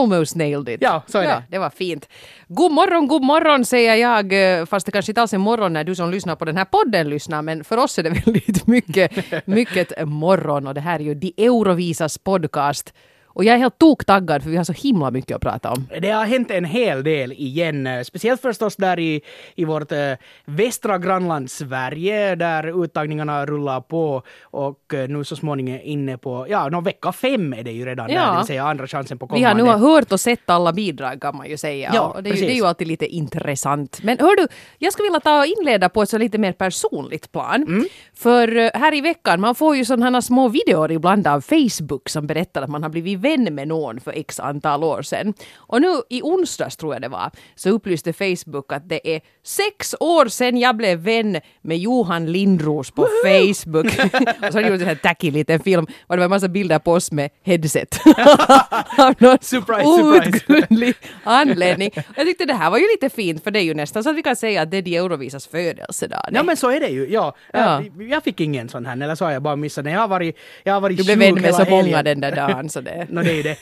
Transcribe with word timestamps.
almost 0.00 0.36
nailed 0.36 0.68
it. 0.68 0.78
Ja, 0.82 1.02
så 1.06 1.18
är 1.18 1.22
ja, 1.22 1.30
det. 1.30 1.44
det 1.48 1.58
var 1.58 1.70
fint. 1.70 2.08
God 2.48 2.72
morgon, 2.72 3.08
god 3.08 3.22
morgon 3.22 3.64
säger 3.64 3.94
jag, 3.94 4.68
fast 4.68 4.86
det 4.86 4.92
kanske 4.92 5.10
inte 5.10 5.20
alls 5.20 5.32
är 5.32 5.38
morgon 5.38 5.72
när 5.72 5.84
du 5.84 5.94
som 5.94 6.10
lyssnar 6.10 6.36
på 6.36 6.44
den 6.44 6.56
här 6.56 6.64
podden 6.64 7.08
lyssnar, 7.08 7.42
men 7.42 7.64
för 7.64 7.76
oss 7.76 7.98
är 7.98 8.02
det 8.02 8.10
väldigt 8.10 8.66
mycket, 8.66 9.46
mycket 9.46 10.08
morgon 10.08 10.66
och 10.66 10.74
det 10.74 10.80
här 10.80 11.00
är 11.00 11.04
ju 11.04 11.14
De 11.14 11.34
Eurovisas 11.36 12.18
podcast. 12.18 12.92
Och 13.38 13.44
jag 13.44 13.54
är 13.54 13.58
helt 13.58 13.78
toktaggad 13.78 14.42
för 14.42 14.50
vi 14.50 14.56
har 14.56 14.64
så 14.64 14.72
himla 14.72 15.10
mycket 15.10 15.34
att 15.36 15.42
prata 15.42 15.70
om. 15.72 15.86
Det 16.00 16.10
har 16.10 16.24
hänt 16.24 16.50
en 16.50 16.64
hel 16.64 17.04
del 17.04 17.32
igen, 17.32 17.86
eh, 17.86 18.02
speciellt 18.02 18.40
förstås 18.42 18.76
där 18.76 18.98
i, 18.98 19.20
i 19.54 19.64
vårt 19.64 19.92
eh, 19.92 20.12
västra 20.44 20.98
grannland 20.98 21.50
Sverige, 21.50 22.34
där 22.34 22.84
uttagningarna 22.84 23.46
rullar 23.46 23.80
på 23.80 24.22
och 24.42 24.94
eh, 24.94 25.08
nu 25.08 25.24
så 25.24 25.36
småningom 25.36 25.80
inne 25.82 26.18
på, 26.18 26.46
ja, 26.48 26.68
no, 26.68 26.80
vecka 26.80 27.12
fem 27.12 27.52
är 27.52 27.62
det 27.62 27.70
ju 27.72 27.84
redan 27.86 28.10
Ja. 28.10 28.20
där, 28.20 28.30
det 28.32 28.36
vill 28.38 28.46
säga 28.46 28.64
andra 28.64 28.86
chansen 28.86 29.18
på 29.18 29.26
Vi 29.34 29.42
har 29.42 29.50
kommande. 29.54 29.72
nu 29.78 29.78
hört 29.78 30.12
och 30.12 30.20
sett 30.20 30.50
alla 30.50 30.72
bidrag 30.72 31.20
kan 31.20 31.36
man 31.36 31.48
ju 31.48 31.56
säga. 31.56 31.90
Ja, 31.94 32.00
och 32.16 32.22
det, 32.22 32.30
är 32.30 32.34
ju, 32.34 32.40
det 32.46 32.52
är 32.52 32.56
ju 32.56 32.66
alltid 32.66 32.88
lite 32.88 33.06
intressant. 33.06 34.00
Men 34.02 34.18
hör 34.18 34.36
du, 34.36 34.46
jag 34.78 34.92
skulle 34.92 35.06
vilja 35.08 35.20
ta 35.20 35.38
och 35.38 35.46
inleda 35.46 35.88
på 35.88 36.02
ett 36.02 36.08
så 36.08 36.18
lite 36.18 36.38
mer 36.38 36.52
personligt 36.52 37.32
plan. 37.32 37.62
Mm. 37.62 37.84
För 38.14 38.78
här 38.78 38.94
i 38.94 39.00
veckan, 39.00 39.40
man 39.40 39.54
får 39.54 39.76
ju 39.76 39.84
sådana 39.84 40.22
små 40.22 40.48
videor 40.48 40.92
ibland 40.92 41.26
av 41.26 41.40
Facebook 41.40 42.08
som 42.08 42.26
berättar 42.26 42.62
att 42.62 42.70
man 42.70 42.82
har 42.82 42.90
blivit 42.90 43.20
vän 43.28 43.54
med 43.54 43.68
någon 43.68 44.00
för 44.00 44.12
x 44.12 44.40
antal 44.40 44.84
år 44.84 45.02
sedan. 45.02 45.34
Och 45.56 45.80
nu 45.80 45.88
i 46.10 46.22
onsdags 46.22 46.76
tror 46.76 46.94
jag 46.94 47.02
det 47.02 47.08
var, 47.08 47.30
så 47.54 47.70
upplyste 47.70 48.12
Facebook 48.12 48.72
att 48.72 48.88
det 48.88 49.14
är 49.14 49.20
sex 49.44 49.94
år 50.00 50.28
sedan 50.28 50.56
jag 50.56 50.76
blev 50.76 50.98
vän 50.98 51.40
med 51.62 51.78
Johan 51.78 52.32
Lindros 52.32 52.90
på 52.90 53.08
Facebook. 53.24 53.86
och 54.46 54.52
så 54.52 54.58
har 54.58 54.62
de 54.62 54.68
gjort 54.68 54.88
en 54.88 54.96
tacky 54.96 55.30
liten 55.30 55.60
film 55.60 55.86
och 56.06 56.16
det 56.16 56.20
var 56.20 56.24
en 56.24 56.30
massa 56.30 56.48
bilder 56.48 56.78
på 56.78 56.92
oss 56.92 57.12
med 57.12 57.30
headset. 57.42 58.00
Av 58.98 59.14
någon 59.18 59.38
outgrundlig 59.86 60.94
anledning. 61.24 61.90
Jag 62.16 62.26
tyckte 62.26 62.44
det 62.44 62.54
här 62.54 62.70
var 62.70 62.78
ju 62.78 62.84
lite 62.84 63.10
fint 63.10 63.44
för 63.44 63.50
det 63.50 63.60
är 63.60 63.62
ju 63.62 63.74
nästan 63.74 64.04
så 64.04 64.10
att 64.10 64.16
vi 64.16 64.22
kan 64.22 64.36
säga 64.36 64.62
att 64.62 64.70
det 64.70 64.76
är 64.76 64.82
de 64.82 64.96
Eurovisas 64.96 65.46
födelsedag. 65.46 66.28
Ja 66.32 66.42
men 66.42 66.56
så 66.56 66.70
är 66.70 66.80
det 66.80 66.88
ju, 66.88 67.08
ja. 67.12 67.34
Ja. 67.52 67.82
Jag, 67.98 68.24
fick 68.24 68.40
ingen 68.40 68.68
sån 68.68 68.86
här, 68.86 69.02
eller 69.02 69.14
så 69.14 69.24
har 69.24 69.32
jag 69.32 69.42
bara 69.42 69.56
missat 69.56 69.84
den. 69.84 69.92
Jag 69.92 70.00
har 70.00 70.08
varit, 70.08 70.36
jag 70.64 70.74
har 70.74 70.80
varit 70.80 70.96
Du 70.96 71.04
blev 71.04 71.18
vän 71.18 71.34
med 71.34 71.54
så 71.54 71.64
många 71.64 71.96
helgen. 71.96 72.04
den 72.04 72.20
där 72.20 72.36
dagen 72.36 72.68
så 72.68 72.80
det... 72.80 73.06
Nå 73.18 73.24
det 73.24 73.30
är 73.30 73.34
ju 73.36 73.42
det. 73.42 73.56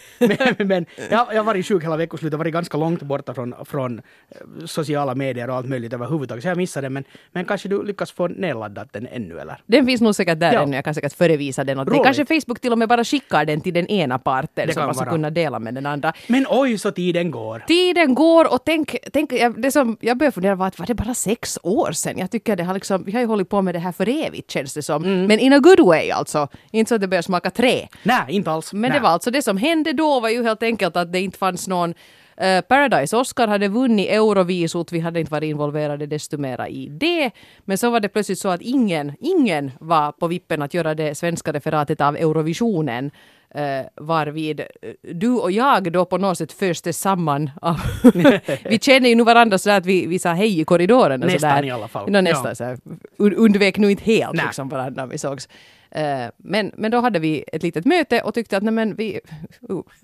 Men, 0.59 0.69
men 0.69 0.87
jag, 1.11 1.27
jag 1.31 1.37
har 1.37 1.45
varit 1.45 1.67
sjuk 1.67 1.85
hela 1.85 1.97
veckoslutet 1.97 2.39
varit 2.39 2.53
ganska 2.53 2.77
långt 2.79 3.03
borta 3.03 3.35
från, 3.35 3.55
från 3.65 3.99
eh, 3.99 4.65
sociala 4.67 5.15
medier 5.15 5.51
och 5.51 5.57
allt 5.57 5.69
möjligt 5.69 5.93
överhuvudtaget. 5.93 6.43
Så 6.43 6.49
jag 6.49 6.57
missade 6.57 6.85
den. 6.85 6.93
Men, 6.93 7.05
men 7.33 7.45
kanske 7.45 7.69
du 7.69 7.83
lyckas 7.83 8.13
få 8.13 8.29
nedladdat 8.29 8.93
den 8.93 9.07
ännu 9.07 9.39
eller? 9.39 9.57
Den 9.67 9.87
finns 9.87 10.01
nog 10.01 10.15
säkert 10.15 10.41
där 10.41 10.53
Ja. 10.53 10.63
ännu, 10.63 10.77
jag 10.77 10.85
kan 10.85 10.95
säkert 10.95 11.13
förevisa 11.13 11.65
den 11.65 11.81
åt 11.81 11.91
dig. 11.91 12.01
Kanske 12.05 12.27
Facebook 12.27 12.61
till 12.61 12.73
och 12.73 12.79
med 12.79 12.89
bara 12.89 13.05
skickar 13.05 13.45
den 13.45 13.61
till 13.61 13.75
den 13.75 13.87
ena 13.87 14.19
parten 14.19 14.75
så 14.75 14.81
man 14.81 14.95
ska 14.95 15.05
kunna 15.05 15.31
dela 15.31 15.59
med 15.59 15.75
den 15.75 15.87
andra. 15.87 16.13
Men 16.27 16.47
oj 16.51 16.79
så 16.79 16.91
tiden 16.91 17.31
går. 17.31 17.65
Tiden 17.67 18.15
går 18.15 18.53
och 18.55 18.61
tänk, 18.65 18.97
tänk 19.13 19.31
det 19.57 19.73
som 19.73 19.97
jag 20.01 20.17
började 20.19 20.35
fundera 20.35 20.55
var 20.55 20.67
att 20.67 20.79
var 20.79 20.87
det 20.87 20.95
bara 20.95 21.15
sex 21.15 21.59
år 21.63 21.93
sedan? 21.93 22.19
Jag 22.19 22.31
tycker 22.31 22.57
det 22.57 22.65
har 22.65 22.75
liksom, 22.75 23.05
vi 23.05 23.13
har 23.13 23.21
ju 23.21 23.27
hållit 23.27 23.49
på 23.49 23.63
med 23.63 23.75
det 23.75 23.79
här 23.79 23.93
för 23.93 24.09
evigt 24.09 24.51
känns 24.51 24.75
det 24.75 24.83
som. 24.83 25.05
Mm. 25.05 25.27
Men 25.27 25.39
in 25.39 25.53
a 25.53 25.59
good 25.59 25.81
way 25.81 26.11
alltså. 26.11 26.49
Inte 26.71 26.89
så 26.89 26.95
att 26.95 27.01
det 27.01 27.09
börjar 27.09 27.23
smaka 27.23 27.51
trä. 27.51 27.89
Nej, 28.03 28.25
inte 28.29 28.51
alls. 28.51 28.73
Men 28.73 28.81
Nej. 28.81 28.91
det 28.91 29.01
var 29.03 29.11
alltså 29.11 29.31
det 29.31 29.43
som 29.47 29.57
hände 29.57 29.93
då 29.93 30.21
var 30.21 30.29
ju 30.29 30.43
helt 30.43 30.63
enkelt 30.63 30.97
att 30.97 31.13
det 31.13 31.21
inte 31.21 31.39
fanns 31.39 31.69
någon 31.69 31.95
eh, 32.37 32.61
Paradise 32.61 33.17
Oscar 33.17 33.49
hade 33.49 33.69
vunnit 33.69 34.09
Eurovisot, 34.11 34.93
vi 34.93 35.01
hade 35.01 35.21
inte 35.21 35.33
varit 35.33 35.49
involverade 35.49 36.07
desto 36.07 36.39
mera 36.39 36.69
i 36.69 36.89
det. 36.89 37.31
Men 37.65 37.79
så 37.79 37.91
var 37.91 38.01
det 38.01 38.09
plötsligt 38.09 38.39
så 38.39 38.49
att 38.49 38.61
ingen, 38.63 39.13
ingen 39.21 39.71
var 39.81 40.13
på 40.13 40.27
vippen 40.27 40.63
att 40.63 40.75
göra 40.75 40.95
det 40.95 41.15
svenska 41.15 41.53
referatet 41.53 42.01
av 42.01 42.17
Eurovisionen. 42.17 43.11
Uh, 43.57 43.87
varvid 44.07 44.61
eh, 44.61 44.67
du 45.15 45.31
och 45.31 45.53
jag 45.53 45.93
då 45.93 46.05
på 46.05 46.19
något 46.19 46.39
sätt 46.39 46.53
föstes 46.53 47.01
samman. 47.01 47.51
Vi 48.65 48.79
känner 48.79 49.09
ju 49.09 49.15
nu 49.15 49.25
varandra 49.25 49.59
så 49.59 49.71
att 49.71 49.87
vi, 49.87 50.07
vi 50.07 50.19
sa 50.19 50.33
hej 50.33 50.61
i 50.61 50.65
korridoren. 50.65 51.23
och 51.23 51.29
Nästan 51.29 51.51
sådär. 51.51 51.65
i 51.65 51.71
alla 51.71 51.89
fall. 51.89 52.11
Nå, 52.11 52.21
nästan 52.21 52.49
Ja. 52.49 52.55
så 52.55 52.65
här, 52.65 52.79
und- 53.19 53.35
undvek 53.37 53.79
nu 53.79 53.91
inte 53.91 54.05
helt 54.05 54.43
liksom 54.43 54.69
varandra 54.69 55.07
vi 55.07 55.19
sågs. 55.19 55.49
Eh, 55.91 56.27
men, 56.37 56.73
men 56.77 56.91
då 56.91 57.01
hade 57.01 57.19
vi 57.19 57.45
ett 57.53 57.63
litet 57.63 57.85
möte 57.85 58.21
och 58.21 58.35
tyckte 58.35 58.57
att 58.57 58.63
nej 58.63 58.73
men 58.73 58.95
vi... 58.95 59.21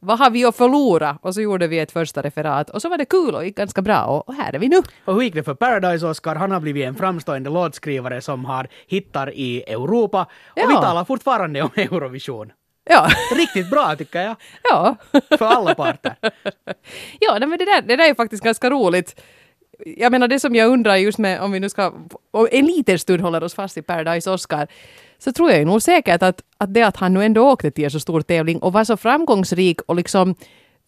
Vad, 0.00 0.18
har 0.18 0.30
vi 0.30 0.44
att 0.44 0.56
förlora? 0.56 1.18
Och 1.22 1.34
så 1.34 1.40
gjorde 1.40 1.66
vi 1.66 1.78
ett 1.78 1.92
första 1.92 2.22
referat 2.22 2.70
och 2.70 2.82
så 2.82 2.88
var 2.88 2.98
det 2.98 3.04
kul 3.04 3.34
och 3.34 3.44
gick 3.44 3.56
ganska 3.56 3.82
bra 3.82 4.04
och, 4.04 4.28
och 4.28 4.34
här 4.34 4.52
är 4.52 4.58
vi 4.58 4.68
nu. 4.68 4.76
Och 5.04 5.14
hur 5.14 5.22
gick 5.22 5.34
det 5.34 5.42
för 5.42 5.54
Paradise 5.54 6.06
Oscar? 6.06 6.34
Han 6.34 6.50
har 6.50 6.60
blivit 6.60 6.86
en 6.86 6.94
framstående 6.94 7.50
låtskrivare 7.50 8.20
som 8.20 8.44
har 8.44 8.68
hittar 8.86 9.34
i 9.34 9.62
Europa. 9.62 10.22
Och 10.22 10.58
Ja. 10.58 10.66
vi 10.68 10.74
talar 10.74 11.04
fortfarande 11.04 11.62
om 11.62 11.70
Eurovision. 11.76 12.52
Ja, 12.90 13.08
Riktigt 13.36 13.70
bra 13.70 13.96
tycker 13.96 14.22
jag. 14.22 14.36
ja. 14.70 14.96
För 15.38 15.44
alla 15.44 15.74
parter. 15.74 16.14
ja 17.20 17.38
men 17.40 17.50
det 17.50 17.64
där, 17.64 17.82
det 17.82 17.96
där 17.96 18.10
är 18.10 18.14
faktiskt 18.14 18.42
ganska 18.44 18.70
roligt. 18.70 19.20
Jag 19.84 20.12
menar 20.12 20.28
det 20.28 20.40
som 20.40 20.54
jag 20.54 20.70
undrar 20.70 20.96
just 20.96 21.18
med 21.18 21.40
om 21.40 21.52
vi 21.52 21.60
nu 21.60 21.68
ska 21.68 21.92
om 22.30 22.48
en 22.52 22.66
liten 22.66 22.98
stund 22.98 23.20
håller 23.20 23.42
oss 23.42 23.54
fast 23.54 23.76
i 23.76 23.82
Paradise 23.82 24.30
Oscar 24.30 24.66
så 25.18 25.32
tror 25.32 25.50
jag 25.50 25.58
ju 25.58 25.64
nog 25.64 25.82
säkert 25.82 26.22
att, 26.22 26.42
att 26.58 26.74
det 26.74 26.82
att 26.82 26.96
han 26.96 27.14
nu 27.14 27.24
ändå 27.24 27.50
åkte 27.50 27.70
till 27.70 27.84
en 27.84 27.90
så 27.90 28.00
stor 28.00 28.20
tävling 28.20 28.58
och 28.58 28.72
var 28.72 28.84
så 28.84 28.96
framgångsrik 28.96 29.80
och 29.86 29.96
liksom 29.96 30.34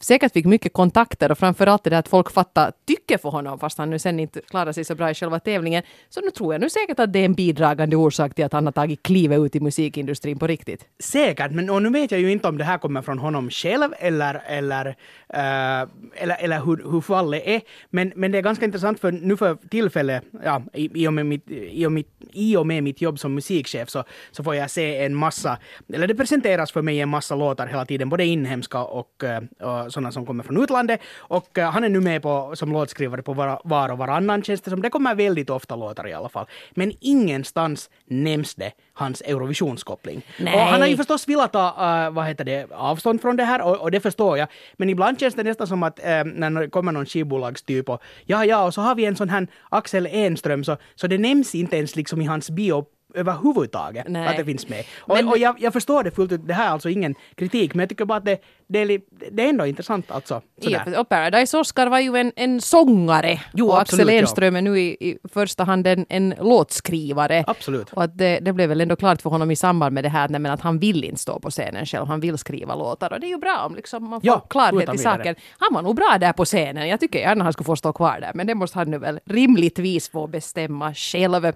säkert 0.01 0.33
fick 0.33 0.47
mycket 0.47 0.73
kontakter 0.73 1.31
och 1.31 1.39
framförallt 1.39 1.85
det 1.85 1.91
där 1.91 1.99
att 1.99 2.09
folk 2.09 2.31
fattar 2.31 2.73
tycke 2.87 3.19
för 3.19 3.29
honom 3.29 3.59
fast 3.59 3.79
han 3.79 3.91
nu 3.91 3.99
sen 3.99 4.21
inte 4.21 4.41
klarar 4.41 4.73
sig 4.73 4.85
så 4.85 4.95
bra 4.95 5.11
i 5.11 5.15
själva 5.15 5.41
tävlingen. 5.41 5.83
Så 6.09 6.21
nu 6.21 6.31
tror 6.31 6.55
jag 6.55 6.61
nu 6.61 6.71
säkert 6.71 7.01
att 7.01 7.13
det 7.13 7.19
är 7.19 7.25
en 7.25 7.35
bidragande 7.35 7.97
orsak 7.97 8.35
till 8.35 8.45
att 8.45 8.53
han 8.53 8.65
har 8.65 8.73
tagit 8.73 9.03
klivet 9.03 9.39
ut 9.39 9.57
i 9.57 9.61
musikindustrin 9.61 10.39
på 10.39 10.47
riktigt. 10.47 10.85
Säkert, 10.99 11.53
men 11.53 11.71
och 11.71 11.83
nu 11.83 11.91
vet 11.91 12.11
jag 12.11 12.21
ju 12.21 12.33
inte 12.33 12.49
om 12.49 12.59
det 12.59 12.65
här 12.65 12.79
kommer 12.79 13.03
från 13.03 13.19
honom 13.19 13.51
själv 13.51 13.95
eller, 13.99 14.43
eller, 14.47 14.87
uh, 14.87 15.89
eller, 16.15 16.37
eller 16.41 16.61
hur, 16.61 16.91
hur 16.93 17.01
fallet 17.01 17.43
är. 17.47 17.61
Men, 17.91 18.13
men 18.17 18.33
det 18.33 18.39
är 18.39 18.43
ganska 18.43 18.65
intressant 18.65 19.01
för 19.01 19.13
nu 19.13 19.37
för 19.37 19.57
tillfället, 19.71 20.25
ja, 20.45 20.63
i, 20.73 21.03
i, 21.03 21.09
och 21.09 21.13
med 21.13 21.27
mitt, 21.27 21.51
i, 21.51 21.87
och 21.87 21.93
mitt, 21.93 22.09
i 22.33 22.57
och 22.57 22.67
med 22.67 22.83
mitt 22.83 23.01
jobb 23.01 23.19
som 23.19 23.35
musikchef 23.35 23.89
så, 23.89 24.05
så 24.31 24.45
får 24.45 24.55
jag 24.55 24.71
se 24.71 25.05
en 25.05 25.15
massa, 25.15 25.59
eller 25.93 26.07
det 26.07 26.15
presenteras 26.15 26.73
för 26.73 26.83
mig 26.83 27.01
en 27.01 27.09
massa 27.09 27.35
låtar 27.35 27.67
hela 27.67 27.85
tiden, 27.85 28.09
både 28.09 28.25
inhemska 28.25 28.83
och, 28.83 29.25
eh, 29.25 29.43
och 29.61 29.90
sådana 29.91 30.13
som 30.13 30.27
kommer 30.27 30.45
från 30.45 30.63
utlandet. 30.63 31.01
Och 31.19 31.59
eh, 31.59 31.71
han 31.71 31.85
är 31.85 31.89
nu 31.89 32.01
med 32.01 32.23
på, 32.23 32.53
som 32.55 32.73
låtskrivare 32.73 33.23
på 33.23 33.33
var, 33.33 33.61
var 33.65 33.93
och 33.93 33.99
varannan 33.99 34.43
känns 34.43 34.61
det 34.61 34.71
som. 34.71 34.83
Det 34.83 34.91
kommer 34.91 35.15
väldigt 35.15 35.51
ofta 35.51 35.77
låtar 35.77 36.09
i 36.09 36.13
alla 36.13 36.29
fall. 36.29 36.47
Men 36.71 36.93
ingenstans 37.01 37.91
nämns 38.07 38.55
det 38.55 38.73
hans 38.95 39.21
Eurovisionskoppling. 39.21 40.23
Nej. 40.39 40.55
Och 40.55 40.61
han 40.61 40.81
har 40.81 40.89
ju 40.89 40.97
förstås 40.97 41.29
velat 41.29 41.53
ta 41.53 41.67
uh, 41.69 42.15
vad 42.15 42.27
heter 42.27 42.45
det, 42.45 42.67
avstånd 42.73 43.21
från 43.21 43.37
det 43.37 43.45
här 43.45 43.63
och, 43.63 43.77
och 43.77 43.91
det 43.91 44.01
förstår 44.01 44.39
jag. 44.39 44.49
Men 44.77 44.89
ibland 44.89 45.21
känns 45.21 45.35
det 45.35 45.43
nästan 45.43 45.67
som 45.67 45.83
att 45.83 45.99
eh, 45.99 46.25
när 46.25 46.61
det 46.61 46.69
kommer 46.69 46.93
någon 46.93 47.07
skivbolagstyp 47.07 47.89
och 47.89 48.03
ja, 48.25 48.45
ja, 48.45 48.65
och 48.65 48.75
så 48.75 48.81
har 48.81 48.95
vi 48.95 49.05
en 49.05 49.17
sån 49.17 49.29
här 49.29 49.47
Axel 49.69 50.07
Enström 50.07 50.65
så, 50.65 50.77
så 50.95 51.07
det 51.07 51.19
nämns 51.19 51.55
inte 51.55 51.77
ens 51.77 51.97
liksom 51.97 52.23
i 52.23 52.25
hans 52.25 52.51
bio 52.51 52.87
överhuvudtaget 53.15 54.05
Nej. 54.09 54.27
att 54.29 54.37
det 54.37 54.45
finns 54.45 54.69
med. 54.69 54.85
Och, 54.99 55.17
Men- 55.17 55.29
och 55.29 55.39
jag, 55.39 55.57
jag 55.59 55.73
förstår 55.73 56.03
det 56.03 56.11
fullt 56.11 56.33
ut, 56.33 56.47
det 56.47 56.55
här 56.55 56.67
är 56.67 56.71
alltså 56.71 56.89
ingen 56.89 57.15
kritik, 57.35 57.75
men 57.75 57.81
jag 57.81 57.89
tycker 57.89 58.05
bara 58.05 58.19
att 58.19 58.25
det, 58.25 58.39
det, 58.69 58.79
är, 58.79 59.01
det 59.31 59.45
är 59.45 59.49
ändå 59.49 59.67
intressant 59.67 60.11
alltså. 60.11 60.43
Sådär. 60.63 60.83
Ja, 60.95 61.01
och 61.01 61.09
Paradise 61.09 61.59
Oscar 61.59 61.87
var 61.87 61.99
ju 61.99 62.17
en, 62.17 62.33
en 62.37 62.61
sångare 62.61 63.41
Jo, 63.53 63.69
och 63.69 63.81
absolut, 63.81 64.07
Axel. 64.07 64.19
Enström 64.19 64.57
är 64.57 64.63
nu 64.63 64.81
i, 64.81 64.97
i 65.01 65.19
första 65.33 65.65
hand 65.65 65.87
en, 65.87 66.07
en 66.09 66.35
låtskrivare. 66.41 67.45
Absolut. 67.47 67.93
Och 67.93 68.03
att 68.03 68.19
det, 68.19 68.39
det 68.41 68.53
blev 68.53 68.69
väl 68.69 68.81
ändå 68.81 68.97
klart 68.97 69.23
för 69.23 69.31
honom 69.31 69.51
i 69.51 69.57
samband 69.57 69.95
med 69.95 70.05
det 70.05 70.09
här 70.09 70.29
men 70.29 70.47
att 70.47 70.61
han 70.61 70.79
vill 70.79 71.05
inte 71.05 71.21
stå 71.21 71.41
på 71.41 71.51
scenen 71.51 71.87
själv, 71.87 72.07
han 72.07 72.21
vill 72.21 72.39
skriva 72.39 72.75
låtar. 72.75 73.13
Och 73.13 73.21
det 73.21 73.27
är 73.27 73.31
ju 73.31 73.39
bra 73.39 73.63
om 73.67 73.75
liksom 73.75 74.05
man 74.11 74.21
får 74.21 74.27
Ja, 74.27 74.41
klarhet 74.41 74.95
i 74.95 74.99
saken. 74.99 75.35
Han 75.59 75.75
var 75.75 75.83
nog 75.83 75.97
bra 75.97 76.17
där 76.21 76.33
på 76.33 76.45
scenen, 76.45 76.89
jag 76.89 77.01
tycker 77.01 77.19
gärna 77.19 77.45
han 77.45 77.53
skulle 77.53 77.65
få 77.67 77.77
stå 77.77 77.93
kvar 77.93 78.21
där, 78.21 78.31
men 78.35 78.47
det 78.47 78.55
måste 78.55 78.79
han 78.79 78.91
nu 78.91 78.99
väl 78.99 79.21
rimligtvis 79.25 80.09
få 80.09 80.27
bestämma 80.27 80.95
själv. 80.95 81.53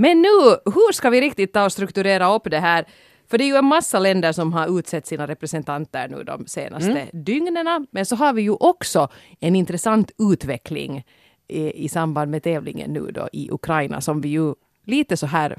Men 0.00 0.22
nu, 0.22 0.28
hur 0.64 0.92
ska 0.92 1.10
vi 1.10 1.20
riktigt 1.20 1.52
ta 1.52 1.64
och 1.64 1.72
strukturera 1.72 2.34
upp 2.34 2.50
det 2.50 2.58
här? 2.58 2.84
För 3.30 3.38
det 3.38 3.44
är 3.44 3.46
ju 3.46 3.56
en 3.56 3.64
massa 3.64 3.98
länder 3.98 4.32
som 4.32 4.52
har 4.52 4.78
utsett 4.78 5.06
sina 5.06 5.26
representanter 5.26 6.08
nu 6.08 6.24
de 6.24 6.46
senaste 6.46 6.90
Mm. 6.90 7.06
dygnen. 7.12 7.86
Men 7.90 8.06
så 8.06 8.16
har 8.16 8.32
vi 8.32 8.42
ju 8.42 8.50
också 8.50 9.08
en 9.40 9.56
intressant 9.56 10.10
utveckling 10.32 11.04
i, 11.48 11.84
i 11.84 11.88
samband 11.88 12.30
med 12.30 12.42
tävlingen 12.42 12.92
nu 12.92 13.10
då 13.10 13.28
i 13.32 13.50
Ukraina 13.50 14.00
som 14.00 14.20
vi 14.20 14.28
ju 14.28 14.54
lite 14.86 15.16
så 15.16 15.26
här 15.26 15.58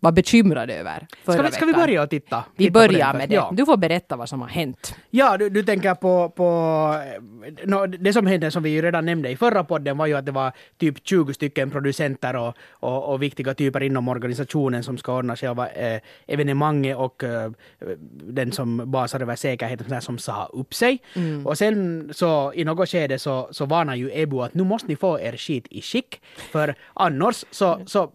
var 0.00 0.12
bekymrade 0.12 0.74
över 0.74 1.06
förra 1.24 1.34
Ska 1.34 1.42
vi, 1.42 1.52
ska 1.52 1.66
vi 1.66 1.72
börja 1.72 2.02
och 2.02 2.10
titta? 2.10 2.44
Vi 2.56 2.64
titta 2.64 2.72
börjar 2.72 3.14
med 3.14 3.28
det. 3.28 3.34
Ja. 3.34 3.50
Du 3.52 3.66
får 3.66 3.76
berätta 3.76 4.16
vad 4.16 4.28
som 4.28 4.40
har 4.40 4.48
hänt. 4.48 4.94
Ja, 5.10 5.36
du, 5.36 5.50
du 5.50 5.62
tänker 5.62 5.94
på, 5.94 6.28
på 6.28 6.46
nå, 7.64 7.86
det 7.86 8.12
som 8.12 8.26
hände, 8.26 8.50
som 8.50 8.62
vi 8.62 8.70
ju 8.70 8.82
redan 8.82 9.04
nämnde 9.04 9.30
i 9.30 9.36
förra 9.36 9.64
podden, 9.64 9.98
var 9.98 10.06
ju 10.06 10.14
att 10.14 10.26
det 10.26 10.32
var 10.32 10.52
typ 10.78 10.96
20 11.06 11.34
stycken 11.34 11.70
producenter 11.70 12.36
och, 12.36 12.54
och, 12.70 13.12
och 13.12 13.22
viktiga 13.22 13.54
typer 13.54 13.82
inom 13.82 14.08
organisationen 14.08 14.82
som 14.82 14.98
ska 14.98 15.16
ordna 15.16 15.36
själva 15.36 15.68
eh, 15.68 16.00
evenemanget 16.26 16.96
och 16.96 17.24
eh, 17.24 17.50
den 18.10 18.52
som 18.52 18.90
basar 18.90 19.20
över 19.20 19.36
säkerheten 19.36 20.02
som 20.02 20.18
sa 20.18 20.50
upp 20.52 20.74
sig. 20.74 20.98
Och 21.44 21.58
sen 21.58 22.08
så 22.12 22.52
i 22.54 22.64
något 22.64 22.88
skede 22.88 23.18
så, 23.18 23.48
så 23.50 23.66
varnar 23.66 23.94
ju 23.94 24.10
EBU 24.12 24.40
att 24.42 24.54
nu 24.54 24.64
måste 24.64 24.88
ni 24.88 24.96
få 24.96 25.20
er 25.20 25.36
skit 25.36 25.66
i 25.70 25.82
skick, 25.82 26.20
för 26.52 26.74
annars 26.94 27.44
så, 27.50 27.80
så 27.86 28.10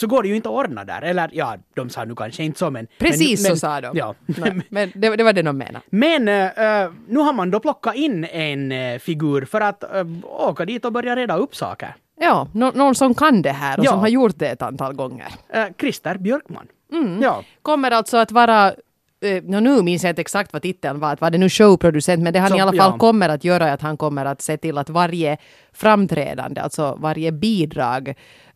så 0.00 0.06
går 0.06 0.22
det 0.22 0.28
ju 0.28 0.36
inte 0.36 0.48
att 0.48 0.54
ordna 0.54 0.84
där. 0.84 1.02
Eller 1.02 1.30
ja, 1.32 1.56
de 1.74 1.90
sa 1.90 2.04
nu 2.04 2.14
kanske 2.14 2.42
inte 2.44 2.58
så 2.58 2.70
men... 2.70 2.86
Precis 2.98 3.42
men, 3.42 3.50
så 3.50 3.56
sa 3.56 3.80
de. 3.80 3.96
Ja. 3.96 4.14
Nej, 4.26 4.60
men 4.68 4.92
det, 4.94 5.16
det 5.16 5.24
var 5.24 5.32
det 5.32 5.42
de 5.42 5.58
menade. 5.58 5.80
Men 5.90 6.28
äh, 6.28 6.90
nu 7.08 7.18
har 7.18 7.32
man 7.32 7.50
då 7.50 7.60
plockat 7.60 7.94
in 7.94 8.24
en 8.24 8.72
äh, 8.72 8.98
figur 8.98 9.44
för 9.44 9.60
att 9.60 9.84
äh, 9.84 10.06
åka 10.22 10.64
dit 10.64 10.84
och 10.84 10.92
börja 10.92 11.16
reda 11.16 11.36
upp 11.36 11.56
saker. 11.56 11.94
Ja, 12.20 12.48
no, 12.52 12.72
någon 12.74 12.94
som 12.94 13.14
kan 13.14 13.42
det 13.42 13.52
här 13.52 13.78
och 13.78 13.84
Ja. 13.84 13.90
som 13.90 14.00
har 14.00 14.08
gjort 14.08 14.38
det 14.38 14.48
ett 14.48 14.62
antal 14.62 14.92
gånger. 14.94 15.28
Äh, 15.48 15.64
Christer 15.78 16.18
Björkman. 16.18 16.66
Mm. 16.92 17.22
Ja. 17.22 17.44
Kommer 17.62 17.90
alltså 17.90 18.16
att 18.16 18.32
vara 18.32 18.72
eh, 19.20 19.42
nu 19.42 19.82
minns 19.82 20.02
jag 20.02 20.10
inte 20.10 20.20
exakt 20.20 20.52
vad 20.52 20.62
titeln 20.62 21.00
var, 21.00 21.12
att 21.12 21.20
var 21.20 21.30
det 21.30 21.38
nu 21.38 21.48
showproducent, 21.48 22.22
men 22.22 22.32
det 22.32 22.38
han 22.38 22.50
Så, 22.50 22.56
i 22.56 22.60
alla 22.60 22.72
fall 22.72 22.92
ja. 22.92 22.98
kommer 22.98 23.28
att 23.28 23.44
göra 23.44 23.68
är 23.68 23.74
att 23.74 23.82
han 23.82 23.96
kommer 23.96 24.24
att 24.24 24.42
se 24.42 24.56
till 24.56 24.78
att 24.78 24.90
varje 24.90 25.36
framträdande, 25.72 26.60
alltså 26.60 26.96
varje 27.00 27.32
bidrag 27.32 28.14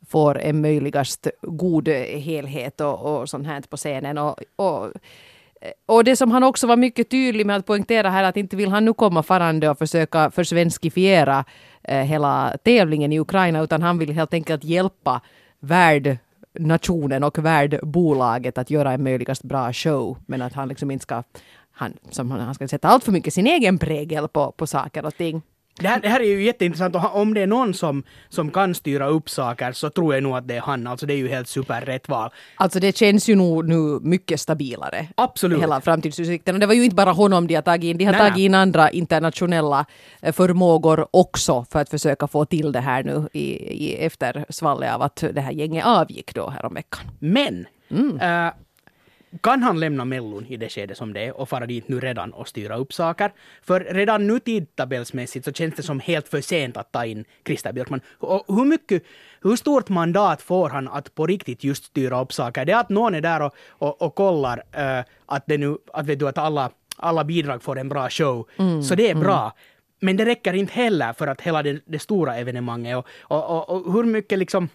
får 0.08 0.38
en 0.38 0.60
möjligast 0.60 1.28
god 1.42 1.88
helhet 1.88 2.80
och, 2.80 3.20
och 3.20 3.28
sånt 3.28 3.46
här 3.46 3.60
på 3.60 3.76
scenen. 3.76 4.18
Och, 4.18 4.36
och, 4.56 4.92
och 5.86 6.04
det 6.04 6.16
som 6.16 6.30
han 6.30 6.42
också 6.42 6.66
var 6.66 6.76
mycket 6.76 7.10
tydlig 7.10 7.46
med 7.46 7.56
att 7.56 7.66
poängtera 7.66 8.10
här 8.10 8.24
att 8.24 8.36
inte 8.36 8.56
vill 8.56 8.70
han 8.70 8.84
nu 8.84 8.92
komma 8.92 9.22
farande 9.22 9.70
och 9.70 9.78
försöka 9.78 10.30
försvenskifiera 10.30 11.44
eh, 11.82 12.02
hela 12.02 12.56
tävlingen 12.64 13.12
i 13.12 13.20
Ukraina 13.20 13.60
utan 13.60 13.82
han 13.82 13.98
vill 13.98 14.12
helt 14.12 14.34
enkelt 14.34 14.64
hjälpa 14.64 15.20
värdnationen 15.60 17.24
och 17.24 17.38
värdbolaget 17.38 18.58
att 18.58 18.70
göra 18.70 18.92
en 18.92 19.02
möjligast 19.02 19.42
bra 19.42 19.72
show. 19.72 20.16
Men 20.26 20.42
att 20.42 20.52
han 20.52 20.68
liksom 20.68 20.90
inte 20.90 21.02
ska, 21.02 21.22
han, 21.72 21.92
som 22.10 22.30
han, 22.30 22.40
han 22.40 22.54
ska 22.54 22.68
sätta 22.68 22.88
allt 22.88 23.04
för 23.04 23.12
mycket 23.12 23.34
sin 23.34 23.46
egen 23.46 23.78
prägel 23.78 24.28
på, 24.28 24.52
på 24.52 24.66
saker 24.66 25.04
och 25.06 25.16
ting. 25.16 25.42
Det 25.80 25.88
här, 25.88 26.00
det 26.00 26.08
här 26.08 26.20
är 26.20 26.24
ju 26.24 26.44
jätteintressant 26.44 26.94
och 26.96 27.16
om 27.16 27.34
det 27.34 27.40
är 27.40 27.46
någon 27.46 27.74
som, 27.74 28.02
som 28.28 28.50
kan 28.50 28.74
styra 28.74 29.06
upp 29.06 29.30
saker 29.30 29.72
så 29.72 29.90
tror 29.90 30.14
jag 30.14 30.22
nog 30.22 30.36
att 30.36 30.48
det 30.48 30.56
är 30.56 30.60
han. 30.60 30.86
Alltså 30.86 31.06
det 31.06 31.14
är 31.14 31.16
ju 31.16 31.28
helt 31.28 31.48
superrätt 31.48 32.08
val. 32.08 32.30
Alltså 32.56 32.80
det 32.80 32.96
känns 32.96 33.28
ju 33.28 33.34
nog 33.36 33.68
nu 33.68 33.98
mycket 34.02 34.40
stabilare. 34.40 35.06
Absolut. 35.14 35.62
Hela 35.62 35.80
framtidsutsikten. 35.80 36.54
Och 36.54 36.60
det 36.60 36.66
var 36.66 36.74
ju 36.74 36.84
inte 36.84 36.96
bara 36.96 37.12
honom 37.12 37.46
de 37.46 37.54
har 37.54 37.62
tagit 37.62 37.84
in. 37.84 37.98
De 37.98 38.04
har 38.04 38.12
Nej, 38.12 38.20
tagit 38.20 38.38
in 38.38 38.54
andra 38.54 38.90
internationella 38.90 39.86
eh, 40.22 40.32
förmågor 40.32 41.06
också 41.10 41.66
för 41.70 41.78
att 41.80 41.88
försöka 41.90 42.26
få 42.26 42.44
till 42.44 42.72
det 42.72 42.80
här 42.80 43.02
nu 43.02 43.28
i, 43.32 43.44
i 43.86 43.94
efter 44.06 44.44
svallet 44.48 44.94
av 44.94 45.02
att 45.02 45.24
det 45.32 45.40
här 45.40 45.52
gänget 45.52 45.86
avgick 45.86 46.34
då 46.34 46.48
häromveckan. 46.50 47.00
Men 47.18 47.66
Mm. 47.90 48.20
äh, 48.46 48.52
kan 49.40 49.62
han 49.62 49.80
lämna 49.80 50.04
Mellon 50.04 50.46
i 50.46 50.56
det 50.56 50.68
skede 50.68 50.94
som 50.94 51.12
det 51.12 51.20
är 51.20 51.36
och 51.40 51.48
fara 51.48 51.66
dit 51.66 51.88
nu 51.88 52.00
redan 52.00 52.32
och 52.32 52.48
styra 52.48 52.76
upp 52.76 52.92
saker? 52.92 53.32
För 53.62 53.80
redan 53.80 54.26
nu 54.26 54.38
tidtabellsmässigt 54.38 55.44
så 55.44 55.52
känns 55.52 55.74
det 55.74 55.82
som 55.82 56.00
helt 56.00 56.28
för 56.28 56.40
sent 56.40 56.76
att 56.76 56.92
ta 56.92 57.04
in 57.06 57.24
Christer 57.46 57.72
Björkman. 57.72 58.00
Och 58.18 58.56
hur 58.56 58.64
mycket, 58.64 59.02
hur 59.42 59.56
stort 59.56 59.88
mandat 59.88 60.42
får 60.42 60.68
han 60.68 60.88
att 60.88 61.14
på 61.14 61.26
riktigt 61.26 61.64
just 61.64 61.84
styra 61.84 62.22
upp 62.22 62.32
saker? 62.32 62.64
Det 62.64 62.72
är 62.72 62.80
att 62.80 62.88
någon 62.88 63.14
är 63.14 63.20
där 63.20 63.42
och, 63.42 63.54
och, 63.68 64.02
och 64.02 64.14
kollar 64.14 64.62
äh, 64.72 65.04
att, 65.26 65.44
det 65.46 65.58
nu, 65.58 65.76
att, 65.92 66.06
vet 66.06 66.18
du, 66.18 66.28
att 66.28 66.38
alla, 66.38 66.70
alla 66.96 67.24
bidrag 67.24 67.62
får 67.62 67.78
en 67.78 67.88
bra 67.88 68.10
show. 68.10 68.48
Mm, 68.58 68.82
Så 68.82 68.94
det 68.94 69.10
är 69.10 69.14
bra. 69.14 69.52
Men 70.00 70.16
det 70.16 70.24
räcker 70.24 70.52
inte 70.52 70.72
heller 70.72 71.12
för 71.12 71.26
att 71.26 71.40
hela 71.40 71.62
det, 71.62 71.80
det 71.86 71.98
stora 71.98 72.36
evenemanget 72.36 72.96
och, 72.96 73.06
och, 73.22 73.50
och, 73.50 73.86
och 73.86 73.92
hur 73.92 74.04
mycket 74.04 74.38
liksom 74.38 74.68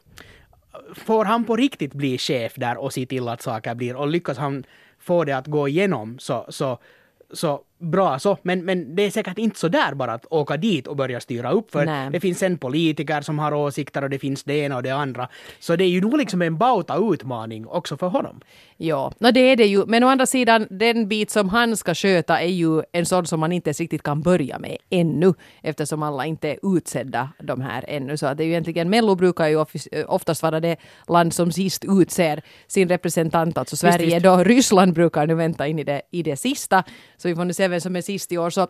får 0.96 1.26
han 1.26 1.46
på 1.46 1.56
riktigt 1.56 1.94
bli 1.94 2.18
chef 2.18 2.54
där 2.56 2.78
och 2.78 2.94
se 2.94 3.06
till 3.06 3.28
att 3.28 3.42
saker 3.42 3.76
blir? 3.76 3.96
Och 3.96 4.08
lyckas 4.08 4.38
han 4.38 4.64
få 5.00 5.24
det 5.24 5.34
att 5.34 5.48
gå 5.48 5.68
igenom 5.68 6.20
så, 6.20 6.46
så, 6.50 6.80
så 7.32 7.62
bra 7.80 8.20
så. 8.20 8.38
Men, 8.42 8.66
men 8.66 8.96
det 8.96 9.04
är 9.04 9.12
säkert 9.12 9.38
inte 9.38 9.60
så 9.60 9.68
där 9.68 9.94
bara 9.94 10.14
att 10.14 10.26
åka 10.30 10.58
dit 10.58 10.88
och 10.88 10.96
börja 10.96 11.20
styra 11.20 11.52
upp 11.52 11.72
för 11.72 11.86
Nej. 11.86 12.10
det 12.12 12.20
finns 12.20 12.44
en 12.44 12.58
politiker 12.58 13.22
som 13.22 13.40
har 13.40 13.54
åsikter 13.54 14.04
och 14.04 14.10
det 14.10 14.20
finns 14.20 14.44
det 14.44 14.58
ena 14.58 14.76
och 14.76 14.84
det 14.84 14.90
andra. 14.90 15.28
Så 15.60 15.76
det 15.76 15.84
är 15.84 15.90
ju 15.90 16.02
nog 16.02 16.18
liksom 16.18 16.42
en 16.42 16.58
bauta 16.58 16.98
utmaning 17.14 17.68
också 17.68 17.98
för 17.98 18.08
honom. 18.08 18.42
Ja, 18.78 19.12
no, 19.20 19.32
det 19.32 19.40
är 19.40 19.56
det 19.56 19.66
ju. 19.66 19.86
Men 19.86 20.04
å 20.04 20.08
andra 20.08 20.26
sidan, 20.26 20.68
den 20.70 21.08
bit 21.08 21.32
som 21.32 21.50
han 21.50 21.78
ska 21.78 21.96
sköta 21.96 22.42
är 22.42 22.48
ju 22.48 22.82
en 22.92 23.06
sån 23.06 23.26
som 23.26 23.40
man 23.40 23.52
inte 23.52 23.72
riktigt 23.72 24.04
kan 24.04 24.22
börja 24.22 24.60
med 24.60 24.78
ännu, 24.90 25.34
eftersom 25.62 26.04
alla 26.04 26.26
inte 26.26 26.50
är 26.50 26.78
utsedda 26.78 27.30
de 27.44 27.62
här 27.62 27.86
ännu. 27.88 28.18
Så 28.18 28.34
det 28.34 28.44
är 28.44 28.46
ju 28.46 28.52
egentligen, 28.52 28.90
Mello 28.90 29.16
brukar 29.16 29.48
ju 29.48 29.66
eh, 29.92 30.06
oftast 30.08 30.44
vara 30.44 30.60
det 30.60 30.78
land 31.08 31.34
som 31.34 31.52
sist 31.52 31.86
utser 31.88 32.42
sin 32.68 32.90
representant, 32.90 33.58
alltså 33.58 33.76
Sverige 33.76 34.06
visst. 34.06 34.24
då. 34.24 34.38
Ryssland 34.38 34.94
brukar 34.94 35.28
nu 35.28 35.34
vänta 35.34 35.68
in 35.68 35.80
i 35.80 35.84
det, 35.84 36.02
i 36.12 36.24
det 36.24 36.36
sista, 36.36 36.84
så 37.18 37.28
vi 37.28 37.36
får 37.36 37.46
nu 37.46 37.54
se 37.54 37.69
vem 37.70 37.82
som 37.82 37.96
är 37.96 38.02
sist 38.02 38.32
i 38.32 38.38
år. 38.38 38.50
Så 38.50 38.68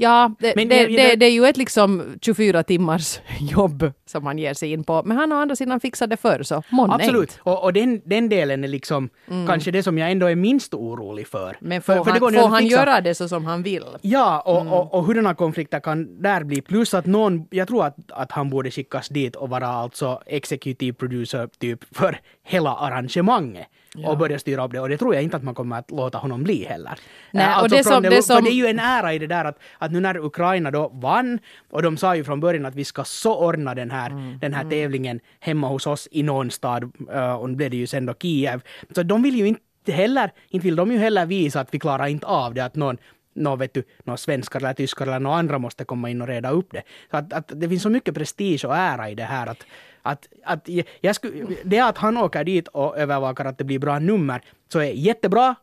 Ja, 0.00 0.30
det, 0.38 0.56
Men 0.56 0.68
det, 0.68 0.86
det, 0.86 1.16
det 1.16 1.26
är 1.26 1.30
ju 1.30 1.44
ett 1.44 1.56
liksom 1.56 2.18
24 2.22 2.62
timmars 2.62 3.20
jobb 3.40 3.92
som 4.06 4.26
han 4.26 4.38
ger 4.38 4.54
sig 4.54 4.72
in 4.72 4.84
på. 4.84 5.02
Men 5.02 5.16
han 5.16 5.30
har 5.30 5.38
å 5.38 5.42
andra 5.42 5.56
sidan 5.56 5.80
fixat 5.80 6.10
det 6.10 6.16
förr, 6.16 6.42
så 6.42 6.62
månne 6.70 6.94
Absolut. 6.94 7.38
Och, 7.42 7.64
och 7.64 7.72
den, 7.72 8.00
den 8.04 8.28
delen 8.28 8.64
är 8.64 8.68
liksom 8.68 9.08
kanske 9.46 9.70
det 9.70 9.82
som 9.82 9.98
jag 9.98 10.10
ändå 10.10 10.26
är 10.26 10.34
minst 10.34 10.74
orolig 10.74 11.26
för. 11.26 11.56
Men 11.60 11.82
för, 11.82 11.96
får 11.96 12.04
för 12.04 12.12
det 12.12 12.20
han, 12.24 12.34
får 12.34 12.48
han 12.48 12.66
göra 12.66 13.00
det 13.00 13.14
så 13.14 13.28
som 13.28 13.44
han 13.44 13.62
vill? 13.62 13.84
Ja, 14.00 14.40
och, 14.40 14.66
och, 14.66 14.94
och 14.94 15.04
hurdana 15.04 15.34
konflikter 15.34 15.80
kan 15.80 16.22
där 16.22 16.44
bli. 16.44 16.60
Plus 16.60 16.94
att 16.94 17.06
någon, 17.06 17.46
jag 17.50 17.68
tror 17.68 17.86
att, 17.86 17.96
att 18.08 18.32
han 18.32 18.50
borde 18.50 18.70
skickas 18.70 19.08
dit 19.08 19.36
och 19.36 19.48
vara 19.48 19.66
alltså 19.66 20.22
executive 20.26 20.92
producer 20.92 21.48
typ 21.58 21.96
för 21.96 22.20
hela 22.48 22.74
arrangemanget. 22.74 23.66
Och 24.06 24.18
börja 24.18 24.38
styra 24.38 24.64
upp 24.64 24.72
det. 24.72 24.80
Och 24.80 24.88
det 24.88 24.98
tror 24.98 25.14
jag 25.14 25.22
inte 25.24 25.36
att 25.36 25.42
man 25.42 25.54
kommer 25.54 25.78
att 25.78 25.90
låta 25.90 26.18
honom 26.18 26.42
bli 26.42 26.64
heller. 26.64 26.92
Nej, 27.32 27.46
Eh, 27.46 27.62
och 27.62 27.68
det 27.68 27.84
som- 27.84 28.02
det 28.02 28.10
För 28.10 28.22
som- 28.22 28.44
det 28.44 28.50
är 28.50 28.54
ju 28.54 28.66
en 28.66 28.78
ära 28.78 29.14
i 29.14 29.18
det 29.18 29.26
där 29.26 29.44
att, 29.44 29.58
att 29.78 29.92
nu 29.92 30.00
när 30.00 30.24
Ukraina 30.24 30.70
då 30.70 30.88
vann 30.88 31.38
och 31.70 31.82
de 31.82 31.96
sa 31.96 32.16
ju 32.16 32.24
från 32.24 32.40
början 32.40 32.66
att 32.66 32.74
vi 32.74 32.84
ska 32.84 33.04
så 33.04 33.36
ordna 33.36 33.74
den 33.74 33.90
här, 33.90 34.10
Mm, 34.10 34.38
den 34.38 34.54
här 34.54 34.64
tävlingen 34.70 35.20
hemma 35.40 35.68
hos 35.68 35.86
oss 35.86 36.08
i 36.10 36.22
någon 36.22 36.50
stad. 36.50 36.92
eh, 37.12 37.32
och 37.34 37.50
nu 37.50 37.56
blev 37.56 37.70
det 37.70 37.76
ju 37.76 37.86
sen 37.86 38.06
då 38.06 38.14
Kiev. 38.22 38.60
Så 38.94 39.02
de 39.02 39.22
vill 39.22 39.36
ju 39.36 39.46
inte 39.48 39.92
heller, 39.92 40.30
inte 40.50 40.64
vill 40.64 40.76
de 40.76 40.92
ju 40.92 40.98
heller 40.98 41.26
visa 41.26 41.60
att 41.60 41.74
vi 41.74 41.78
klarar 41.78 42.06
inte 42.06 42.26
av 42.26 42.54
det, 42.54 42.64
att 42.64 42.74
någon 42.76 42.96
nå 43.34 43.56
vet 43.56 43.74
du, 43.74 43.82
nå 44.04 44.16
svenskar 44.16 44.60
eller 44.60 44.72
tyskar 44.72 45.06
eller 45.06 45.18
några 45.20 45.36
andra 45.36 45.58
måste 45.58 45.84
komma 45.84 46.10
in 46.10 46.22
och 46.22 46.28
reda 46.28 46.50
upp 46.50 46.68
det. 46.72 46.82
Så 47.10 47.16
att, 47.16 47.32
att 47.32 47.52
det 47.54 47.68
finns 47.68 47.82
så 47.82 47.90
mycket 47.90 48.14
prestige 48.14 48.64
och 48.64 48.76
ära 48.76 49.10
i 49.10 49.14
det 49.14 49.22
här 49.24 49.46
att, 49.46 49.66
att, 50.02 50.28
att 50.44 50.68
jag- 51.00 51.16
sku, 51.16 51.46
det 51.64 51.80
att 51.80 51.98
han 51.98 52.16
åker 52.16 52.44
dit 52.44 52.68
och 52.68 52.98
övervakar 52.98 53.44
att 53.44 53.58
det 53.58 53.64
blir 53.64 53.78
bra 53.78 53.98
nummer 53.98 54.42
så 54.72 54.78
är 54.78 54.92
jättebra. 54.92 55.54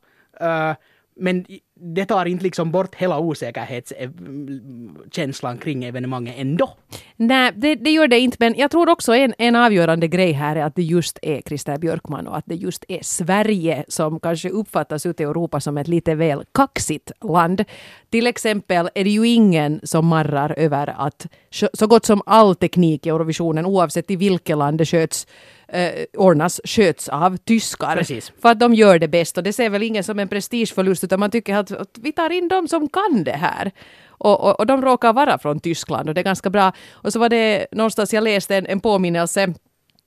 Uh, 0.41 0.73
men 1.15 1.45
det 1.79 2.05
tar 2.05 2.25
inte 2.25 2.43
liksom 2.43 2.71
bort 2.71 2.95
hela 2.95 3.19
osäkerhetskänslan 3.19 5.55
eh, 5.55 5.59
kring 5.59 5.83
evenemanget 5.83 6.35
ändå. 6.37 6.69
Nej, 7.15 7.51
det, 7.55 7.75
det 7.75 7.89
gör 7.89 8.07
det 8.07 8.19
inte. 8.19 8.37
Men 8.39 8.55
jag 8.57 8.71
tror 8.71 8.89
också 8.89 9.15
en, 9.15 9.33
en 9.37 9.55
avgörande 9.55 10.07
grej 10.07 10.31
här 10.31 10.55
är 10.55 10.63
att 10.63 10.75
det 10.75 10.83
just 10.83 11.19
är 11.21 11.41
Christer 11.41 11.77
Björkman 11.77 12.27
och 12.27 12.37
att 12.37 12.43
det 12.47 12.55
just 12.55 12.85
är 12.87 12.99
Sverige 13.01 13.85
som 13.87 14.19
kanske 14.19 14.49
uppfattas 14.49 15.05
ute 15.05 15.23
i 15.23 15.25
Europa 15.25 15.59
som 15.59 15.77
ett 15.77 15.87
lite 15.87 16.15
väl 16.15 16.43
kaxigt 16.51 17.11
land. 17.21 17.63
Till 18.09 18.27
exempel 18.27 18.89
är 18.95 19.03
det 19.03 19.09
ju 19.09 19.27
ingen 19.27 19.79
som 19.83 20.07
marrar 20.07 20.53
över 20.57 20.95
att 20.97 21.27
så 21.49 21.69
så 21.73 21.87
gott 21.87 22.05
som 22.05 22.21
all 22.25 22.55
teknik 22.55 23.05
i 23.05 23.09
Eurovisionen, 23.09 23.65
oavsett 23.65 24.11
i 24.11 24.15
vilket 24.15 24.57
land 24.57 24.77
det 24.77 24.85
sköts, 24.85 25.27
eh, 25.67 26.05
ordnas, 26.17 26.61
sköts 26.63 27.09
av 27.09 27.37
tyskar. 27.37 27.95
Precis. 27.97 28.31
För 28.41 28.49
att 28.49 28.59
de 28.59 28.73
gör 28.73 28.99
det 28.99 29.07
bäst 29.07 29.37
och 29.37 29.43
det 29.43 29.53
ser 29.53 29.69
väl 29.69 29.83
ingen 29.83 30.03
som 30.03 30.19
en 30.19 30.27
prestigeförlust 30.27 31.03
utan 31.03 31.19
man 31.19 31.31
tycker 31.31 31.55
att, 31.55 31.71
att 31.71 31.97
vi 32.01 32.11
tar 32.11 32.29
in 32.29 32.47
de 32.47 32.67
som 32.67 32.89
kan 32.89 33.23
det 33.23 33.31
här. 33.31 33.71
Och, 34.17 34.43
och, 34.43 34.59
och 34.59 34.65
de 34.65 34.81
råkar 34.81 35.13
vara 35.13 35.37
från 35.37 35.59
Tyskland 35.59 36.09
och 36.09 36.15
det 36.15 36.21
är 36.21 36.25
ganska 36.25 36.49
bra. 36.49 36.71
Och 36.91 37.13
så 37.13 37.19
var 37.19 37.29
det 37.29 37.67
någonstans 37.71 38.13
jag 38.13 38.23
läste 38.23 38.55
en, 38.55 38.65
en 38.65 38.79
påminnelse 38.79 39.53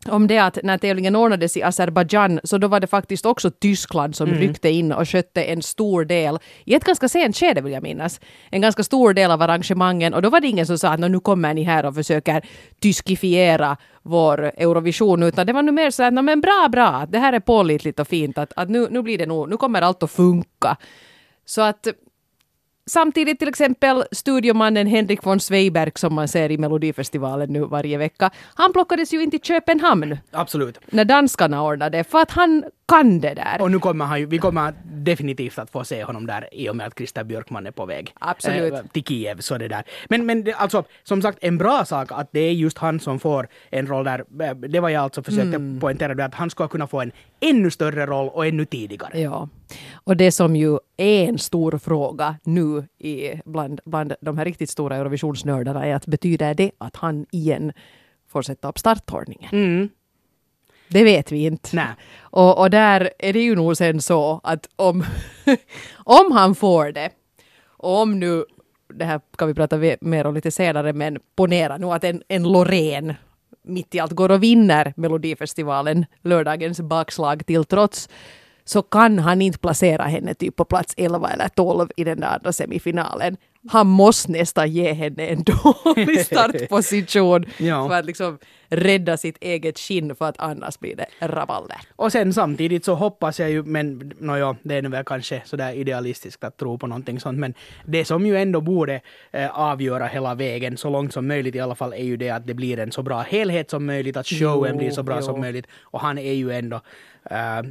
om 0.07 0.27
det 0.27 0.39
att 0.39 0.59
när 0.63 0.79
tävlingen 0.79 1.17
ordnades 1.17 1.57
i 1.57 1.63
Azerbajdzjan 1.63 2.41
så 2.45 2.59
då 2.59 2.69
var 2.69 2.81
det 2.81 2.87
faktiskt 2.87 3.27
också 3.27 3.51
Tyskland 3.51 4.17
som 4.17 4.29
ryckte 4.29 4.71
in 4.71 4.93
och 4.93 5.09
skötte 5.09 5.45
en 5.45 5.63
stor 5.63 6.05
del, 6.05 6.39
i 6.65 6.75
ett 6.75 6.85
ganska 6.85 7.09
sent 7.09 7.37
skede 7.37 7.61
vill 7.61 7.73
jag 7.73 7.83
minnas, 7.83 8.21
en 8.51 8.61
ganska 8.61 8.83
stor 8.83 9.15
del 9.15 9.31
av 9.31 9.43
arrangemangen. 9.43 10.15
Och 10.15 10.23
då 10.23 10.31
var 10.31 10.41
det 10.41 10.47
ingen 10.47 10.67
som 10.67 10.79
sa 10.79 10.89
att 10.89 11.01
"Nå, 11.01 11.09
nu 11.09 11.21
kommer 11.21 11.55
ni 11.55 11.63
här 11.63 11.87
och 11.87 11.95
försöker 11.95 12.43
tyskifiera 12.81 13.77
vår 14.03 14.43
Eurovision 14.45 15.23
utan 15.23 15.47
det 15.47 15.53
var 15.53 15.63
nu 15.63 15.73
mer 15.73 15.91
så 15.91 16.03
att 16.03 16.13
"Nå, 16.13 16.23
men 16.23 16.41
bra 16.41 16.69
bra, 16.73 17.07
det 17.09 17.19
här 17.19 17.33
är 17.33 17.41
pålitligt 17.41 18.01
och 18.01 18.09
fint 18.09 18.39
att, 18.39 18.53
att 18.57 18.69
nu, 18.71 18.89
nu 18.91 19.03
blir 19.03 19.19
det 19.19 19.27
nog, 19.27 19.49
nu 19.51 19.57
kommer 19.57 19.83
allt 19.83 20.03
att 20.03 20.11
funka. 20.11 20.77
Så 21.45 21.63
att 21.63 21.87
Samtidigt 22.89 23.39
till 23.39 23.49
exempel 23.49 24.05
studiomannen 24.13 24.87
Henrik 24.87 25.27
von 25.27 25.41
Zweiberg 25.41 25.93
som 25.95 26.15
man 26.15 26.29
ser 26.29 26.51
i 26.51 26.59
Melodifestivalen 26.59 27.53
nu 27.53 27.61
varje 27.61 27.99
vecka. 27.99 28.31
Han 28.55 28.73
plockades 28.73 29.13
ju 29.13 29.23
inte 29.23 29.39
till 29.39 29.47
Köpenhamn 29.47 30.19
Absolut. 30.31 30.79
när 30.87 31.05
danskarna 31.05 31.63
ordnade 31.63 32.05
för 32.05 32.19
att 32.19 32.31
han 32.31 32.65
kan 32.89 33.21
det 33.21 33.35
där. 33.35 33.57
Och 33.63 33.71
nu 33.71 33.79
kommer 33.79 34.05
han 34.05 34.21
ju, 34.21 34.27
vi 34.27 34.39
kommer 34.39 34.75
definitivt 34.85 35.59
att 35.59 35.71
få 35.71 35.85
se 35.85 36.05
honom 36.05 36.27
där 36.27 36.49
i 36.53 36.69
och 36.69 36.77
med 36.77 36.87
att 36.87 36.97
Christer 36.99 37.25
Björkman 37.25 37.67
är 37.67 37.71
på 37.71 37.87
väg 37.87 38.13
Absolut. 38.21 38.73
eh, 38.73 38.81
till 38.93 39.05
Kiev. 39.05 39.41
Så 39.41 39.59
det 39.59 39.69
där. 39.69 39.83
Men, 40.09 40.27
men 40.27 40.45
det, 40.45 40.53
alltså, 40.53 40.85
som 41.03 41.23
sagt, 41.23 41.39
en 41.41 41.59
bra 41.59 41.85
sak 41.85 42.13
att 42.13 42.29
det 42.33 42.41
är 42.41 42.53
just 42.53 42.79
han 42.79 43.01
som 43.01 43.19
får 43.19 43.49
en 43.71 43.87
roll 43.87 44.05
där. 44.05 44.25
Eh, 44.41 44.55
Det 44.55 44.81
var 44.81 44.89
jag 44.89 45.03
alltså 45.03 45.23
försökte 45.23 45.57
Mm. 45.57 45.81
poängtera, 45.81 46.25
att 46.25 46.35
han 46.35 46.51
ska 46.51 46.69
kunna 46.69 46.87
få 46.87 47.01
en 47.01 47.13
ännu 47.41 47.71
större 47.71 48.07
roll 48.07 48.29
och 48.29 48.47
ännu 48.47 48.65
tidigare. 48.65 49.21
Ja. 49.21 49.49
Och 49.95 50.17
det 50.17 50.33
som 50.33 50.57
ju 50.57 50.79
är 50.97 51.29
en 51.29 51.39
stor 51.39 51.79
fråga 51.79 52.37
nu 52.45 52.85
i, 52.99 53.41
bland, 53.45 53.81
bland 53.85 54.13
de 54.21 54.39
här 54.39 54.45
riktigt 54.45 54.71
stora 54.71 54.97
Eurovisionsnördarna 54.97 55.87
är 55.87 55.95
att 55.95 56.07
betyder 56.07 56.55
det 56.55 56.71
att 56.79 56.97
han 56.97 57.27
igen 57.31 57.73
får 58.29 58.43
sätta 58.43 58.69
upp 58.69 58.79
startordningen? 58.79 59.49
Mm. 59.53 59.89
Det 60.89 61.05
vet 61.05 61.33
vi 61.33 61.45
inte. 61.45 61.77
Nej. 61.77 61.95
Och, 62.21 62.59
och 62.59 62.71
där 62.71 63.11
är 63.19 63.33
det 63.33 63.41
ju 63.41 63.57
nog 63.57 63.77
sen 63.77 64.03
så 64.03 64.41
att 64.45 64.69
om, 64.77 65.05
om 65.95 66.33
han 66.33 66.55
får 66.55 66.93
det, 66.93 67.11
och 67.67 68.01
om 68.01 68.21
nu, 68.21 68.45
det 68.95 69.05
här 69.05 69.21
kan 69.39 69.49
vi 69.49 69.55
prata 69.55 69.79
mer 70.01 70.27
om 70.27 70.35
lite 70.35 70.51
senare, 70.51 70.93
men 70.93 71.19
ponera 71.37 71.77
nu 71.77 71.87
att 71.87 72.05
en, 72.05 72.23
en 72.29 72.43
Loreen 72.43 73.15
mitt 73.69 73.95
i 73.95 74.01
allt 74.01 74.13
går 74.13 74.31
och 74.31 74.43
vinner 74.43 74.93
Melodifestivalen, 74.97 76.07
lördagens 76.23 76.81
bakslag 76.81 77.47
till 77.47 77.65
trots, 77.65 78.09
så 78.65 78.83
kan 78.83 79.19
han 79.19 79.43
inte 79.43 79.59
placera 79.59 80.03
henne 80.03 80.35
typ 80.35 80.57
på 80.57 80.65
plats 80.65 80.95
11 80.97 81.29
eller 81.29 81.49
12 81.49 81.89
i 81.97 82.05
den 82.05 82.21
där 82.21 82.29
andra 82.29 82.53
semifinalen. 82.53 83.37
Han 83.69 83.87
måste 83.87 84.33
nästan 84.33 84.71
ge 84.71 84.93
henne 84.93 85.27
en 85.27 85.43
dålig 85.45 86.21
startposition 86.27 87.45
Ja. 87.59 87.89
för 87.89 87.95
att 87.95 88.05
liksom 88.05 88.39
rädda 88.71 89.17
sitt 89.17 89.37
eget 89.41 89.79
skinn 89.79 90.15
för 90.17 90.25
att 90.29 90.35
annars 90.39 90.79
blir 90.79 90.97
det 90.97 91.07
rabalder. 91.21 91.77
Och 91.97 92.13
sen 92.13 92.33
samtidigt 92.33 92.85
så 92.85 92.95
hoppas 92.95 93.41
jag 93.41 93.51
ju, 93.51 93.63
men 93.63 94.13
nåja, 94.19 94.57
det 94.63 94.75
är 94.75 94.83
nu 94.83 94.89
väl 94.89 95.05
kanske 95.05 95.43
sådär 95.45 95.73
idealistiskt 95.73 96.45
att 96.45 96.57
tro 96.57 96.79
på 96.79 96.87
någonting 96.87 97.21
sånt, 97.21 97.39
men 97.39 97.55
det 97.85 98.05
som 98.05 98.27
ju 98.27 98.37
ändå 98.39 98.61
borde 98.61 99.01
eh, 99.31 99.59
avgöra 99.59 100.07
hela 100.07 100.35
vägen 100.35 100.77
så 100.77 100.91
långt 100.91 101.13
som 101.13 101.27
möjligt 101.27 101.55
i 101.55 101.61
alla 101.61 101.75
fall 101.75 101.93
är 101.93 102.05
ju 102.05 102.17
det 102.17 102.31
att 102.31 102.47
det 102.47 102.55
blir 102.55 102.79
en 102.79 102.93
så 102.93 103.03
bra 103.03 103.21
helhet 103.21 103.71
som 103.71 103.87
möjligt, 103.87 104.17
att 104.17 104.27
showen 104.27 104.71
Jo, 104.73 104.79
blir 104.79 104.91
så 104.91 105.03
bra 105.03 105.17
jo. 105.17 105.23
som 105.23 105.41
möjligt. 105.41 105.67
Och 105.83 106.01
han 106.01 106.19
är 106.19 106.33
ju 106.33 106.53
ändå 106.53 106.81
eh, 107.31 107.63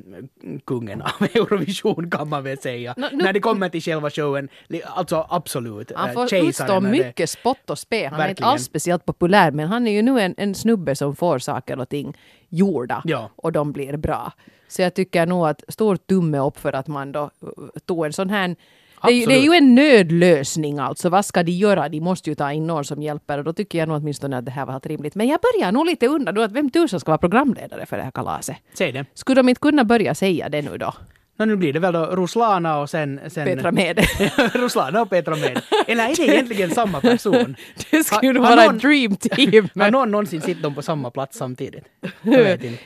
kungen 0.65 1.01
av 1.01 1.11
Eurovision 1.35 2.09
kan 2.11 2.29
man 2.29 2.43
väl 2.43 2.57
säga. 2.57 2.93
Nå, 2.97 3.07
nu- 3.11 3.17
När 3.23 3.33
det 3.33 3.39
kommer 3.39 3.69
till 3.69 3.81
själva 3.81 4.09
showen, 4.09 4.49
alltså 4.85 5.27
absolut. 5.29 5.91
Han 5.95 6.09
eh, 6.09 6.13
får 6.13 6.33
utstå 6.33 6.79
mycket 6.81 7.29
spott 7.29 7.69
och 7.69 7.79
spe. 7.79 7.95
Han 7.95 8.03
är 8.05 8.07
inte 8.09 8.27
Verkligen. 8.27 8.49
alls 8.49 8.63
speciellt 8.63 9.05
populär, 9.05 9.51
men 9.51 9.67
han 9.67 9.87
är 9.87 9.91
ju 9.91 10.01
nu 10.01 10.19
en, 10.19 10.35
en 10.37 10.55
snubbe 10.55 10.95
som 10.95 11.15
får 11.15 11.39
saker 11.39 11.79
och 11.79 11.89
ting 11.89 12.17
gjorda 12.49 13.01
Ja. 13.05 13.29
och 13.35 13.51
de 13.51 13.71
blir 13.71 13.97
bra. 13.97 14.31
Så 14.67 14.81
jag 14.81 14.93
tycker 14.93 15.25
nog 15.25 15.47
att 15.47 15.63
stor 15.67 15.95
tumme 15.95 16.39
upp 16.39 16.57
för 16.59 16.73
att 16.73 16.87
man 16.87 17.11
då 17.11 17.23
uh, 17.43 17.49
tog 17.85 18.05
en 18.05 18.13
sån 18.13 18.29
här 18.29 18.55
det 19.03 19.07
är, 19.09 19.13
ju- 19.13 19.25
det 19.25 19.33
är 19.35 19.41
ju 19.41 19.53
en 19.53 19.75
nödlösning 19.75 20.79
alltså. 20.79 21.09
Vad 21.09 21.25
ska 21.25 21.43
de 21.43 21.51
göra? 21.51 21.89
De 21.89 21.99
måste 21.99 22.29
ju 22.29 22.35
ta 22.35 22.51
in 22.51 22.67
någon 22.67 22.85
som 22.85 23.01
hjälper 23.01 23.37
och 23.37 23.43
då 23.43 23.53
tycker 23.53 23.77
jag 23.79 23.87
nog 23.87 23.97
åtminstone 23.97 24.37
att 24.37 24.45
det 24.45 24.51
här 24.51 24.65
var 24.65 24.79
rimligt. 24.83 25.15
Men 25.15 25.27
jag 25.27 25.39
börjar 25.41 25.71
nog 25.71 25.85
lite 25.85 26.07
undra 26.07 26.31
då 26.31 26.41
att 26.41 26.51
vem 26.51 26.69
tusan 26.69 26.99
ska 26.99 27.11
vara 27.11 27.17
programledare 27.17 27.85
för 27.85 27.97
det 27.97 28.03
här 28.03 28.11
kalaset? 28.11 28.55
Säg 28.73 28.91
det. 28.91 29.05
Skulle 29.13 29.39
de 29.39 29.49
inte 29.49 29.59
kunna 29.61 29.83
börja 29.83 30.15
säga 30.15 30.49
det 30.49 30.61
nu 30.61 30.77
då? 30.77 30.93
Nå, 31.39 31.45
nu 31.45 31.55
blir 31.55 31.73
det 31.73 31.79
väl 31.79 31.93
då 31.93 32.05
Ruslana 32.05 32.79
och 32.79 32.89
sen... 32.89 33.19
sen 33.27 33.45
Petra 33.45 33.71
Mede. 33.71 34.01
Ruslana 34.53 35.01
och 35.01 35.09
Petra 35.09 35.35
Mede. 35.35 35.61
Eller 35.87 36.03
är 36.09 36.15
det 36.15 36.33
egentligen 36.33 36.71
samma 36.71 37.01
person? 37.01 37.55
Det 37.91 38.03
skulle 38.03 38.39
har 38.39 38.55
vara 38.55 38.65
någon- 38.65 38.77
dream 38.77 39.15
team. 39.15 39.69
Har 39.83 39.91
någon 39.91 40.11
någonsin 40.11 40.41
sitter 40.41 40.61
de 40.61 40.75
på 40.75 40.81
samma 40.81 41.11
plats 41.11 41.37
samtidigt? 41.37 41.83
Jag 42.21 42.43
vet 42.43 42.63
inte. 42.63 42.83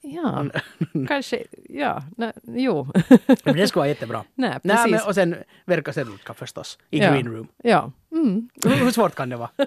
Ja, 0.00 0.46
kanske, 1.08 1.44
ja, 1.68 2.02
nej, 2.16 2.32
jo. 2.44 2.92
Men 3.44 3.56
det 3.56 3.68
skulle 3.68 3.80
vara 3.80 3.88
jättebra. 3.88 4.24
Nej, 4.34 4.60
Nej, 4.62 4.76
precis. 4.76 4.92
men, 4.92 5.00
och 5.08 5.14
sen 5.14 5.36
Verka 5.64 5.92
Sedlutka 5.92 6.34
förstås, 6.34 6.78
i 6.90 6.98
ja. 6.98 7.10
Green 7.12 7.28
Room. 7.28 7.48
Ja. 7.62 7.92
Mm. 8.12 8.48
Hur, 8.64 8.70
hur 8.70 8.90
svårt 8.90 9.14
kan 9.14 9.28
det 9.28 9.36
vara? 9.36 9.50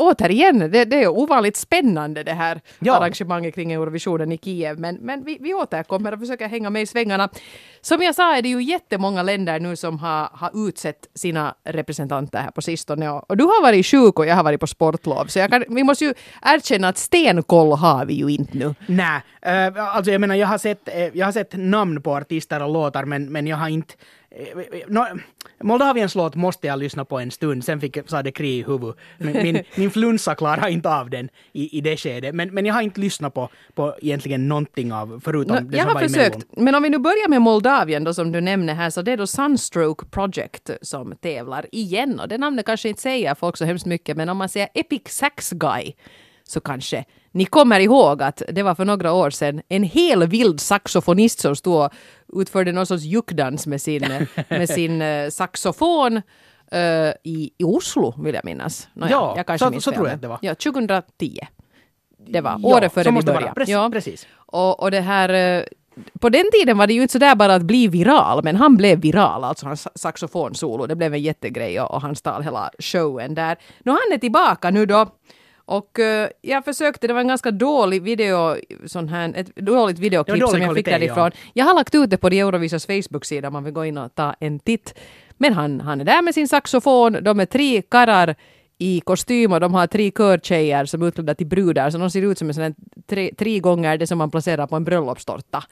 Återigen, 0.00 0.58
det, 0.58 0.84
det 0.84 1.02
är 1.02 1.08
ovanligt 1.08 1.56
spännande 1.56 2.22
det 2.22 2.32
här 2.32 2.60
Ja. 2.78 2.96
arrangemanget 2.96 3.54
kring 3.54 3.72
Eurovisionen 3.72 4.32
i 4.32 4.38
Kiev. 4.38 4.78
Men, 4.78 4.96
men 4.96 5.24
vi, 5.24 5.38
vi 5.40 5.54
återkommer 5.54 6.12
och 6.12 6.20
försöker 6.20 6.48
hänga 6.48 6.70
med 6.70 6.82
i 6.82 6.86
svängarna. 6.86 7.28
Som 7.80 8.02
jag 8.02 8.14
sa 8.14 8.36
är 8.36 8.42
det 8.42 8.48
ju 8.48 8.62
jättemånga 8.62 9.22
länder 9.22 9.60
nu 9.60 9.76
som 9.76 9.98
har, 9.98 10.28
har 10.32 10.68
utsett 10.68 11.06
sina 11.14 11.54
representanter 11.64 12.38
här 12.38 12.50
på 12.50 12.62
sistone. 12.62 13.10
Och, 13.10 13.30
och 13.30 13.36
du 13.36 13.44
har 13.44 13.62
varit 13.62 13.86
sjuk 13.86 14.18
och 14.18 14.26
jag 14.26 14.36
har 14.36 14.44
varit 14.44 14.60
på 14.60 14.66
sportlov. 14.66 15.26
Så 15.26 15.48
kan, 15.48 15.64
vi 15.68 15.84
måste 15.84 16.04
ju 16.04 16.14
erkänna 16.42 16.88
att 16.88 16.98
stenkoll 16.98 17.72
har 17.72 18.06
vi 18.06 18.14
ju 18.14 18.28
inte 18.28 18.58
nu. 18.58 18.74
Nej, 18.86 19.20
uh, 19.46 19.96
alltså 19.96 20.12
jag 20.12 20.20
menar 20.20 20.34
jag 20.34 20.46
har 20.46 20.58
sett, 20.58 20.88
eh, 20.88 21.08
jag 21.18 21.26
har 21.26 21.32
sett 21.32 21.52
namn 21.56 22.02
på 22.02 22.16
artister 22.16 22.62
och 22.62 22.72
låtar 22.72 23.04
men, 23.04 23.32
men 23.32 23.46
jag 23.46 23.56
har 23.56 23.68
inte 23.68 23.94
eh, 24.30 24.82
nå, 24.88 25.06
Moldaviens 25.62 26.14
låt 26.14 26.34
måste 26.34 26.66
jag 26.66 26.78
lyssna 26.78 27.04
på 27.04 27.18
en 27.18 27.30
stund, 27.30 27.64
sen 27.64 27.80
fick, 27.80 27.98
sa 28.06 28.22
det 28.22 28.32
krig 28.32 28.58
i 28.58 28.62
huvudet. 28.62 28.96
Min, 29.18 29.42
min, 29.42 29.62
min 29.74 29.90
flunsa 29.90 30.34
klarar 30.34 30.68
inte 30.68 30.88
av 30.88 31.10
den 31.10 31.28
i, 31.52 31.78
i 31.78 31.80
det 31.80 31.96
skedet. 31.96 32.34
Men, 32.34 32.54
men 32.54 32.66
jag 32.66 32.74
har 32.74 32.82
inte 32.82 33.00
lyssnat 33.00 33.34
på, 33.34 33.48
på 33.74 33.96
egentligen 34.02 34.48
någonting 34.48 34.92
av, 34.92 35.20
förutom 35.24 35.56
Nå, 35.56 35.62
det 35.62 35.76
jag 35.76 35.86
som 35.86 35.88
har 35.88 35.94
var 35.94 36.02
i 36.02 36.08
försökt, 36.08 36.34
Mellon. 36.34 36.64
men 36.64 36.74
om 36.74 36.82
vi 36.82 36.88
nu 36.88 36.98
börjar 36.98 37.28
med 37.28 37.42
Moldavien 37.42 38.04
då 38.04 38.14
som 38.14 38.32
du 38.32 38.40
nämner 38.40 38.74
här 38.74 38.90
så 38.90 39.02
det 39.02 39.12
är 39.12 39.16
då 39.16 39.26
Sunstroke 39.26 40.06
Project 40.06 40.70
som 40.82 41.16
tävlar 41.16 41.66
igen 41.72 42.20
och 42.20 42.28
det 42.28 42.38
namnet 42.38 42.66
kanske 42.66 42.88
inte 42.88 43.02
säger 43.02 43.34
folk 43.34 43.56
så 43.56 43.64
hemskt 43.64 43.86
mycket 43.86 44.16
men 44.16 44.28
om 44.28 44.36
man 44.36 44.48
säger 44.48 44.68
Epic 44.74 45.02
Sax 45.06 45.50
Guy 45.50 45.92
så 46.44 46.60
kanske 46.60 47.04
ni 47.32 47.44
kommer 47.44 47.80
ihåg 47.80 48.22
att 48.22 48.42
det 48.48 48.62
var 48.62 48.74
för 48.74 48.84
några 48.84 49.12
år 49.12 49.30
sedan 49.30 49.62
en 49.68 49.82
hel 49.82 50.26
vild 50.26 50.60
saxofonist 50.60 51.40
som 51.40 51.56
stod 51.56 51.74
och 51.84 52.40
utförde 52.40 52.72
någon 52.72 52.86
sorts 52.86 53.02
juckdans 53.04 53.66
med 53.66 53.80
sin, 53.82 54.04
med 54.48 54.68
sin 54.68 55.02
eh, 55.02 55.28
saxofon 55.30 56.16
eh, 56.72 56.80
i, 57.24 57.50
i 57.58 57.64
Oslo 57.64 58.14
vill 58.22 58.34
jag 58.34 58.44
minnas. 58.44 58.88
Nåja, 58.94 59.10
Ja, 59.12 59.34
jag 59.36 59.46
kanske 59.46 59.72
så- 59.72 59.80
så 59.80 59.92
tror 59.92 60.06
jag 60.08 60.14
att 60.14 60.22
det 60.22 60.28
var. 60.28 60.38
Ja, 60.42 60.54
2010. 60.54 61.38
Det 62.28 62.40
var 62.40 62.50
Ja, 62.62 62.68
året 62.76 62.92
före 62.92 63.10
vi 63.10 63.22
började. 63.22 63.52
Precis, 63.54 63.72
ja. 63.72 63.90
precis. 63.92 64.26
Och, 64.36 64.80
och 64.82 64.90
det 64.90 65.00
här... 65.00 65.28
eh, 65.58 65.64
På 66.20 66.28
den 66.28 66.44
tiden 66.52 66.78
var 66.78 66.86
det 66.86 66.94
ju 66.94 67.02
inte 67.02 67.12
sådär 67.12 67.34
bara 67.34 67.54
att 67.54 67.62
bli 67.62 67.88
viral, 67.88 68.44
men 68.44 68.56
han 68.56 68.76
blev 68.76 69.00
viral, 69.00 69.44
alltså 69.44 69.66
hans 69.66 69.88
saxofonsolo. 69.94 70.86
Det 70.86 70.96
blev 70.96 71.14
en 71.14 71.22
jättegrej 71.22 71.80
och, 71.80 71.90
och 71.94 72.02
han 72.02 72.16
stal 72.16 72.42
hela 72.42 72.70
showen 72.78 73.34
där. 73.34 73.56
Nu 73.84 73.90
han 73.92 74.12
är 74.12 74.18
tillbaka 74.18 74.70
nu 74.70 74.86
då. 74.86 75.06
Och 75.70 75.98
eh, 75.98 76.28
jag 76.40 76.64
försökte, 76.64 77.06
det 77.06 77.12
var 77.12 77.20
en 77.20 77.28
ganska 77.28 77.50
dålig 77.50 78.02
video, 78.02 78.56
sån 78.86 79.08
här, 79.08 79.32
ett 79.36 79.56
dåligt 79.56 79.98
videoklipp 79.98 80.42
var 80.42 80.48
som 80.48 80.60
dålig 80.60 80.68
jag 80.68 80.76
fick 80.76 80.86
därifrån. 80.86 81.30
Jag 81.54 81.64
har 81.64 81.74
lagt 81.74 81.94
ut 81.94 82.10
det 82.10 82.16
på 82.16 82.28
de 82.28 82.40
Eurovisas 82.40 82.86
Facebook-sida 82.86 83.48
om 83.48 83.52
man 83.52 83.64
vill 83.64 83.72
gå 83.72 83.84
in 83.84 83.98
och 83.98 84.14
ta 84.14 84.34
en 84.40 84.58
titt. 84.58 84.94
Men 85.38 85.52
han, 85.52 85.80
han 85.80 86.00
är 86.00 86.04
där 86.04 86.22
med 86.22 86.34
sin 86.34 86.48
saxofon, 86.48 87.18
de 87.22 87.40
är 87.40 87.46
tre 87.46 87.82
karrar 87.82 88.34
i 88.78 89.00
kostym 89.00 89.52
och 89.52 89.60
de 89.60 89.74
har 89.74 89.86
tre 89.86 90.10
körtjejer 90.10 90.84
som 90.84 91.02
är 91.02 91.06
utklädda 91.06 91.34
till 91.34 91.46
brudar, 91.46 91.90
så 91.90 91.98
de 91.98 92.10
ser 92.10 92.22
ut 92.22 92.38
som 92.38 92.48
en 92.48 92.54
sån 92.54 92.62
här 92.62 92.74
tre, 93.06 93.30
tre 93.38 93.58
gånger 93.58 93.98
det 93.98 94.06
som 94.06 94.18
man 94.18 94.30
placerar 94.30 94.66
på 94.66 94.76
en 94.76 94.84
bröllopstårta. 94.84 95.64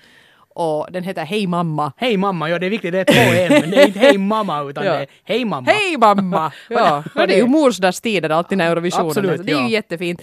Och 0.59 0.87
den 0.91 1.03
heter 1.05 1.25
Hej 1.25 1.47
mamma. 1.47 1.93
Hej 1.97 2.17
mamma, 2.17 2.51
ja 2.51 2.59
det 2.59 2.67
är 2.67 2.71
viktigt, 2.71 2.93
det 2.93 3.01
är 3.01 3.05
två 3.05 3.55
en, 3.55 3.61
men 3.61 3.71
det 3.71 3.83
är 3.83 3.87
inte 3.87 3.99
hej 3.99 4.19
mamma 4.19 4.63
utan 4.63 4.85
Ja. 4.87 4.93
det 4.93 4.99
är 4.99 5.07
hej 5.25 5.45
mamma. 5.45 5.71
Hej 5.71 5.97
mamma! 5.99 6.53
Ja, 6.69 7.05
och 7.15 7.27
det 7.27 7.35
är 7.35 7.39
ju 7.39 7.47
morsdagstider 7.47 8.31
alltid 8.31 8.59
när 8.59 8.71
Eurovisionen 8.71 9.07
Absolut, 9.07 9.31
är, 9.31 9.37
så 9.37 9.43
Det 9.43 9.53
är 9.53 9.57
ju 9.57 9.63
ja. 9.63 9.69
jättefint. 9.69 10.23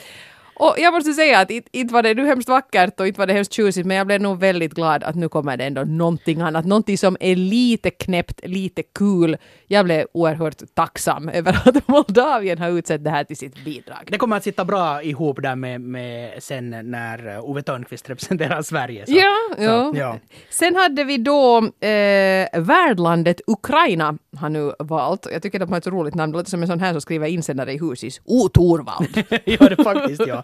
Och 0.55 0.75
jag 0.77 0.93
måste 0.93 1.13
säga 1.13 1.39
att 1.39 1.51
inte, 1.51 1.69
inte 1.77 1.93
var 1.93 2.03
det 2.03 2.13
nu 2.13 2.25
hemskt 2.25 2.49
vackert 2.49 2.99
och 2.99 3.07
inte 3.07 3.19
var 3.19 3.27
det 3.27 3.33
hemskt 3.33 3.53
tjusigt, 3.53 3.87
men 3.87 3.97
jag 3.97 4.07
blev 4.07 4.21
nog 4.21 4.39
väldigt 4.39 4.73
glad 4.73 5.03
att 5.03 5.15
nu 5.15 5.29
kommer 5.29 5.57
det 5.57 5.63
ändå 5.63 5.83
någonting 5.83 6.41
annat. 6.41 6.65
Någonting 6.65 6.97
som 6.97 7.17
är 7.19 7.35
lite 7.35 7.89
knäppt, 7.89 8.41
lite 8.43 8.83
kul. 8.83 9.37
Jag 9.67 9.85
blev 9.85 10.07
oerhört 10.13 10.61
tacksam 10.73 11.29
över 11.33 11.61
att 11.65 11.87
Moldavien 11.87 12.57
har 12.57 12.69
utsett 12.69 13.03
det 13.03 13.09
här 13.09 13.23
till 13.23 13.37
sitt 13.37 13.65
bidrag. 13.65 14.07
Det 14.07 14.17
kommer 14.17 14.37
att 14.37 14.43
sitta 14.43 14.65
bra 14.65 15.03
ihop 15.03 15.41
där 15.41 15.55
med, 15.55 15.81
med 15.81 16.43
sen 16.43 16.91
när 16.91 17.27
eh, 17.27 17.49
Ove 17.49 17.61
Thörnqvist 17.61 18.09
representerar 18.09 18.61
Sverige. 18.61 19.05
Så. 19.05 19.13
Ja, 19.13 19.35
så, 19.55 19.63
ja. 19.63 19.93
ja. 19.95 20.19
Sen 20.49 20.75
hade 20.75 21.03
vi 21.03 21.17
då 21.17 21.57
eh, 21.57 22.61
värdlandet 22.61 23.41
Ukraina 23.47 24.17
har 24.37 24.49
nu 24.49 24.73
valt. 24.79 25.27
Jag 25.31 25.41
tycker 25.41 25.59
de 25.59 25.69
har 25.69 25.77
ett 25.77 25.87
roligt 25.87 26.15
namn. 26.15 26.31
Det 26.31 26.37
låter 26.37 26.49
som 26.49 26.61
en 26.61 26.67
sån 26.67 26.79
här 26.79 26.91
som 26.91 27.01
skriver 27.01 27.27
insändare 27.27 27.73
i 27.73 27.77
husis. 27.77 28.21
O 28.25 28.49
Torvald. 28.49 29.23
ja, 29.45 29.69
det 29.69 29.83
faktiskt 29.83 30.27
ja. 30.27 30.43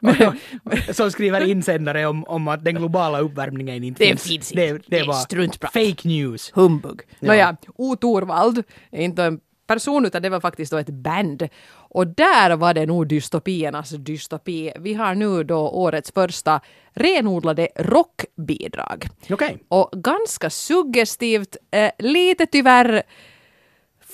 Som 0.92 1.10
skriver 1.10 1.46
insändare 1.48 2.06
om, 2.06 2.24
om 2.24 2.48
att 2.48 2.64
den 2.64 2.74
globala 2.74 3.18
uppvärmningen 3.20 3.84
inte 3.84 4.04
Det 4.04 4.08
finns. 4.08 4.22
finns 4.22 4.48
Det, 4.48 4.68
inte. 4.68 4.78
det, 4.90 4.96
Det 4.96 4.98
är 5.02 5.06
var 5.06 5.14
struntprat. 5.14 5.72
fake 5.72 6.08
news. 6.08 6.50
Humbug. 6.54 7.00
Ja. 7.20 7.26
Nåja, 7.28 7.56
O 7.74 7.96
Torvald 7.96 8.62
är 8.90 9.02
inte 9.02 9.24
en 9.24 9.40
person 9.66 10.06
utan 10.06 10.22
det 10.22 10.28
var 10.28 10.40
faktiskt 10.40 10.72
då 10.72 10.78
ett 10.78 10.88
band. 10.90 11.48
Och 11.72 12.06
där 12.06 12.56
var 12.56 12.74
det 12.74 12.86
nog 12.86 13.06
dystopiernas 13.06 13.90
dystopi. 13.90 14.72
Vi 14.78 14.94
har 14.94 15.14
nu 15.14 15.44
då 15.44 15.68
årets 15.70 16.12
första 16.12 16.60
renodlade 16.94 17.68
rockbidrag. 17.76 19.08
Okej. 19.30 19.58
Och 19.68 19.90
ganska 19.92 20.50
suggestivt, 20.50 21.56
eh, 21.70 21.90
lite 21.98 22.46
tyvärr 22.46 23.02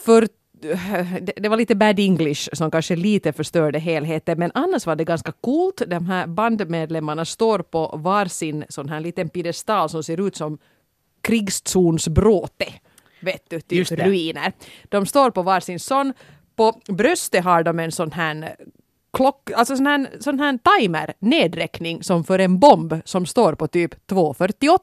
för 0.04 0.28
det, 1.36 1.48
var 1.48 1.56
lite 1.56 1.74
bad 1.74 2.00
English 2.00 2.48
som 2.52 2.70
kanske 2.70 2.96
lite 2.96 3.32
förstörde 3.32 3.78
helheten 3.78 4.38
men 4.38 4.50
annars 4.54 4.86
var 4.86 4.96
det 4.96 5.04
ganska 5.04 5.32
coolt. 5.32 5.82
De 5.86 6.06
här 6.06 6.26
bandmedlemmarna 6.26 7.24
står 7.24 7.58
på 7.58 7.96
varsin 7.96 8.64
sån 8.68 8.88
här 8.88 9.00
liten 9.00 9.28
piedestal 9.28 9.88
som 9.88 10.02
ser 10.02 10.26
ut 10.26 10.36
som 10.36 10.58
krigszonsbråte. 11.20 12.66
Vet 13.20 13.50
du, 13.50 13.60
typ 13.60 13.90
ruiner. 13.90 14.52
De 14.88 15.06
står 15.06 15.30
på 15.30 15.42
varsin 15.42 15.80
sån. 15.80 16.12
På 16.56 16.80
bröstet 16.88 17.44
har 17.44 17.62
de 17.62 17.78
en 17.78 17.92
sån 17.92 18.12
här 18.12 18.56
klock, 19.12 19.50
alltså 19.50 19.76
sån 19.76 19.86
här, 19.86 20.08
sån 20.20 20.38
här 20.38 20.58
timer, 20.78 21.14
nedräkning 21.18 22.02
som 22.02 22.24
för 22.24 22.38
en 22.38 22.58
bomb 22.58 23.00
som 23.04 23.26
står 23.26 23.54
på 23.54 23.68
typ 23.68 23.94
2.48. 24.06 24.78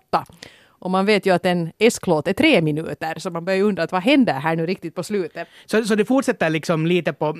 Och 0.84 0.92
man 0.92 1.06
vet 1.06 1.25
ju 1.25 1.34
att 1.34 1.46
en 1.46 1.72
S-låt 1.80 2.28
är 2.28 2.34
tre 2.34 2.62
minuter, 2.62 3.20
så 3.20 3.30
man 3.30 3.46
börjar 3.46 3.58
ju 3.58 3.63
undra 3.63 3.84
att 3.84 3.92
vad 3.92 4.02
händer 4.04 4.34
här 4.34 4.56
nu 4.56 4.66
riktigt 4.66 4.96
på 4.96 5.04
slutet? 5.04 5.48
Så, 5.66 5.84
så 5.86 5.96
det 5.96 6.06
fortsätter 6.06 6.50
liksom 6.50 6.86
lite 6.88 7.13
på, 7.13 7.36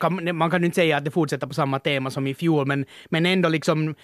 kan, 0.00 0.36
man 0.36 0.50
kan 0.50 0.60
ju 0.60 0.66
inte 0.66 0.74
säga 0.74 0.96
att 0.96 1.04
det 1.04 1.10
fortsätter 1.10 1.46
på 1.46 1.54
samma 1.54 1.78
tema 1.78 2.10
som 2.10 2.26
i 2.26 2.34
fjol, 2.34 2.66
men, 2.66 2.84
men 3.08 3.26
ändå 3.26 3.48
liksom 3.48 3.94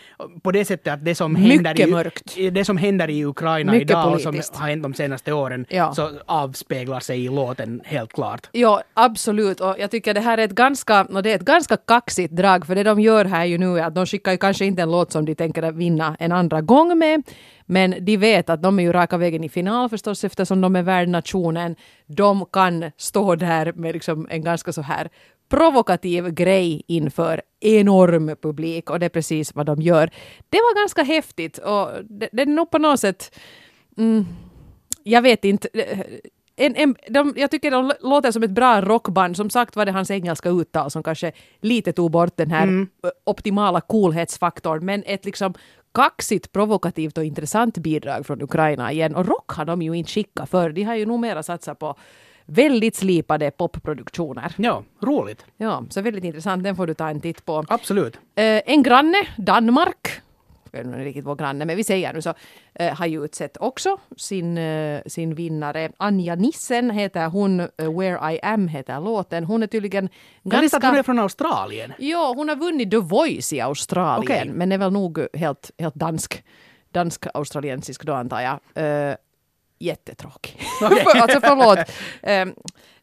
på 0.43 0.51
det 0.53 0.65
sättet 0.65 0.93
att 0.93 1.05
det 1.05 1.15
som, 1.15 1.33
Mycket 1.33 1.67
händer 1.67 1.87
mörkt. 1.87 2.39
i, 2.39 2.51
det 2.51 2.65
som 2.65 2.77
händer 2.77 3.11
i 3.11 3.25
Ukraina 3.25 3.73
Mycket 3.73 3.91
idag 3.91 4.07
och 4.07 4.23
politiskt. 4.23 4.55
som 4.55 4.63
har 4.63 4.69
hänt 4.69 4.83
de 4.83 4.95
senaste 4.95 5.33
åren, 5.33 5.67
Ja. 5.69 5.95
så 5.95 6.11
avspeglar 6.27 7.01
sig 7.01 7.25
i 7.25 7.29
låten 7.29 7.81
helt 7.85 8.13
klart. 8.13 8.49
Ja, 8.53 8.83
absolut. 8.95 9.61
Och 9.61 9.75
jag 9.79 9.91
tycker 9.91 10.15
det 10.15 10.21
här 10.21 10.39
är 10.39 10.45
ett 10.45 10.55
ganska, 10.55 11.05
och 11.05 11.23
det 11.23 11.31
är 11.31 11.37
ett 11.37 11.45
ganska 11.45 11.77
kaxigt 11.77 12.37
drag, 12.37 12.67
för 12.67 12.75
det 12.75 12.83
de 12.83 13.01
gör 13.01 13.25
här 13.25 13.45
ju 13.45 13.59
nu 13.59 13.79
är 13.79 13.85
att 13.85 13.95
de 13.95 14.07
skickar 14.07 14.33
ju 14.33 14.39
kanske 14.39 14.65
inte 14.65 14.83
en 14.83 14.91
låt 14.91 15.13
som 15.13 15.25
de 15.25 15.35
tänker 15.35 15.73
vinna 15.73 16.17
en 16.21 16.33
andra 16.33 16.61
gång 16.61 16.99
med, 16.99 17.23
men 17.67 18.05
de 18.05 18.17
vet 18.17 18.51
att 18.51 18.63
de 18.63 18.79
är 18.79 18.83
ju 18.83 18.93
raka 18.93 19.17
vägen 19.17 19.45
i 19.45 19.49
final 19.49 19.89
förstås 19.89 20.25
eftersom 20.25 20.61
de 20.61 20.77
är 20.77 20.83
värdnationen. 20.83 21.77
De 22.07 22.47
kan 22.53 22.91
stå 22.97 23.35
där 23.35 23.73
med 23.73 23.95
liksom 23.95 24.27
en 24.31 24.45
ganska 24.45 24.73
så 24.73 24.83
här 24.83 25.09
provokativ 25.49 26.31
grej 26.31 26.83
inför 26.87 27.43
enorm 27.61 28.37
publik 28.43 28.91
och 28.91 29.01
det 29.01 29.07
är 29.07 29.11
precis 29.11 29.55
vad 29.55 29.67
de 29.67 29.83
gör. 29.83 30.11
Det 30.49 30.59
var 30.59 30.81
ganska 30.81 31.03
häftigt 31.03 31.59
och 31.59 31.89
det, 32.05 32.29
det 32.33 32.43
är 32.43 32.47
nog 32.47 32.71
på 32.71 32.79
något 32.79 33.01
sätt 33.01 33.39
mm, 33.97 34.27
jag 35.05 35.23
vet 35.23 35.45
inte. 35.45 35.69
En, 36.57 36.77
en, 36.77 36.97
de, 37.09 37.35
jag 37.37 37.51
tycker 37.51 37.71
de 37.71 37.93
låter 38.01 38.33
som 38.33 38.43
ett 38.43 38.51
bra 38.51 38.81
rockband. 38.81 39.37
Som 39.37 39.51
sagt 39.51 39.77
var 39.77 39.87
det 39.87 39.93
hans 39.93 40.11
engelska 40.11 40.49
uttal 40.49 40.91
som 40.91 41.03
kanske 41.03 41.33
lite 41.61 41.93
tog 41.93 42.11
bort 42.11 42.37
den 42.37 42.51
här 42.51 42.87
ö, 43.03 43.11
optimala 43.25 43.81
coolhetsfaktorn. 43.81 44.85
Men 44.85 45.03
ett 45.07 45.25
liksom 45.25 45.55
kaxigt, 45.95 46.53
provokativt 46.53 47.19
och 47.19 47.25
intressant 47.25 47.79
bidrag 47.79 48.27
från 48.27 48.43
Ukraina 48.43 48.93
igen. 48.93 49.15
Och 49.15 49.27
rock 49.27 49.51
har 49.51 49.65
de 49.65 49.83
ju 49.83 49.93
inte 49.93 50.11
skickat 50.11 50.51
för. 50.51 50.71
De 50.71 50.83
har 50.83 50.95
ju 50.95 51.07
nog 51.07 51.21
mera 51.21 51.43
satsat 51.43 51.79
på 51.79 51.97
väldigt 52.47 52.97
slipade 52.97 53.51
popproduktioner. 53.51 54.55
Ja, 54.57 54.83
roligt. 55.03 55.45
Ja, 55.57 55.85
så 55.91 56.01
väldigt 56.01 56.25
intressant. 56.25 56.65
Den 56.65 56.77
får 56.77 56.87
du 56.87 56.95
ta 56.95 57.09
en 57.09 57.21
titt 57.21 57.45
på. 57.45 57.65
Absolut. 57.69 58.17
Eh, 58.35 58.61
en 58.67 58.83
granne, 58.83 59.27
Danmark, 59.37 60.09
vet 60.79 60.87
inte 60.87 60.99
riktigt 60.99 61.25
vår 61.25 61.35
granne, 61.35 61.65
men 61.65 61.77
vi 61.77 61.85
säger 61.85 62.13
nu 62.13 62.23
så, 62.23 62.35
eh, 62.75 62.95
har 62.95 63.07
ju 63.07 63.25
utsett 63.25 63.57
också 63.61 63.97
sin, 64.17 64.59
eh, 64.59 65.03
sin 65.07 65.35
vinnare. 65.35 65.93
Anja 65.97 66.35
Nissen 66.35 66.91
heter 66.91 67.27
hon, 67.27 67.61
eh, 67.61 67.67
Where 67.77 68.33
I 68.33 68.41
Am 68.43 68.69
heter 68.69 69.01
låten. 69.01 69.45
Hon 69.45 69.63
är 69.63 69.67
tydligen 69.67 70.09
Jag 70.43 70.61
visste 70.61 70.77
att 70.77 70.83
hon 70.83 70.91
är 70.91 70.95
ganska... 70.95 71.05
från 71.05 71.19
Australien. 71.19 71.93
Ja, 71.99 72.33
hon 72.37 72.49
har 72.49 72.57
vunnit 72.57 72.91
The 72.91 72.97
Voice 72.97 73.53
i 73.53 73.61
Australien, 73.61 74.43
Okej. 74.43 74.53
men 74.55 74.73
är 74.73 74.79
väl 74.79 74.93
nog 74.93 75.27
helt, 75.35 75.71
helt 75.79 75.95
dansk. 75.95 76.45
Dansk-australiensisk 76.93 78.05
då 78.05 78.13
antar 78.13 78.41
jag. 78.41 78.61
Eh, 78.85 79.17
jättetråkig. 79.79 80.61
alltså 81.21 81.41
förlåt. 81.41 81.79
Eh, 82.23 82.47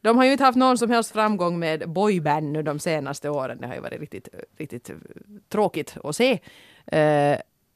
de 0.01 0.17
har 0.17 0.25
ju 0.25 0.31
inte 0.31 0.43
haft 0.43 0.57
någon 0.57 0.77
som 0.77 0.89
helst 0.89 1.11
framgång 1.11 1.59
med 1.59 1.89
boyband 1.89 2.51
nu 2.51 2.63
de 2.63 2.79
senaste 2.79 3.29
åren. 3.29 3.57
Det 3.61 3.67
har 3.67 3.75
ju 3.75 3.81
varit 3.81 3.99
riktigt, 3.99 4.27
riktigt 4.57 4.91
tråkigt 5.49 5.95
att 6.03 6.15
se. 6.15 6.39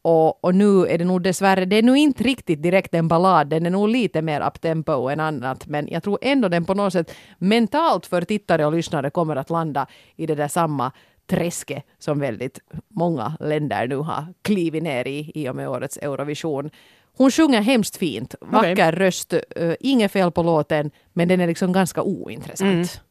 Och, 0.06 0.44
och 0.44 0.56
nu 0.56 0.88
är 0.88 0.98
det 0.98 1.06
nog 1.06 1.22
dessvärre, 1.22 1.66
det 1.66 1.76
är 1.76 1.84
nog 1.84 1.98
inte 1.98 2.24
riktigt 2.24 2.64
direkt 2.64 2.94
en 2.94 3.08
ballad, 3.08 3.48
den 3.48 3.66
är 3.66 3.70
nog 3.70 3.90
lite 3.90 4.22
mer 4.22 4.48
uptempo 4.48 5.10
än 5.10 5.20
annat, 5.20 5.68
men 5.68 5.88
jag 5.92 6.04
tror 6.04 6.20
ändå 6.22 6.48
den 6.48 6.66
på 6.66 6.74
något 6.74 6.94
sätt 6.94 7.12
mentalt 7.38 8.06
för 8.06 8.22
tittare 8.22 8.66
och 8.66 8.74
lyssnare 8.74 9.10
kommer 9.10 9.36
att 9.36 9.50
landa 9.50 9.88
i 10.16 10.26
det 10.26 10.36
där 10.36 10.48
samma 10.48 10.92
träsket 11.28 11.84
som 11.98 12.20
väldigt 12.20 12.60
många 12.88 13.38
länder 13.40 13.88
nu 13.88 13.96
har 13.96 14.34
klivit 14.42 14.84
ner 14.84 15.08
i 15.08 15.32
i 15.36 15.50
och 15.50 15.56
med 15.56 15.70
årets 15.70 15.98
Eurovision. 15.98 16.70
Hon 17.18 17.32
sjunger 17.32 17.62
hemskt 17.62 17.98
fint, 17.98 18.36
vacker 18.42 18.74
Okej. 18.74 18.92
röst, 18.92 19.34
uh, 19.34 19.74
inget 19.80 20.12
fel 20.12 20.32
på 20.32 20.44
låten, 20.44 20.92
men 21.14 21.28
den 21.28 21.42
är 21.42 21.48
liksom 21.48 21.74
ganska 21.74 22.02
ointressant. 22.02 23.02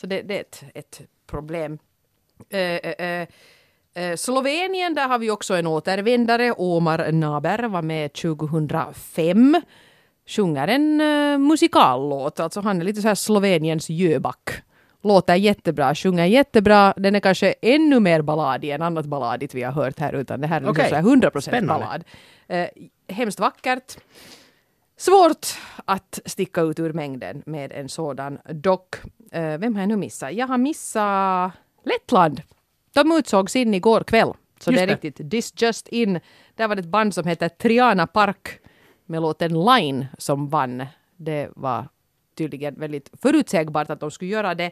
Så 0.00 0.06
det, 0.06 0.22
det 0.22 0.36
är 0.36 0.40
ett, 0.40 0.64
ett 0.74 1.00
problem. 1.26 1.78
Eh, 2.50 2.60
eh, 2.60 3.28
Slovenien, 4.16 4.94
där 4.94 5.08
har 5.08 5.18
vi 5.18 5.30
också 5.30 5.54
en 5.54 5.66
återvändare. 5.66 6.52
Omar 6.52 7.12
Naber 7.12 7.62
var 7.68 7.82
med 7.82 8.12
2005. 8.12 9.62
Sjunger 10.26 10.68
en 10.68 11.00
uh, 11.00 11.38
musikallåt, 11.38 12.40
alltså 12.40 12.60
han 12.60 12.80
är 12.80 12.84
lite 12.84 13.02
så 13.02 13.08
här 13.08 13.14
Sloveniens 13.14 13.90
Jöback. 13.90 14.50
Låter 15.02 15.34
jättebra, 15.34 15.94
sjunger 15.94 16.26
jättebra. 16.26 16.94
Den 16.96 17.14
är 17.14 17.20
kanske 17.20 17.54
ännu 17.62 18.00
mer 18.00 18.22
balladig 18.22 18.70
än 18.70 18.82
annat 18.82 19.06
balladigt 19.06 19.54
vi 19.54 19.62
har 19.62 19.72
hört 19.72 19.98
här, 19.98 20.12
utan 20.12 20.40
det 20.40 20.46
här 20.46 20.60
är 20.60 20.70
Okej. 20.70 20.90
liksom 20.90 21.02
så 21.02 21.10
här 21.10 21.30
100% 21.30 21.40
Spännande. 21.40 21.84
ballad. 21.84 22.04
Eh, 22.48 22.68
hemskt 23.14 23.40
vackert. 23.40 23.96
Svårt 24.96 25.46
att 25.84 26.20
sticka 26.26 26.60
ut 26.60 26.80
ur 26.80 26.92
mängden 26.92 27.42
med 27.46 27.72
en 27.72 27.88
sådan 27.88 28.38
dock. 28.50 28.96
Eh, 29.32 29.58
vem 29.58 29.74
har 29.74 29.82
jag 29.82 29.88
nu 29.88 29.96
missat? 29.96 30.32
Jag 30.32 30.46
har 30.46 30.58
missat 30.58 31.52
Lettland. 31.84 32.42
De 32.92 33.12
utsågs 33.12 33.56
in 33.56 33.74
igår 33.74 34.00
kväll. 34.00 34.32
Så 34.60 34.70
Just 34.70 34.78
det 34.78 34.82
är 34.82 34.86
det. 34.86 34.94
riktigt 34.94 35.30
This 35.30 35.62
Just 35.62 35.88
In. 35.88 36.20
Där 36.54 36.68
var 36.68 36.76
det 36.76 36.80
ett 36.80 36.86
band 36.86 37.14
som 37.14 37.26
heter 37.26 37.48
Triana 37.48 38.06
Park 38.06 38.48
med 39.06 39.22
låten 39.22 39.64
Line 39.64 40.06
som 40.18 40.48
vann. 40.48 40.86
Det 41.16 41.48
var 41.56 41.88
tydligen 42.38 42.74
väldigt 42.74 43.10
förutsägbart 43.22 43.90
att 43.90 44.00
de 44.00 44.10
skulle 44.10 44.30
göra 44.30 44.54
det. 44.54 44.70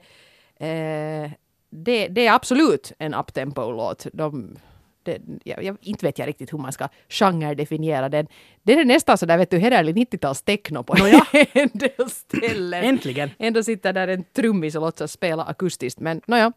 Eh, 0.56 1.30
det, 1.70 2.08
det 2.08 2.26
är 2.26 2.32
absolut 2.32 2.92
en 2.98 3.14
uptempo-låt. 3.14 4.06
De, 4.12 4.58
det, 5.02 5.20
jag, 5.44 5.64
jag, 5.64 5.76
inte 5.80 6.06
vet 6.06 6.18
jag 6.18 6.28
riktigt 6.28 6.52
hur 6.52 6.58
man 6.58 6.72
ska 6.72 6.88
genre-definiera 7.08 8.08
den. 8.08 8.26
Den 8.62 8.78
är 8.78 8.84
nästan 8.84 9.18
sådär, 9.18 9.38
vet 9.38 9.50
du, 9.50 9.58
hederlig 9.58 9.96
90-tals 9.96 10.42
techno 10.42 10.82
på 10.82 10.94
Nåja. 10.94 11.26
en 11.52 11.70
del 11.72 12.10
ställen. 12.10 12.84
Äntligen. 12.84 13.30
Ändå 13.38 13.62
sitter 13.62 13.92
där 13.92 14.08
en 14.08 14.24
trummis 14.24 14.74
och 14.74 14.80
låtsas 14.82 15.12
spela 15.12 15.44
akustiskt. 15.44 16.00
Men 16.00 16.20
nåja, 16.26 16.52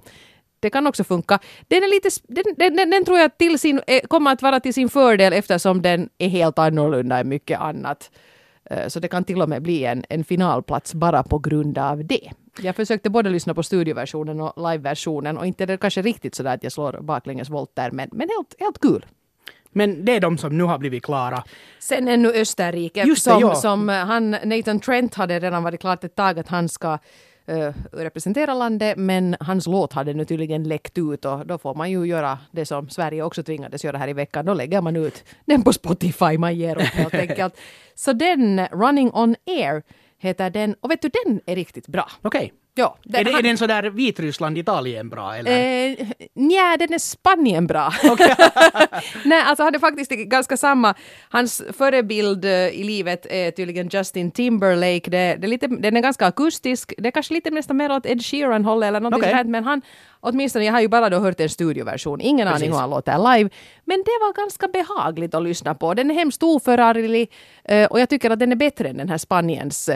det 0.64 0.70
kan 0.70 0.88
också 0.88 1.04
funka. 1.04 1.40
Den, 1.68 1.84
är 1.84 1.90
lite, 1.96 2.10
den, 2.28 2.44
den, 2.58 2.76
den, 2.76 2.90
den 2.90 3.06
tror 3.06 3.20
jag 3.20 3.38
till 3.38 3.60
sin, 3.60 3.82
eh, 3.88 4.02
kommer 4.08 4.32
att 4.32 4.42
vara 4.42 4.60
till 4.60 4.74
sin 4.74 4.90
fördel 4.90 5.34
eftersom 5.34 5.82
den 5.82 6.10
är 6.18 6.30
helt 6.30 6.60
annorlunda 6.60 7.20
än 7.20 7.30
mycket 7.30 7.60
annat. 7.60 8.12
Eh, 8.70 8.88
Så 8.88 9.00
det 9.00 9.08
kan 9.08 9.24
till 9.24 9.42
och 9.42 9.50
med 9.50 9.62
bli 9.62 9.86
en, 9.86 10.04
en 10.10 10.24
finalplats 10.24 10.94
bara 10.94 11.24
på 11.24 11.40
grund 11.40 11.78
av 11.78 12.06
det. 12.06 12.32
Jag 12.62 12.76
försökte 12.76 13.10
både 13.10 13.30
lyssna 13.30 13.54
på 13.54 13.64
studioversionen 13.64 14.42
och 14.42 14.72
liveversionen 14.72 15.38
och 15.38 15.46
inte 15.46 15.66
det 15.66 15.78
kanske 15.78 16.02
riktigt 16.02 16.36
sådär 16.36 16.54
att 16.54 16.64
jag 16.64 16.72
slår 16.72 17.00
baklänges 17.02 17.50
volter 17.50 17.92
men, 17.92 18.10
men 18.12 18.30
helt, 18.30 18.56
helt 18.60 18.80
kul. 18.80 19.06
Men 19.76 20.06
det 20.06 20.16
är 20.16 20.20
de 20.20 20.38
som 20.38 20.58
nu 20.58 20.64
har 20.64 20.78
blivit 20.78 21.04
klara. 21.04 21.44
Sen 21.80 22.08
ännu 22.08 22.30
Österrike. 22.30 23.04
Just 23.04 23.26
det, 23.26 23.32
som, 23.32 23.42
ja. 23.42 23.56
som 23.56 23.90
eh, 23.90 23.96
han, 23.96 24.32
Nathan 24.32 24.80
Trent 24.80 25.16
hade 25.16 25.40
redan 25.40 25.64
varit 25.64 25.82
klart 25.82 26.04
ett 26.04 26.16
tag 26.16 26.40
att 26.40 26.48
han 26.48 26.70
ska 26.70 26.98
representera 27.92 28.54
landet 28.54 28.98
men 28.98 29.36
hans 29.40 29.68
låt 29.68 29.94
hade 29.94 30.14
nu 30.14 30.26
tydligen 30.26 30.64
läckt 30.64 30.98
ut 30.98 31.26
och 31.26 31.48
då 31.48 31.58
får 31.58 31.76
man 31.76 31.92
ju 31.92 32.06
göra 32.06 32.40
det 32.52 32.66
som 32.66 32.90
Sverige 32.90 33.24
också 33.24 33.44
tvingades 33.44 33.84
göra 33.84 33.98
här 33.98 34.08
i 34.08 34.14
veckan. 34.14 34.46
Då 34.46 34.54
lägger 34.54 34.82
man 34.82 34.96
ut 34.96 35.24
den 35.46 35.64
på 35.64 35.74
Spotify, 35.74 36.38
man 36.38 36.56
ger 36.56 36.76
upp 36.76 36.82
helt 36.82 37.14
enkelt. 37.30 37.58
Så 37.96 38.14
den, 38.14 38.68
Running 38.68 39.12
on 39.14 39.36
Air, 39.48 39.84
heter 40.18 40.50
den 40.50 40.76
och 40.80 40.92
vet 40.92 41.02
du 41.02 41.10
den 41.26 41.42
är 41.46 41.56
riktigt 41.56 41.88
bra. 41.88 42.12
Okej. 42.22 42.54
Ja, 42.76 42.98
Är, 43.14 43.24
det, 43.24 43.32
han- 43.32 43.40
är 43.40 43.44
den 43.44 43.58
sådär 43.58 43.84
Vitryssland, 43.84 44.58
Italien 44.58 45.10
bra 45.10 45.36
eller? 45.36 45.52
Eh, 45.90 46.08
nja, 46.34 46.76
den 46.80 46.94
är 46.94 46.98
Spanien 47.00 47.68
bra. 47.68 47.94
Nej, 49.26 49.42
alltså 49.46 49.64
han 49.64 49.76
är 49.76 49.80
faktiskt 49.80 50.12
ganska 50.12 50.58
samma. 50.58 50.94
Hans 51.30 51.64
förebild 51.78 52.46
eh, 52.46 52.52
i 52.68 52.84
livet 52.84 53.26
är 53.30 53.52
tydligen 53.52 53.88
Justin 53.92 54.32
Timberlake. 54.32 55.10
Det, 55.12 55.36
det 55.36 55.46
är 55.46 55.48
lite, 55.48 55.68
den 55.68 55.98
är 55.98 56.02
ganska 56.02 56.26
akustisk. 56.26 56.94
Det 56.98 57.08
är 57.08 57.12
kanske 57.12 57.34
lite 57.34 57.50
nästan 57.52 57.78
mer 57.78 57.92
åt 57.92 58.06
Ed 58.06 58.26
Sheeran-hållet 58.26 58.88
eller 58.88 59.00
någonting 59.00 59.30
Okej. 59.30 59.38
sånt. 59.38 59.50
Men 59.50 59.64
han, 59.64 59.82
åtminstone, 60.20 60.66
jag 60.66 60.74
har 60.74 60.82
ju 60.82 60.88
bara 60.88 61.10
då 61.10 61.18
hört 61.20 61.40
en 61.40 61.50
studioversion. 61.50 62.22
Ingen 62.22 62.48
aning 62.48 62.60
Precis. 62.60 62.74
hur 62.76 62.80
han 62.80 62.90
låter 62.90 63.36
live. 63.38 63.50
Men 63.86 63.98
det 63.98 64.18
var 64.22 64.34
ganska 64.34 64.68
behagligt 64.68 65.36
att 65.36 65.44
lyssna 65.44 65.76
på. 65.76 65.94
Den 65.94 66.12
är 66.12 66.16
hemskt 66.16 66.44
oförarglig 66.44 67.32
eh, 67.64 67.86
och 67.86 68.00
jag 68.00 68.10
tycker 68.10 68.30
att 68.30 68.40
den 68.40 68.52
är 68.52 68.56
bättre 68.56 68.90
än 68.90 68.98
den 68.98 69.10
här 69.10 69.18
Spaniens 69.18 69.90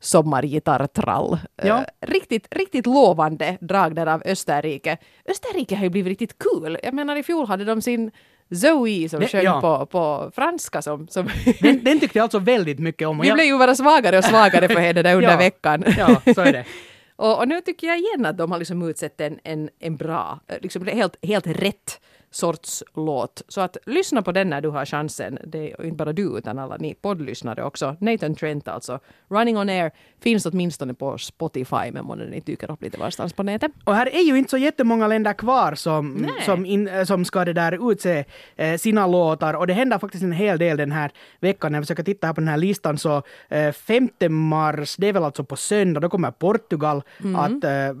sommargitarrtrall. 0.00 1.38
Ja. 1.62 1.78
Eh, 1.78 2.08
riktigt, 2.08 2.46
riktigt 2.50 2.86
lovande 2.86 3.56
drag 3.60 3.94
där 3.94 4.06
av 4.06 4.22
Österrike. 4.24 4.96
Österrike 5.28 5.76
har 5.76 5.82
ju 5.82 5.90
blivit 5.90 6.08
riktigt 6.20 6.38
kul. 6.38 6.78
Jag 6.82 6.94
menar 6.94 7.16
i 7.16 7.22
fjol 7.22 7.46
hade 7.46 7.64
de 7.64 7.82
sin 7.82 8.10
Zoe 8.54 9.08
som 9.08 9.20
Det- 9.20 9.28
sjöng 9.28 9.44
ja. 9.44 9.60
på, 9.60 9.86
på 9.86 10.30
franska 10.34 10.82
som... 10.82 11.08
som 11.08 11.28
Den, 11.60 11.84
den 11.84 12.00
tyckte 12.00 12.18
jag 12.18 12.22
alltså 12.22 12.38
väldigt 12.38 12.78
mycket 12.78 13.08
om. 13.08 13.18
Vi 13.20 13.28
jag- 13.28 13.34
blev 13.36 13.46
ju 13.46 13.58
bara 13.58 13.74
svagare 13.74 14.18
och 14.18 14.24
svagare 14.24 14.68
för 14.68 14.80
henne 14.80 15.02
där 15.02 15.14
under 15.16 15.30
Ja. 15.30 15.36
veckan. 15.36 15.84
Ja, 15.98 16.20
så 16.34 16.40
är 16.40 16.52
det. 16.52 16.64
och, 17.16 17.38
och 17.38 17.48
nu 17.48 17.60
tycker 17.60 17.86
jag 17.86 17.98
igen 17.98 18.26
att 18.26 18.38
de 18.38 18.50
har 18.52 18.58
liksom 18.58 18.88
utsett 18.88 19.20
en, 19.20 19.38
en, 19.44 19.68
en 19.80 19.96
bra, 19.96 20.40
eh, 20.48 20.56
liksom 20.62 20.86
helt, 20.86 21.16
helt 21.22 21.46
rätt 21.46 22.00
sorts 22.30 22.84
låt. 22.94 23.42
Så 23.48 23.60
att 23.60 23.76
lyssna 23.86 24.22
på 24.22 24.32
den 24.32 24.50
när 24.50 24.60
du 24.60 24.68
har 24.68 24.84
chansen. 24.84 25.38
Det 25.46 25.72
är 25.72 25.84
inte 25.84 25.96
bara 25.96 26.12
du 26.12 26.38
utan 26.38 26.58
alla 26.58 26.76
ni 26.76 26.94
poddlyssnare 26.94 27.64
också. 27.64 27.96
Nathan 28.00 28.34
Trent 28.34 28.68
alltså. 28.68 28.98
Running 29.28 29.58
on 29.58 29.68
air 29.68 29.90
finns 30.20 30.46
åtminstone 30.46 30.94
på 30.94 31.18
Spotify 31.18 31.90
men 31.92 32.04
månne 32.04 32.24
den 32.24 32.40
dyker 32.44 32.70
upp 32.70 32.82
lite 32.82 32.98
varstans 32.98 33.32
på 33.32 33.42
nätet. 33.42 33.72
Och 33.84 33.94
här 33.94 34.14
är 34.14 34.22
ju 34.22 34.38
inte 34.38 34.50
så 34.50 34.58
jättemånga 34.58 35.06
länder 35.06 35.32
kvar 35.32 35.74
som, 35.74 36.12
Nej. 36.12 36.30
som, 36.44 36.66
in, 36.66 36.88
eh, 36.88 37.04
som 37.04 37.24
ska 37.24 37.44
det 37.44 37.52
där 37.52 37.92
utse 37.92 38.24
eh, 38.56 38.76
sina 38.76 39.06
låtar. 39.06 39.54
Och 39.54 39.66
det 39.66 39.72
händer 39.74 39.98
faktiskt 39.98 40.24
en 40.24 40.32
hel 40.32 40.58
del 40.58 40.76
den 40.76 40.92
här 40.92 41.10
veckan. 41.40 41.72
När 41.72 41.78
jag 41.78 41.84
försöker 41.84 42.02
titta 42.02 42.26
här 42.26 42.34
på 42.34 42.40
den 42.40 42.48
här 42.48 42.56
listan 42.56 42.98
så 42.98 43.22
eh, 43.48 43.72
5 43.72 44.08
mars, 44.30 44.96
det 44.96 45.06
är 45.08 45.12
väl 45.12 45.24
alltså 45.24 45.44
på 45.44 45.56
söndag, 45.56 46.00
då 46.00 46.08
kommer 46.08 46.30
Portugal 46.30 47.02
Mm. 47.20 47.36
att, 47.36 47.64
eh, 47.64 47.94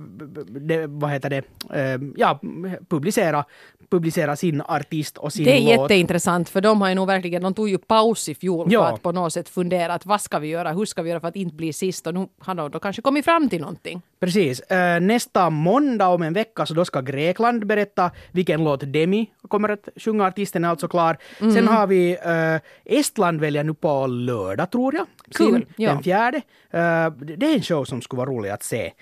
det, 0.60 0.86
vad 0.86 1.10
heter 1.10 1.30
det, 1.30 1.42
eh, 1.74 2.00
ja, 2.16 2.40
publicera, 2.88 3.44
publicera 3.90 4.17
sin 4.36 4.60
artist 4.60 5.18
och 5.18 5.32
sin 5.32 5.44
Det 5.44 5.52
är 5.58 5.60
låt. 5.76 5.90
jätteintressant 5.90 6.48
för 6.48 6.60
de 6.60 6.80
har 6.80 6.88
ju 6.88 6.94
nog 6.94 7.06
verkligen, 7.06 7.42
de 7.42 7.54
tog 7.54 7.68
ju 7.68 7.78
paus 7.78 8.28
i 8.28 8.34
fjol 8.34 8.66
Ja. 8.72 8.86
för 8.88 8.94
att 8.94 9.02
på 9.02 9.12
något 9.12 9.32
sätt 9.32 9.48
fundera 9.48 9.94
att 9.94 10.06
vad 10.06 10.20
ska 10.20 10.38
vi 10.38 10.48
göra, 10.48 10.72
hur 10.72 10.84
ska 10.84 11.02
vi 11.02 11.10
göra 11.10 11.20
för 11.20 11.28
att 11.28 11.36
inte 11.36 11.54
bli 11.54 11.72
sist 11.72 12.06
och 12.06 12.14
nu 12.14 12.28
har 12.38 12.54
de 12.54 12.70
då 12.70 12.78
kanske 12.78 13.02
kommit 13.02 13.24
fram 13.24 13.48
till 13.48 13.60
någonting. 13.60 14.02
Precis. 14.20 14.60
Eh, 14.60 15.00
nästa 15.00 15.50
måndag 15.50 16.08
om 16.08 16.22
en 16.22 16.32
vecka 16.32 16.66
så 16.66 16.74
då 16.74 16.84
ska 16.84 17.00
Grekland 17.00 17.66
berätta 17.66 18.10
vilken 18.32 18.64
låt 18.64 18.80
Demi 18.92 19.30
kommer 19.48 19.68
att 19.68 19.88
sjunga. 19.96 20.26
Artisten 20.26 20.64
är 20.64 20.68
alltså 20.68 20.88
klar. 20.88 21.16
Mm. 21.40 21.54
Sen 21.54 21.68
har 21.68 21.86
vi 21.86 22.10
eh, 22.24 22.98
Estland 22.98 23.40
väljer 23.40 23.64
nu 23.64 23.74
på 23.74 24.06
lördag 24.06 24.70
tror 24.70 24.94
jag. 24.94 25.06
Kul, 25.34 25.46
Sin- 25.54 25.66
ja. 25.76 25.90
Den 25.92 26.02
fjärde. 26.02 26.36
Eh, 26.70 27.10
det 27.10 27.46
är 27.46 27.54
en 27.54 27.62
show 27.62 27.84
som 27.84 28.02
skulle 28.02 28.18
vara 28.18 28.30
rolig 28.30 28.50
att 28.50 28.62
se. 28.62 28.92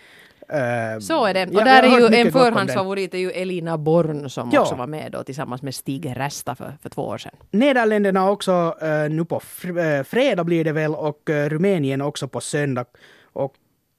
Eh, 0.49 0.99
Så 1.01 1.25
är 1.27 1.35
det. 1.35 1.43
Och 1.47 1.65
där 1.65 1.83
är 1.83 2.11
ju 2.11 2.17
en 2.17 2.33
förhandsfavorit 2.33 3.15
är 3.15 3.19
ju 3.19 3.31
Elina 3.31 3.79
Born 3.79 4.31
som 4.31 4.51
Ja. 4.53 4.61
också 4.61 4.75
var 4.75 4.87
med 4.87 5.13
då 5.13 5.23
tillsammans 5.25 5.63
med 5.63 5.75
Stig 5.75 6.13
Resta 6.17 6.55
för, 6.55 6.73
för 6.83 6.89
två 6.91 7.03
år 7.03 7.19
sedan. 7.19 7.33
Nederländerna 7.51 8.31
också 8.31 8.75
eh, 8.83 9.11
nu 9.11 9.25
på 9.25 9.39
fr- 9.41 9.99
eh, 9.99 10.03
fredag 10.05 10.45
blir 10.45 10.65
det 10.65 10.73
väl 10.73 10.95
och 10.95 11.31
eh, 11.31 11.49
Rumänien 11.49 12.03
också 12.03 12.29
på 12.29 12.41
söndag. 12.41 12.85
Och 13.33 13.55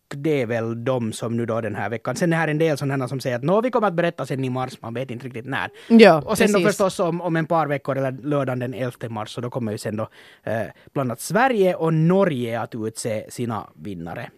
det 0.10 0.42
är 0.42 0.46
väl 0.46 0.84
de 0.84 1.14
som 1.14 1.38
nu 1.38 1.46
då 1.46 1.62
den 1.62 1.76
här 1.76 1.90
veckan. 1.90 2.16
Sen 2.16 2.34
är 2.34 2.38
här 2.38 2.48
en 2.48 2.58
del 2.58 2.78
sådana 2.78 3.08
som 3.08 3.20
säger 3.20 3.36
att 3.36 3.44
nå, 3.44 3.62
vi 3.62 3.72
kommer 3.72 3.88
att 3.88 3.94
berätta 3.94 4.26
sen 4.26 4.44
i 4.44 4.50
mars, 4.50 4.82
man 4.82 4.94
vet 4.94 5.12
inte 5.12 5.26
riktigt 5.26 5.46
när. 5.46 5.70
Ja, 5.88 6.22
och 6.26 6.38
sen 6.38 6.48
då 6.48 6.54
precis. 6.54 6.68
förstås 6.68 7.00
om, 7.00 7.22
om 7.22 7.36
en 7.36 7.46
par 7.46 7.68
veckor, 7.68 7.98
eller 7.98 8.12
lördagen 8.12 8.60
den 8.60 8.74
11 8.74 8.92
mars, 9.10 9.30
så 9.30 9.42
då 9.42 9.50
kommer 9.50 9.72
ju 9.72 9.78
sen 9.78 9.96
då 9.98 10.10
eh, 10.44 10.62
bland 10.94 11.12
annat 11.12 11.22
Sverige 11.22 11.76
och 11.76 11.94
Norge 11.94 12.62
att 12.62 12.76
utse 12.76 13.26
sina 13.30 13.68
vinnare. 13.76 14.30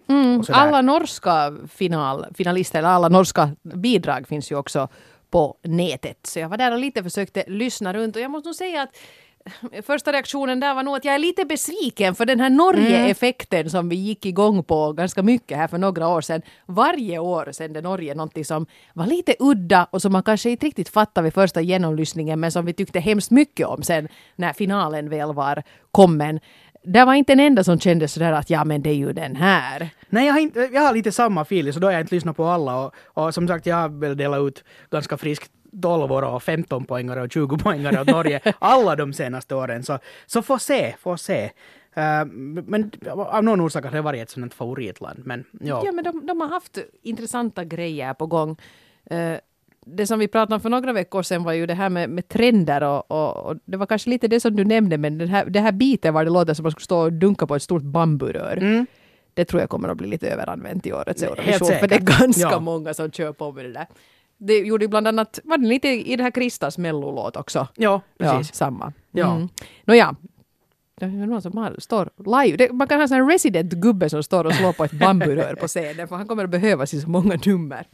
Sådär. 0.45 0.59
Alla 0.59 0.81
norska 0.81 1.57
final, 1.67 2.25
finalister, 2.33 2.79
eller 2.79 2.89
alla 2.89 3.09
norska 3.09 3.49
bidrag 3.63 4.27
finns 4.27 4.51
ju 4.51 4.55
också 4.55 4.87
på 5.31 5.57
nätet. 5.63 6.17
Så 6.23 6.39
jag 6.39 6.49
var 6.49 6.57
där 6.57 6.71
och 6.71 6.79
lite 6.79 7.03
försökte 7.03 7.43
lyssna 7.47 7.93
runt 7.93 8.15
och 8.15 8.21
jag 8.21 8.31
måste 8.31 8.47
nog 8.47 8.55
säga 8.55 8.81
att 8.81 8.89
Första 9.83 10.11
reaktionen 10.11 10.59
där 10.59 10.73
var 10.73 10.83
nog 10.83 10.95
att 10.95 11.05
jag 11.05 11.15
är 11.15 11.19
lite 11.19 11.45
besviken 11.45 12.15
för 12.15 12.25
den 12.25 12.39
här 12.39 12.49
Norge-effekten 12.49 13.69
som 13.69 13.89
vi 13.89 13.95
gick 13.95 14.25
igång 14.25 14.63
på 14.63 14.93
ganska 14.93 15.23
mycket 15.23 15.57
här 15.57 15.67
för 15.67 15.77
några 15.77 16.07
år 16.07 16.21
sedan. 16.21 16.41
Varje 16.65 17.19
år 17.19 17.49
sände 17.51 17.81
Norge 17.81 18.15
någonting 18.15 18.45
som 18.45 18.65
var 18.93 19.05
lite 19.05 19.35
udda 19.39 19.87
och 19.91 20.01
som 20.01 20.11
man 20.11 20.23
kanske 20.23 20.49
inte 20.49 20.65
riktigt 20.65 20.89
fattade 20.89 21.23
vid 21.23 21.33
första 21.33 21.61
genomlyssningen 21.61 22.39
men 22.39 22.51
som 22.51 22.65
vi 22.65 22.73
tyckte 22.73 22.99
hemskt 22.99 23.31
mycket 23.31 23.67
om 23.67 23.83
sen 23.83 24.07
när 24.35 24.53
finalen 24.53 25.09
väl 25.09 25.33
var 25.33 25.63
kommen. 25.91 26.39
Det 26.83 27.05
var 27.05 27.13
inte 27.13 27.33
en 27.33 27.39
enda 27.39 27.63
som 27.63 27.79
kände 27.79 28.07
sådär 28.07 28.31
att 28.31 28.49
ja 28.49 28.65
men 28.65 28.81
det 28.81 28.89
är 28.89 28.93
ju 28.93 29.13
den 29.13 29.35
här. 29.35 29.89
Nej, 30.09 30.25
jag 30.25 30.33
har, 30.33 30.39
inte, 30.39 30.69
jag 30.73 30.81
har 30.81 30.93
lite 30.93 31.11
samma 31.11 31.41
feeling, 31.41 31.73
så 31.73 31.79
då 31.79 31.87
har 31.87 31.91
jag 31.91 32.01
inte 32.01 32.15
lyssnat 32.15 32.37
på 32.37 32.45
alla. 32.45 32.85
Och, 32.85 32.93
och 33.05 33.33
som 33.33 33.47
sagt, 33.47 33.65
jag 33.65 33.75
har 33.75 33.89
väl 33.89 34.17
delat 34.17 34.39
ut 34.39 34.63
ganska 34.91 35.17
friskt 35.17 35.51
12 35.81 36.11
och 36.11 36.43
15 36.43 36.85
poängare 36.85 37.21
och 37.21 37.31
20 37.31 37.57
poängare 37.57 38.01
åt 38.01 38.07
Norge 38.07 38.39
alla 38.59 38.95
de 38.95 39.13
senaste 39.13 39.55
åren. 39.55 39.83
Så, 39.83 39.99
så 40.25 40.41
få 40.41 40.59
se, 40.59 40.95
få 40.99 41.17
se. 41.17 41.43
Eh, 41.93 42.25
men 42.65 42.91
av 43.17 43.43
någon 43.43 43.61
orsak 43.61 43.83
har 43.85 43.91
det 43.91 44.01
varit 44.01 44.21
ett 44.21 44.29
sådant 44.29 44.53
favoritland. 44.53 45.21
Men 45.25 45.43
ja. 45.61 45.81
Ja, 45.85 45.91
men 45.91 46.03
de, 46.03 46.25
de 46.25 46.41
har 46.41 46.47
haft 46.47 46.77
intressanta 47.03 47.63
grejer 47.63 48.13
på 48.13 48.25
gång. 48.27 48.57
Eh, 49.05 49.33
det 49.85 50.07
som 50.07 50.19
vi 50.19 50.27
pratade 50.27 50.55
om 50.55 50.61
för 50.61 50.69
några 50.69 50.93
veckor 50.93 51.21
sedan 51.23 51.43
var 51.43 51.53
ju 51.53 51.65
det 51.65 51.73
här 51.73 51.89
med, 51.89 52.09
med 52.09 52.27
trender 52.27 52.83
och, 52.83 53.11
och, 53.11 53.45
och 53.45 53.55
det 53.65 53.77
var 53.77 53.85
kanske 53.85 54.09
lite 54.09 54.27
det 54.27 54.39
som 54.39 54.55
du 54.55 54.65
nämnde, 54.65 54.97
men 54.97 55.17
den 55.17 55.27
här, 55.27 55.45
det 55.45 55.59
här 55.59 55.71
biten 55.71 56.13
var 56.13 56.23
det 56.25 56.31
låter 56.31 56.53
som 56.53 56.63
att 56.63 56.65
man 56.65 56.71
skulle 56.71 56.83
stå 56.85 56.99
och 56.99 57.13
dunka 57.13 57.47
på 57.47 57.55
ett 57.55 57.63
stort 57.63 57.83
bamburör. 57.83 58.85
Det 59.33 59.45
tror 59.45 59.61
jag 59.61 59.69
kommer 59.69 59.89
att 59.89 59.97
bli 59.97 60.07
lite 60.07 60.29
överanvänt 60.29 60.87
i 60.87 60.93
årets 60.93 61.23
Mm. 61.23 61.33
Eurovision, 61.33 61.67
för 61.79 61.87
det 61.87 61.95
är 61.95 61.99
ganska 62.19 62.41
Ja. 62.41 62.59
många 62.59 62.93
som 62.93 63.11
kör 63.11 63.31
på 63.33 63.51
med 63.51 63.65
det 63.65 63.71
där. 63.73 63.87
Det 64.41 64.57
gjorde 64.57 64.85
ju 64.85 64.89
bland 64.89 65.07
annat, 65.07 65.39
var 65.43 65.57
det 65.57 65.67
lite 65.67 65.87
i 65.87 66.15
det 66.15 66.23
här 66.23 66.31
Kristas 66.31 66.77
mellolåt 66.77 67.35
också? 67.37 67.67
ja, 67.75 68.01
Ja, 68.17 68.37
precis. 68.37 68.55
samma. 68.55 68.93
Ja. 69.11 69.35
Mm. 69.35 69.49
Nåja. 69.85 70.15
Det 70.99 71.05
är 71.05 71.09
någon 71.09 71.41
som 71.41 71.57
har, 71.57 71.75
står 71.79 72.09
live. 72.17 72.57
Det, 72.57 72.71
man 72.73 72.87
kan 72.87 73.01
ha 73.09 73.15
en 73.17 73.29
resident 73.29 73.73
gubbe 73.73 74.09
som 74.09 74.23
står 74.23 74.45
och 74.45 74.53
slår 74.53 74.73
på 74.73 74.83
ett 74.83 74.91
bamburör 74.91 75.55
på 75.55 75.67
scenen 75.67 76.07
för 76.07 76.15
han 76.15 76.27
kommer 76.27 76.43
att 76.43 76.49
behövas 76.49 76.93
i 76.93 77.01
så 77.01 77.09
många 77.09 77.39
nummer. 77.45 77.85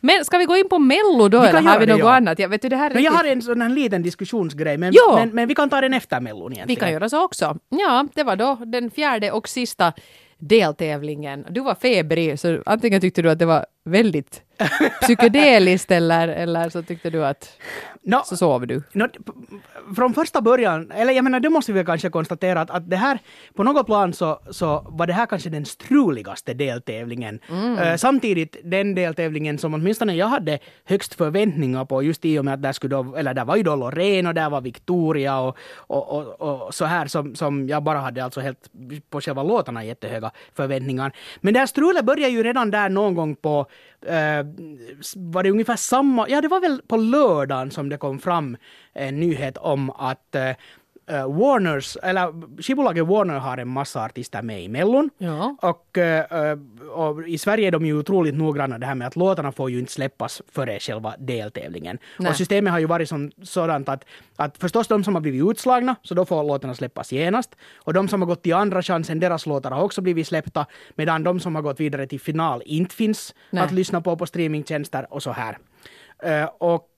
Men 0.00 0.24
ska 0.24 0.38
vi 0.38 0.44
gå 0.44 0.56
in 0.56 0.68
på 0.68 0.78
Mello 0.78 1.28
då 1.28 1.40
Vi 1.40 1.46
eller 1.46 1.62
har 1.62 1.78
vi 1.80 1.86
det, 1.86 1.92
något 1.92 2.00
ja. 2.00 2.16
annat? 2.16 2.38
Jag 2.38 2.48
vet 2.48 2.62
det 2.62 2.76
här 2.76 2.90
är 2.90 2.94
Men 2.94 3.02
jag 3.02 3.12
har 3.12 3.24
en 3.24 3.42
sån 3.42 3.60
här 3.60 3.68
liten 3.68 4.02
diskussionsgrej, 4.02 4.76
men, 4.78 4.92
Ja. 4.94 5.14
men, 5.18 5.28
men 5.34 5.48
vi 5.48 5.54
kan 5.54 5.70
ta 5.70 5.80
den 5.80 5.94
efter 5.94 6.20
Mellon 6.20 6.52
egentligen. 6.52 6.68
Vi 6.68 6.76
kan 6.76 6.92
göra 6.92 7.08
så 7.08 7.24
också. 7.24 7.58
Ja, 7.68 8.06
det 8.14 8.22
var 8.22 8.36
då 8.36 8.58
den 8.66 8.90
fjärde 8.90 9.30
och 9.30 9.48
sista 9.48 9.92
deltävlingen. 10.38 11.46
Du 11.50 11.60
var 11.60 11.74
febrig, 11.74 12.38
så 12.40 12.62
antingen 12.66 13.00
tyckte 13.00 13.22
du 13.22 13.30
att 13.30 13.38
det 13.38 13.46
var 13.46 13.66
väldigt 13.84 14.42
psykedeliskt 15.00 15.90
eller, 15.90 16.28
eller 16.28 16.68
så 16.68 16.82
tyckte 16.82 17.10
du 17.10 17.26
att 17.26 17.58
Nå, 18.04 18.22
så 18.24 18.36
sov 18.36 18.66
du. 18.66 18.82
P- 19.18 19.32
från 19.96 20.14
första 20.14 20.40
början, 20.40 20.90
eller 20.90 21.12
jag 21.12 21.24
menar 21.24 21.40
det 21.40 21.50
måste 21.50 21.72
vi 21.72 21.84
kanske 21.84 22.10
konstatera 22.10 22.60
att, 22.60 22.70
att 22.70 22.90
det 22.90 22.96
här, 22.96 23.18
på 23.54 23.62
något 23.62 23.86
plan 23.86 24.12
så, 24.12 24.40
så 24.50 24.86
var 24.88 25.06
det 25.06 25.12
här 25.12 25.26
kanske 25.26 25.50
den 25.50 25.64
struligaste 25.64 26.54
deltävlingen. 26.54 27.40
Eh, 27.80 27.96
samtidigt 27.96 28.56
den 28.64 28.94
deltävlingen 28.94 29.58
som 29.58 29.74
åtminstone 29.74 30.14
jag 30.14 30.26
hade 30.26 30.58
högst 30.84 31.14
förväntningar 31.14 31.84
på 31.84 32.02
just 32.02 32.24
i 32.24 32.38
och 32.38 32.44
med 32.44 32.54
att 32.54 32.62
där 32.62 32.72
skulle 32.72 32.96
då, 32.96 33.16
eller 33.16 33.34
där 33.34 33.44
var 33.44 33.56
ju 33.56 33.62
då 33.62 33.76
Loreen 33.76 34.26
och 34.26 34.34
där 34.34 34.50
var 34.50 34.60
Victoria 34.60 35.40
och, 35.40 35.56
och, 35.76 36.08
och, 36.18 36.64
och 36.66 36.74
så 36.74 36.84
här 36.84 37.06
som, 37.06 37.34
som 37.34 37.68
jag 37.68 37.82
bara 37.82 37.98
hade 37.98 38.24
alltså 38.24 38.40
helt 38.40 38.70
på 39.10 39.20
själva 39.20 39.42
låtarna 39.42 39.84
jättehöga 39.84 40.30
förväntningar. 40.54 41.12
Men 41.40 41.54
det 41.54 41.60
här 41.60 41.66
strulet 41.66 42.04
började 42.04 42.32
ju 42.32 42.42
redan 42.42 42.70
där 42.70 42.88
någon 42.88 43.14
gång 43.14 43.36
på 43.36 43.66
eh, 44.06 44.46
var 45.16 45.42
det 45.42 45.50
ungefär 45.50 45.76
samma, 45.76 46.28
ja 46.28 46.40
det 46.40 46.48
var 46.48 46.60
väl 46.60 46.82
på 46.86 46.96
lördagen 46.96 47.70
som 47.70 47.88
det 47.88 47.96
kom 47.96 48.18
fram 48.18 48.56
en 48.92 49.20
nyhet 49.20 49.56
om 49.56 49.90
att 49.90 50.34
eh, 50.34 50.50
eh, 51.12 51.26
Warners, 51.38 51.96
eller 52.02 52.62
skivbolaget 52.62 53.06
Warner 53.06 53.38
har 53.38 53.58
en 53.58 53.68
massa 53.68 54.04
artister 54.04 54.42
med 54.42 54.62
i 54.62 54.68
Mellon. 54.68 55.10
Ja. 55.18 55.56
Och, 55.62 55.98
eh, 55.98 56.58
och 56.90 57.28
i 57.28 57.38
Sverige 57.38 57.66
är 57.66 57.70
de 57.70 57.86
ju 57.86 57.98
otroligt 57.98 58.34
noggranna 58.34 58.78
det 58.78 58.86
här 58.86 58.94
med 58.94 59.06
att 59.06 59.16
låtarna 59.16 59.52
får 59.52 59.70
ju 59.70 59.78
inte 59.78 59.92
släppas 59.92 60.42
före 60.52 60.80
själva 60.80 61.14
deltävlingen. 61.18 61.98
Nej. 62.18 62.30
Och 62.30 62.36
systemet 62.36 62.72
har 62.72 62.78
ju 62.78 62.86
varit 62.86 63.08
som, 63.08 63.30
sådant 63.42 63.88
att, 63.88 64.04
att 64.36 64.58
förstås 64.58 64.88
de 64.88 65.04
som 65.04 65.14
har 65.14 65.20
blivit 65.20 65.50
utslagna, 65.50 65.96
så 66.02 66.14
då 66.14 66.24
får 66.24 66.44
låtarna 66.44 66.74
släppas 66.74 67.12
genast. 67.12 67.54
Och 67.76 67.92
de 67.92 68.08
som 68.08 68.22
har 68.22 68.26
gått 68.26 68.42
till 68.42 68.54
andra 68.54 68.82
chansen, 68.82 69.20
deras 69.20 69.46
låtar 69.46 69.70
har 69.70 69.82
också 69.82 70.00
blivit 70.00 70.26
släppta, 70.26 70.66
medan 70.94 71.22
de 71.22 71.40
som 71.40 71.54
har 71.54 71.62
gått 71.62 71.80
vidare 71.80 72.06
till 72.06 72.20
final 72.20 72.62
inte 72.66 72.94
finns 72.94 73.34
Nej. 73.50 73.64
att 73.64 73.72
lyssna 73.72 74.00
på 74.00 74.16
på 74.16 74.26
streamingtjänster 74.26 75.06
och 75.10 75.22
så 75.22 75.32
här. 75.32 75.58
Eh, 76.22 76.48
och 76.58 76.88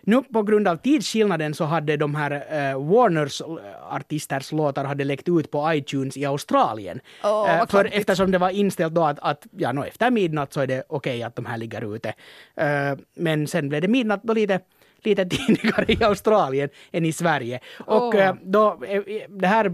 nu 0.00 0.22
på 0.22 0.42
grund 0.42 0.68
av 0.68 0.76
tidsskillnaden 0.76 1.54
så 1.54 1.64
hade 1.64 1.96
de 1.96 2.14
här 2.14 2.30
eh, 2.30 2.84
Warners 2.84 3.40
eh, 3.40 3.94
artisters 3.94 4.52
låtar 4.52 4.84
hade 4.84 5.04
läckt 5.04 5.28
ut 5.28 5.50
på 5.50 5.74
iTunes 5.74 6.16
i 6.16 6.24
Australien. 6.24 7.00
Eh, 7.24 7.58
vad 7.58 7.70
för 7.70 7.88
eftersom 7.92 8.30
det 8.30 8.38
var 8.38 8.50
inställt 8.50 8.94
då 8.94 9.04
att, 9.04 9.18
att 9.20 9.46
ja, 9.56 9.72
no, 9.72 9.84
efter 9.84 10.10
midnatt 10.10 10.52
så 10.52 10.60
är 10.60 10.66
det 10.66 10.82
okej 10.88 11.22
att 11.22 11.36
de 11.36 11.46
här 11.46 11.58
ligger 11.58 11.94
ute. 11.96 12.08
Eh, 12.56 12.98
men 13.14 13.46
sen 13.46 13.68
blev 13.68 13.82
det 13.82 13.88
midnatt 13.88 14.22
då 14.22 14.32
lite 14.32 14.60
lite 15.06 15.26
tidigare 15.26 15.84
i 15.92 16.04
Australien 16.04 16.68
än 16.92 17.04
i 17.04 17.12
Sverige. 17.12 17.60
Och 17.86 18.14
eh, 18.14 18.34
då, 18.42 18.84
eh, 18.88 19.02
det 19.28 19.46
här 19.46 19.72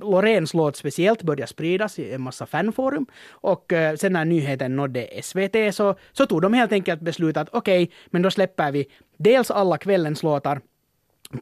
Loreens 0.00 0.54
låt 0.54 0.76
speciellt 0.76 1.22
började 1.22 1.46
spridas 1.46 1.98
i 1.98 2.12
en 2.12 2.22
massa 2.22 2.46
fanforum 2.46 3.06
och 3.30 3.72
eh, 3.72 3.96
sen 3.96 4.12
när 4.12 4.24
nyheten 4.24 4.76
nådde 4.76 5.08
SVT 5.22 5.74
så, 5.74 5.94
så 6.12 6.26
tog 6.26 6.42
de 6.42 6.54
helt 6.54 6.72
enkelt 6.72 7.00
beslut 7.00 7.36
att 7.36 7.48
okej, 7.52 7.90
men 8.06 8.22
då 8.22 8.30
släpper 8.30 8.72
vi 8.72 8.86
dels 9.16 9.50
alla 9.50 9.78
kvällens 9.78 10.22
låtar 10.22 10.60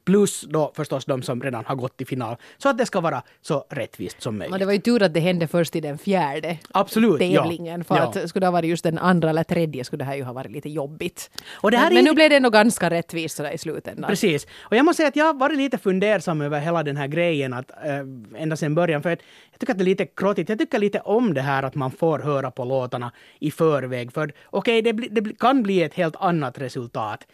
plus 0.05 0.41
då 0.41 0.73
förstås 0.77 1.05
de 1.05 1.23
som 1.23 1.43
redan 1.43 1.65
har 1.65 1.75
gått 1.75 1.97
till 1.97 2.07
final 2.07 2.37
så 2.59 2.69
att 2.69 2.79
det 2.79 2.87
ska 2.87 3.01
vara 3.01 3.23
så 3.43 3.65
rättvist 3.71 4.23
som 4.23 4.39
möjligt. 4.39 4.51
Men 4.51 4.61
det 4.61 4.67
var 4.67 4.73
ju 4.73 4.79
tur 4.79 5.03
att 5.03 5.15
det 5.15 5.21
hände 5.21 5.47
först 5.47 5.77
i 5.77 5.81
den 5.81 5.99
fjärde 5.99 6.59
Absolut, 6.71 7.21
ja. 7.23 7.43
tävlingen. 7.43 7.85
För 7.85 7.97
Ja. 7.97 8.03
att 8.03 8.29
skulle 8.29 8.41
det 8.45 8.47
ha 8.47 8.53
varit 8.53 8.71
just 8.71 8.85
den 8.85 8.99
andra 8.99 9.31
eller 9.31 9.45
tredje 9.45 9.85
skulle 9.85 10.01
det 10.01 10.05
här 10.09 10.17
ju 10.17 10.23
ha 10.23 10.33
varit 10.33 10.51
lite 10.53 10.69
jobbigt. 10.69 11.31
Och 11.53 11.71
det 11.71 11.77
här 11.77 11.85
men, 11.85 11.93
är 11.93 11.95
men 11.95 12.05
nu 12.05 12.15
blev 12.15 12.31
det 12.31 12.37
ändå 12.37 12.51
ganska 12.51 12.91
rättvist 12.91 13.37
sådär 13.37 13.51
i 13.51 13.59
slutändan. 13.59 14.09
Precis. 14.09 14.47
Och 14.61 14.77
jag 14.77 14.85
måste 14.85 14.97
säga 14.97 15.09
att 15.09 15.17
jag 15.17 15.25
har 15.25 15.35
varit 15.35 15.57
lite 15.57 15.79
fundersam 15.79 16.41
över 16.41 16.61
hela 16.61 16.83
den 16.83 16.97
här 16.97 17.07
grejen 17.07 17.53
att, 17.53 17.71
äh, 17.71 18.43
ända 18.43 18.57
sedan 18.57 18.75
början. 18.75 19.03
För 19.03 19.11
att 19.11 19.19
jag 19.51 19.61
tycker 19.61 19.73
att 19.73 19.79
det 19.79 19.83
är 19.83 19.87
lite 19.87 20.07
krottigt. 20.07 20.49
Jag 20.49 20.59
tycker 20.59 20.79
lite 20.79 21.01
om 21.01 21.35
det 21.35 21.41
här 21.43 21.63
att 21.63 21.75
man 21.75 21.91
får 21.91 22.19
höra 22.19 22.51
på 22.51 22.65
låtarna 22.65 23.13
i 23.41 23.51
förväg. 23.51 24.13
För 24.13 24.33
okej, 24.47 24.83
det, 24.83 24.93
bli, 24.93 25.09
det 25.11 25.21
bli, 25.21 25.35
kan 25.35 25.63
bli 25.63 25.83
ett 25.83 25.95
helt 25.95 26.17
annat 26.17 26.59
resultat. 26.59 27.27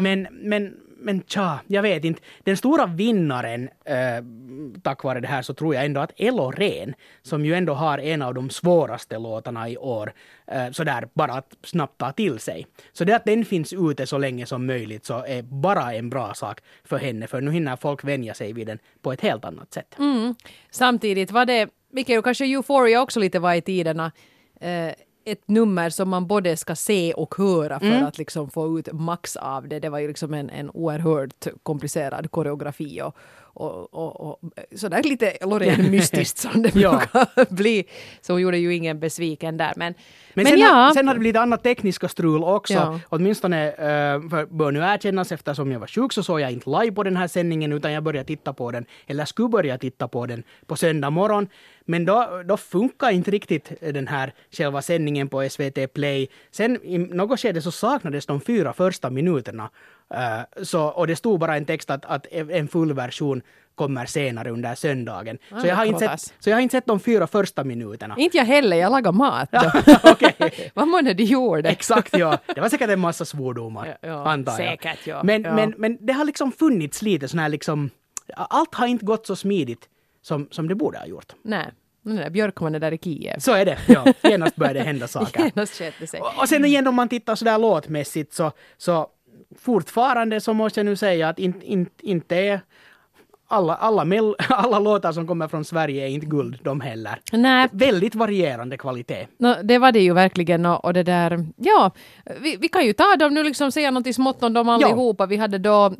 Men, 0.00 0.28
men 0.30 0.74
men 0.98 1.22
tja, 1.22 1.60
jag 1.66 1.82
vet 1.82 2.04
inte. 2.04 2.22
Den 2.42 2.56
stora 2.56 2.86
vinnaren 2.86 3.68
eh, 3.84 4.24
tack 4.82 5.04
vare 5.04 5.20
det 5.20 5.28
här 5.28 5.42
så 5.42 5.54
tror 5.54 5.74
jag 5.74 5.84
ändå 5.84 6.00
att 6.00 6.12
Elo 6.16 6.50
Ren, 6.50 6.94
som 7.22 7.44
ju 7.44 7.54
ändå 7.54 7.72
har 7.72 7.98
en 7.98 8.22
av 8.22 8.34
de 8.34 8.50
svåraste 8.50 9.18
låtarna 9.18 9.68
i 9.68 9.76
år, 9.76 10.12
eh, 10.46 10.70
sådär 10.70 11.08
bara 11.14 11.32
att 11.32 11.54
snabbt 11.62 11.98
ta 11.98 12.12
till 12.12 12.38
sig. 12.38 12.66
Så 12.92 13.04
det 13.04 13.16
att 13.16 13.24
den 13.24 13.44
finns 13.44 13.72
ute 13.72 14.06
så 14.06 14.18
länge 14.18 14.46
som 14.46 14.66
möjligt 14.66 15.04
så 15.04 15.24
är 15.24 15.42
bara 15.42 15.94
en 15.94 16.10
bra 16.10 16.34
sak 16.34 16.60
för 16.84 16.98
henne, 16.98 17.26
för 17.26 17.40
nu 17.40 17.50
hinner 17.50 17.76
folk 17.76 18.04
vänja 18.04 18.34
sig 18.34 18.52
vid 18.52 18.66
den 18.66 18.78
på 19.02 19.12
ett 19.12 19.20
helt 19.20 19.44
annat 19.44 19.74
sätt. 19.74 19.94
Mm. 19.98 20.34
Samtidigt 20.70 21.30
var 21.30 21.46
det, 21.46 21.68
vilket 21.92 22.16
ju 22.16 22.22
kanske 22.22 22.44
Euphoria 22.44 23.02
också 23.02 23.20
lite 23.20 23.38
var 23.38 23.54
i 23.54 23.60
tiderna, 23.60 24.12
eh, 24.60 24.92
ett 25.28 25.48
nummer 25.48 25.90
som 25.90 26.08
man 26.08 26.26
både 26.26 26.56
ska 26.56 26.74
se 26.76 27.12
och 27.12 27.34
höra 27.38 27.78
för 27.80 27.86
Mm. 27.86 28.06
att 28.06 28.18
liksom 28.18 28.50
få 28.50 28.78
ut 28.78 28.92
max 28.92 29.36
av 29.36 29.68
det. 29.68 29.80
Det 29.80 29.88
var 29.88 29.98
ju 29.98 30.08
liksom 30.08 30.34
en, 30.34 30.50
en 30.50 30.70
oerhört 30.70 31.46
komplicerad 31.62 32.30
koreografi 32.30 33.02
och, 33.02 33.16
och, 33.60 33.94
och, 33.94 34.20
och 34.20 34.40
sådär 34.76 35.02
lite 35.02 35.36
Loreen 35.40 35.90
mystiskt 35.90 36.38
som 36.38 36.62
det 36.62 36.72
brukar 36.74 37.54
bli. 37.54 37.84
Så 38.20 38.32
hon 38.32 38.42
gjorde 38.42 38.58
ju 38.58 38.74
ingen 38.74 39.00
besviken 39.00 39.56
där. 39.56 39.72
Men, 39.76 39.94
Men, 40.34 40.44
men 40.44 40.46
sen, 40.46 40.58
ja, 40.58 40.68
har, 40.68 40.94
sen 40.94 41.08
har 41.08 41.14
det 41.14 41.20
blivit 41.20 41.40
annat 41.40 41.62
tekniska 41.62 42.08
strul 42.08 42.44
också. 42.44 42.74
Ja. 42.74 43.00
Åtminstone 43.08 43.70
uh, 43.70 44.30
för, 44.30 44.46
bör 44.46 44.72
nu 44.72 44.80
erkännas 44.80 45.32
eftersom 45.32 45.72
jag 45.72 45.80
var 45.80 45.86
sjuk 45.86 46.12
så 46.12 46.22
såg 46.22 46.40
jag 46.40 46.52
inte 46.52 46.70
live 46.70 46.92
på 46.92 47.02
den 47.02 47.16
här 47.16 47.28
sändningen 47.28 47.72
utan 47.72 47.92
jag 47.92 48.02
började 48.02 48.26
titta 48.26 48.52
på 48.52 48.70
den, 48.70 48.84
eller 49.06 49.24
skulle 49.24 49.48
börja 49.48 49.78
titta 49.78 50.08
på 50.08 50.26
den 50.26 50.42
på 50.66 50.76
söndag 50.76 51.10
morgon. 51.10 51.48
Men 51.84 52.04
då, 52.04 52.42
då 52.44 52.56
funkar 52.56 53.10
inte 53.10 53.30
riktigt 53.30 53.72
den 53.80 54.08
här 54.08 54.32
själva 54.50 54.82
sändningen 54.82 55.28
på 55.28 55.48
SVT 55.48 55.92
Play. 55.94 56.28
Sen 56.50 56.78
i 56.82 56.98
något 56.98 57.40
skede 57.40 57.62
så 57.62 57.70
saknades 57.70 58.26
de 58.26 58.40
fyra 58.40 58.72
första 58.72 59.10
minuterna. 59.10 59.70
Eh, 60.14 60.62
så, 60.64 60.82
och 60.86 61.06
det 61.06 61.16
stod 61.16 61.40
bara 61.40 61.56
en 61.56 61.64
text 61.64 61.90
att, 61.90 62.04
att 62.04 62.26
en 62.32 62.68
full 62.68 62.92
version 62.92 63.42
kommer 63.74 64.06
senare 64.06 64.50
under 64.50 64.74
söndagen. 64.74 65.38
Ah, 65.52 65.60
så, 65.60 65.66
jag 65.66 65.76
har 65.76 65.84
inte 65.84 65.98
sett, 66.18 66.34
så 66.38 66.50
jag 66.50 66.56
har 66.56 66.60
inte 66.60 66.72
sett 66.72 66.86
de 66.86 67.00
fyra 67.00 67.26
första 67.26 67.64
minuterna. 67.64 68.14
inte 68.18 68.36
jag 68.36 68.44
heller, 68.44 68.76
jag 68.76 68.92
lagar 68.92 69.12
mat. 69.12 69.48
Vad 70.74 70.88
månne 70.88 71.14
de 71.14 71.22
gjorde. 71.24 71.68
Exakt, 71.68 72.18
ja. 72.18 72.38
Det 72.54 72.60
var 72.60 72.68
säkert 72.68 72.90
en 72.90 73.00
massa 73.00 73.24
svordomar, 73.24 73.86
Ja, 73.86 74.08
ja, 74.08 74.28
antar 74.30 74.52
jag. 74.52 74.58
säkert, 74.58 75.06
ja. 75.06 75.22
Men, 75.24 75.42
Ja. 75.42 75.54
Men, 75.54 75.74
men 75.78 75.98
det 76.06 76.12
har 76.12 76.24
liksom 76.24 76.52
funnits 76.52 77.02
lite 77.02 77.28
sån 77.28 77.38
här 77.40 77.48
liksom... 77.48 77.90
Allt 78.36 78.74
har 78.74 78.86
inte 78.86 79.04
gått 79.04 79.26
så 79.26 79.36
smidigt 79.36 79.88
som, 80.22 80.48
som 80.50 80.68
det 80.68 80.74
borde 80.74 80.98
ha 80.98 81.06
gjort. 81.06 81.32
Nej, 81.42 81.66
där 82.02 82.30
Björkman 82.30 82.74
är 82.74 82.78
där 82.80 82.92
i 82.92 82.98
Kiev. 82.98 83.38
Så 83.38 83.52
är 83.52 83.64
det, 83.64 83.78
ja. 83.88 84.12
Genast 84.22 84.56
börjar 84.56 84.74
det 84.74 84.80
hända 84.80 85.08
saker. 85.08 85.40
Genast 85.54 85.74
sig. 85.74 86.20
Och, 86.20 86.38
och 86.42 86.48
sen 86.48 86.64
igen 86.64 86.86
om 86.86 86.94
man 86.94 87.08
tittar 87.08 87.34
sådär 87.34 87.58
låtmässigt 87.58 88.32
så, 88.32 88.52
så 88.76 89.08
fortfarande 89.58 90.40
så 90.40 90.54
måste 90.54 90.80
jag 90.80 90.84
nu 90.84 90.96
säga 90.96 91.28
att 91.28 91.38
inte 91.38 91.66
in, 91.66 91.86
inte 92.02 92.36
är 92.36 92.60
alla, 93.50 93.74
alla, 93.74 94.04
mel, 94.04 94.34
alla 94.48 94.78
låtar 94.78 95.12
som 95.12 95.26
kommer 95.26 95.48
från 95.48 95.64
Sverige 95.64 96.04
är 96.04 96.08
inte 96.08 96.26
guld 96.26 96.58
de 96.62 96.80
heller. 96.80 97.20
Nej, 97.32 97.68
Väldigt 97.72 98.14
varierande 98.14 98.76
kvalitet. 98.76 99.26
No, 99.38 99.54
det 99.62 99.78
var 99.78 99.92
det 99.92 100.00
ju 100.00 100.12
verkligen 100.14 100.66
och, 100.66 100.84
och 100.84 100.92
det 100.92 101.02
där, 101.02 101.46
ja, 101.56 101.90
vi, 102.40 102.56
vi 102.56 102.68
kan 102.68 102.84
ju 102.86 102.92
ta 102.92 103.16
dem 103.16 103.34
nu 103.34 103.42
liksom 103.44 103.72
säga 103.72 103.90
något 103.90 104.14
smått 104.14 104.42
om 104.42 104.52
dem 104.52 104.68
allihopa. 104.68 105.26
Vi 105.26 105.36
hade 105.36 105.58
då 105.58 105.86
eh, 105.86 105.92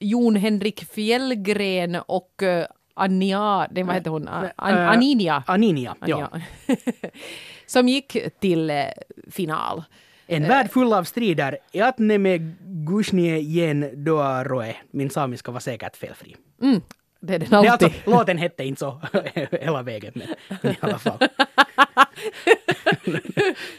Jon 0.00 0.36
Henrik 0.36 0.84
Fjällgren 0.92 1.96
och 2.06 2.42
eh, 2.42 2.66
Anja, 2.96 3.66
det, 3.70 3.82
vad 3.82 3.94
heter 3.94 4.10
hon, 4.10 4.28
A- 4.28 4.50
An, 4.56 4.74
Eh, 4.74 4.90
Aninia. 4.90 5.42
Aninia, 5.46 5.94
ja. 6.06 6.28
Anja. 6.32 6.42
Som 7.66 7.88
gick 7.88 8.16
till 8.40 8.70
eh, 8.70 8.76
final. 9.30 9.82
En 10.26 10.48
värld 10.48 10.70
full 10.70 10.92
av 10.92 11.04
strider. 11.04 11.58
Jatneme 11.72 12.38
gushnie 12.60 13.38
jen 13.38 14.04
doaroe. 14.04 14.76
Min 14.90 15.10
samiska 15.10 15.50
var 15.52 15.60
säkert 15.60 15.96
felfri. 15.96 16.36
Mm, 16.62 16.80
det 17.20 17.34
är 17.34 17.38
den 17.38 17.50
Det 17.50 17.56
är 17.56 17.70
alltid. 17.70 17.88
alltså, 17.88 18.10
låten 18.10 18.38
hette 18.38 18.64
inte 18.64 18.78
så 18.78 19.00
hela 19.60 19.82
vägen, 19.82 20.12
men, 20.14 20.28
i 20.72 20.76
alla 20.80 20.98
fall. 20.98 21.18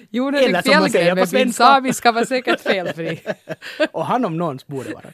Jon 0.09 0.35
Eller 0.35 0.47
Henrik 0.47 0.65
som 0.65 0.79
man 0.81 0.89
säger 0.89 1.05
Fjällgren 1.05 1.15
med 1.15 1.17
min 1.17 1.27
svenska. 1.27 1.63
samiska 1.63 2.11
var 2.11 2.25
säkert 2.25 2.61
felfri. 2.61 3.19
Och 3.91 4.05
han 4.05 4.25
om 4.25 4.37
någons 4.37 4.67
borde 4.67 4.93
vara. 4.93 5.05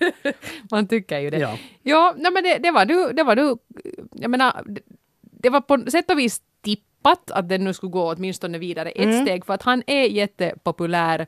Man 0.71 0.87
tycker 0.87 1.19
ju 1.19 1.29
det. 1.29 1.37
Ja. 1.37 1.57
Ja, 1.83 2.13
nej, 2.17 2.31
men 2.31 2.43
det, 2.43 2.57
det 2.57 2.71
var 2.71 2.85
du, 2.85 3.11
det 3.13 3.23
var 3.23 3.35
du, 3.35 3.57
jag 4.11 4.31
menar, 4.31 4.63
det, 5.21 5.49
var 5.49 5.61
på 5.61 5.91
sätt 5.91 6.11
och 6.11 6.19
vis 6.19 6.41
tippat 7.01 7.31
att 7.31 7.49
den 7.49 7.63
nu 7.63 7.73
skulle 7.73 7.91
gå 7.91 8.11
åtminstone 8.13 8.57
vidare 8.57 8.89
ett 8.89 9.05
Mm. 9.05 9.25
steg 9.25 9.45
för 9.45 9.53
att 9.53 9.63
han 9.63 9.83
är 9.87 10.03
jättepopulär. 10.03 11.27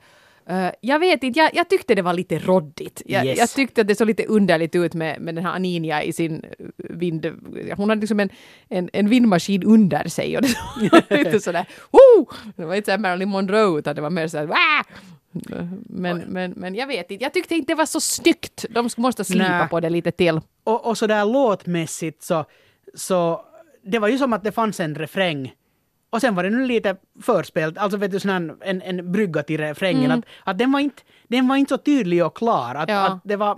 Eh, 0.49 0.67
jag 0.81 0.99
vet 0.99 1.23
inte, 1.23 1.39
jag, 1.39 1.49
jag 1.53 1.69
tyckte 1.69 1.95
det 1.95 2.01
var 2.01 2.13
lite 2.13 2.39
roddigt. 2.39 3.01
Jag, 3.05 3.25
Yes. 3.25 3.37
jag 3.39 3.49
tyckte 3.49 3.81
att 3.81 3.87
det 3.87 3.95
såg 3.95 4.07
lite 4.07 4.25
underligt 4.25 4.75
ut 4.75 4.93
med, 4.93 5.21
med 5.21 5.35
den 5.35 5.45
här 5.45 5.53
Aninia 5.55 6.03
i 6.03 6.13
sin 6.13 6.43
eh, 6.59 6.65
vind... 6.77 7.25
Hon 7.77 7.89
hade 7.89 8.01
liksom 8.01 8.19
en, 8.19 8.29
en, 8.69 8.89
en 8.93 9.09
vindmaskin 9.09 9.63
under 9.63 10.07
sig 10.09 10.35
och 10.37 10.41
det 10.41 10.47
såg 10.47 11.01
lite 11.17 11.39
sådär... 11.39 11.65
Woo! 11.91 12.27
Det 12.55 12.65
var 12.65 12.75
inte 12.75 12.85
såhär 12.85 12.97
Marilyn 12.99 13.29
Monroe 13.29 13.79
utan 13.79 13.95
det 13.95 14.01
var 14.01 14.09
mer 14.09 14.27
såhär... 14.27 14.45
Wah! 14.45 14.83
Men, 15.89 16.17
men, 16.17 16.51
men 16.51 16.75
jag 16.75 16.87
vet 16.87 17.11
inte, 17.11 17.23
jag 17.23 17.33
tyckte 17.33 17.55
inte 17.55 17.71
det 17.73 17.77
var 17.77 17.85
så 17.85 17.99
snyggt. 17.99 18.65
De 18.69 18.89
måste 18.97 19.23
slipa 19.23 19.57
Nej. 19.59 19.69
på 19.69 19.79
det 19.79 19.89
lite 19.89 20.11
till. 20.11 20.39
Och, 20.63 20.85
och 20.85 20.97
sådär 20.97 21.25
låtmässigt 21.25 22.23
så, 22.23 22.45
så 22.93 23.45
det 23.85 23.99
var 23.99 24.07
ju 24.07 24.17
som 24.17 24.33
att 24.33 24.43
det 24.43 24.51
fanns 24.51 24.79
en 24.79 24.95
refräng 24.95 25.53
och 26.13 26.21
sen 26.21 26.35
var 26.35 26.43
det 26.43 26.49
nu 26.49 26.65
lite 26.67 26.95
förspelat, 27.21 27.77
alltså 27.77 27.97
vet 27.97 28.11
du 28.11 28.19
sån 28.19 28.31
här, 28.31 28.55
en, 28.61 28.81
en 28.81 29.11
brygga 29.11 29.43
till 29.43 29.57
refrängen. 29.59 30.11
Att, 30.11 30.25
att 30.43 30.57
den, 30.57 30.71
var 30.71 30.79
inte, 30.79 31.01
den 31.27 31.47
var 31.47 31.55
inte 31.55 31.69
så 31.69 31.77
tydlig 31.77 32.25
och 32.25 32.37
klar. 32.37 32.75
Att, 32.75 32.89
Mm. 32.89 33.01
Ja. 33.01 33.07
att 33.07 33.19
det 33.23 33.35
var, 33.35 33.57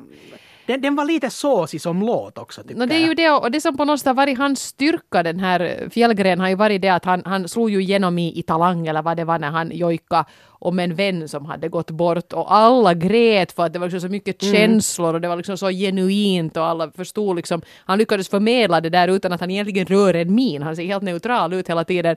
den, 0.65 0.81
den 0.81 0.95
var 0.95 1.05
lite 1.05 1.29
såsig 1.29 1.81
som 1.81 2.01
låt 2.01 2.37
också 2.37 2.63
tycker 2.63 2.75
No, 2.75 2.85
det 2.85 2.95
är 2.95 3.07
ju 3.07 3.13
det, 3.13 3.29
och 3.29 3.51
det 3.51 3.61
som 3.61 3.77
på 3.77 3.85
något 3.85 3.99
sätt 3.99 4.07
har 4.07 4.13
varit 4.13 4.37
hans 4.37 4.61
styrka, 4.61 5.23
den 5.23 5.39
här 5.39 5.89
Fjällgren, 5.91 6.39
har 6.39 6.49
ju 6.49 6.55
varit 6.55 6.81
det 6.81 6.89
att 6.89 7.05
han, 7.05 7.21
han 7.25 7.47
slog 7.47 7.69
ju 7.69 7.81
igenom 7.81 8.19
i, 8.19 8.39
i 8.39 8.43
Talang, 8.43 8.87
eller 8.87 9.01
vad 9.01 9.17
det 9.17 9.23
var 9.23 9.39
när 9.39 9.51
han 9.51 9.71
jojka 9.73 10.25
om 10.59 10.79
en 10.79 10.95
vän 10.95 11.27
som 11.27 11.45
hade 11.45 11.69
gått 11.69 11.91
bort 11.91 12.33
och 12.33 12.53
alla 12.55 12.93
grät 12.93 13.51
för 13.51 13.65
att 13.65 13.73
det 13.73 13.79
var 13.79 13.87
liksom 13.87 14.01
så 14.01 14.11
mycket 14.11 14.41
känslor 14.41 15.13
och 15.13 15.21
det 15.21 15.27
var 15.27 15.35
liksom 15.35 15.57
så 15.57 15.69
genuint 15.69 16.57
och 16.57 16.65
alla 16.65 16.91
förstod 16.91 17.35
liksom, 17.35 17.61
han 17.85 17.97
lyckades 17.97 18.29
förmedla 18.29 18.81
det 18.81 18.89
där 18.89 19.07
utan 19.07 19.33
att 19.33 19.39
han 19.39 19.51
egentligen 19.51 19.85
rör 19.85 20.13
en 20.13 20.35
min, 20.35 20.61
han 20.61 20.75
ser 20.75 20.83
helt 20.83 21.03
neutral 21.03 21.53
ut 21.53 21.69
hela 21.69 21.83
tiden. 21.83 22.15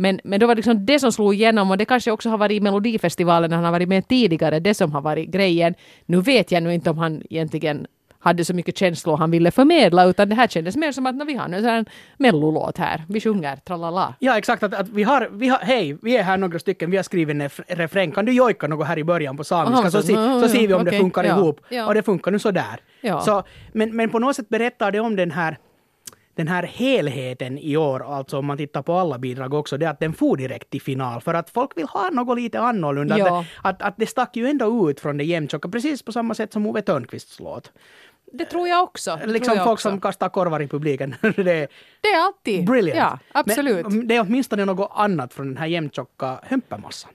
Men, 0.00 0.20
men 0.24 0.40
då 0.40 0.46
var 0.46 0.54
det 0.54 0.58
liksom 0.58 0.86
det 0.86 0.98
som 1.00 1.12
slog 1.12 1.34
igenom 1.34 1.70
och 1.70 1.78
det 1.78 1.84
kanske 1.84 2.10
också 2.10 2.28
har 2.28 2.38
varit 2.38 2.52
i 2.56 2.60
Melodifestivalen 2.60 3.50
när 3.50 3.56
han 3.56 3.64
har 3.64 3.72
varit 3.72 3.88
med 3.88 4.08
tidigare, 4.08 4.60
det 4.60 4.74
som 4.74 4.92
har 4.92 5.00
varit 5.00 5.28
grejen. 5.28 5.74
Nu 6.06 6.20
vet 6.20 6.52
jag 6.52 6.62
nu 6.62 6.74
inte 6.74 6.90
om 6.90 6.98
han 6.98 7.22
egentligen 7.30 7.86
hade 8.22 8.44
så 8.44 8.54
mycket 8.54 8.78
känslor 8.78 9.16
han 9.16 9.30
ville 9.30 9.50
förmedla 9.50 10.04
utan 10.04 10.28
det 10.28 10.34
här 10.34 10.46
kändes 10.48 10.76
mer 10.76 10.92
som 10.92 11.06
att 11.06 11.26
vi 11.26 11.34
har 11.34 11.48
nu 11.48 11.68
en 11.68 11.86
mellolåt 12.18 12.78
här, 12.78 13.04
vi 13.08 13.20
sjunger 13.20 13.56
tralala. 13.56 14.14
Ja, 14.18 14.38
exakt. 14.38 14.62
Att, 14.62 14.74
att 14.74 14.88
vi 14.88 15.02
har, 15.02 15.28
vi 15.32 15.48
har, 15.48 15.58
hej, 15.58 15.98
vi 16.02 16.16
är 16.16 16.22
här 16.22 16.36
några 16.36 16.58
stycken, 16.58 16.90
vi 16.90 16.96
har 16.96 17.04
skrivit 17.04 17.34
en 17.34 17.42
ref- 17.42 17.62
refräng. 17.68 18.12
Kan 18.12 18.24
du 18.24 18.32
jojka 18.32 18.66
något 18.68 18.86
här 18.86 18.98
i 18.98 19.04
början 19.04 19.36
på 19.36 19.44
samiska? 19.44 19.78
Aha, 19.80 19.90
så, 19.90 20.00
så- 20.00 20.06
se, 20.06 20.12
ja, 20.12 20.40
så 20.40 20.48
ser 20.48 20.66
vi 20.68 20.74
om 20.74 20.84
det 20.84 20.90
okej, 20.90 21.00
funkar 21.00 21.24
ja, 21.24 21.36
ihop. 21.38 21.60
ja. 21.68 21.86
Och 21.86 21.94
det 21.94 22.02
funkar 22.02 22.30
nu 22.30 22.38
sådär. 22.38 22.80
Ja. 23.00 23.20
Så, 23.20 23.42
men, 23.72 23.96
men 23.96 24.10
på 24.10 24.18
något 24.18 24.36
sätt 24.36 24.48
berättar 24.48 24.92
det 24.92 25.00
om 25.00 25.16
den 25.16 25.30
här 25.30 25.58
den 26.34 26.48
här 26.48 26.62
helheten 26.62 27.58
i 27.58 27.76
år, 27.76 28.14
alltså 28.16 28.38
om 28.38 28.46
man 28.46 28.56
tittar 28.56 28.82
på 28.82 28.92
alla 28.94 29.18
bidrag 29.18 29.54
också, 29.54 29.76
det 29.78 29.86
är 29.86 29.90
att 29.90 30.00
den 30.00 30.12
får 30.12 30.36
direkt 30.36 30.70
till 30.70 30.82
final 30.82 31.20
för 31.20 31.34
att 31.34 31.50
folk 31.50 31.76
vill 31.76 31.86
ha 31.86 32.10
något 32.10 32.38
lite 32.38 32.60
annorlunda. 32.60 33.18
Ja. 33.18 33.40
Att, 33.40 33.46
att, 33.62 33.82
att 33.82 33.94
det 33.96 34.06
stack 34.06 34.36
ju 34.36 34.46
ändå 34.46 34.90
ut 34.90 35.00
från 35.00 35.16
det 35.16 35.24
jämntjocka, 35.24 35.68
precis 35.68 36.02
på 36.02 36.12
samma 36.12 36.34
sätt 36.34 36.52
som 36.52 36.66
Ove 36.66 36.82
Thörnqvists 36.82 37.40
låt. 37.40 37.72
Det 38.32 38.44
tror 38.44 38.68
jag 38.68 38.82
också. 38.82 39.18
det 39.20 39.26
Liksom 39.26 39.54
jag 39.56 39.64
folk 39.64 39.72
också. 39.72 39.88
som 39.90 40.00
kastar 40.00 40.28
korvar 40.28 40.60
i 40.62 40.68
publiken. 40.68 41.14
det 41.20 41.28
är 41.52 41.68
Det 42.00 42.08
är 42.08 42.24
alltid. 42.26 42.64
brilliant. 42.66 42.98
Ja, 43.32 43.40
absolut. 43.40 43.86
Men 43.86 44.08
det 44.08 44.16
är 44.16 44.20
åtminstone 44.20 44.64
något 44.64 44.90
annat 44.94 45.34
från 45.34 45.46
den 45.46 45.56
här 45.56 45.66
jämntjocka 45.66 46.40
hömpermassan. 46.42 47.10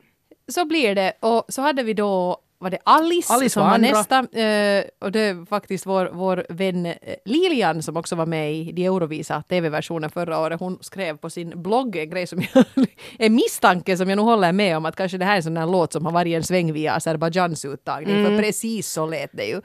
Så 0.47 0.65
blir 0.65 0.95
det. 0.95 1.13
Och 1.19 1.45
så 1.49 1.62
hade 1.62 1.84
vi 1.84 1.93
då 1.93 2.38
var 2.60 2.70
det 2.70 2.78
Alice, 2.84 3.34
Alice 3.34 3.54
som 3.54 3.63
var 3.63 3.72
var 3.72 3.78
nästa. 3.78 4.20
eh, 4.20 4.84
och 5.02 5.12
det 5.12 5.20
är 5.20 5.46
faktiskt 5.46 5.86
vår, 5.86 6.10
vår 6.13 6.46
vän 6.50 6.86
eh, 6.86 6.94
Lilian 7.26 7.84
som 7.84 7.98
också 7.98 8.15
var 8.15 8.26
med 8.26 8.54
i 8.54 8.72
de 8.72 8.86
Eurovisa 8.86 9.41
TV-versionen 9.50 10.10
förra 10.10 10.39
året. 10.39 10.60
Hon 10.60 10.78
skrev 10.82 11.18
på 11.18 11.30
sin 11.30 11.62
blogg 11.63 11.96
en 11.96 12.10
grej 12.10 12.28
som 12.28 12.41
jag, 12.54 12.65
en 13.20 13.36
misstanke 13.36 13.98
som 13.98 14.10
jag 14.10 14.18
nog 14.18 14.26
håller 14.26 14.52
med 14.52 14.78
om 14.78 14.86
att 14.86 14.96
kanske 14.96 15.18
det 15.18 15.26
här 15.26 15.32
är 15.34 15.38
en 15.38 15.44
sån 15.44 15.58
här 15.58 15.68
låt 15.68 15.94
som 15.94 16.06
har 16.06 16.12
varit 16.12 16.36
en 16.36 16.44
sväng 16.44 16.74
via 16.74 16.94
Azerbajdzjans 16.94 17.65
uttagning. 17.65 18.15
Mm. 18.15 18.26
För 18.26 18.44
precis 18.44 18.88
så 18.91 19.06
lät 19.06 19.30
det 19.34 19.46
ju. 19.46 19.62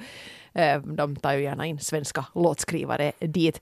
Eh, 0.55 0.81
de 0.81 1.17
tar 1.17 1.33
ju 1.33 1.43
gärna 1.43 1.67
in 1.67 1.79
svenska 1.79 2.25
låtskrivare 2.35 3.13
dit. 3.19 3.61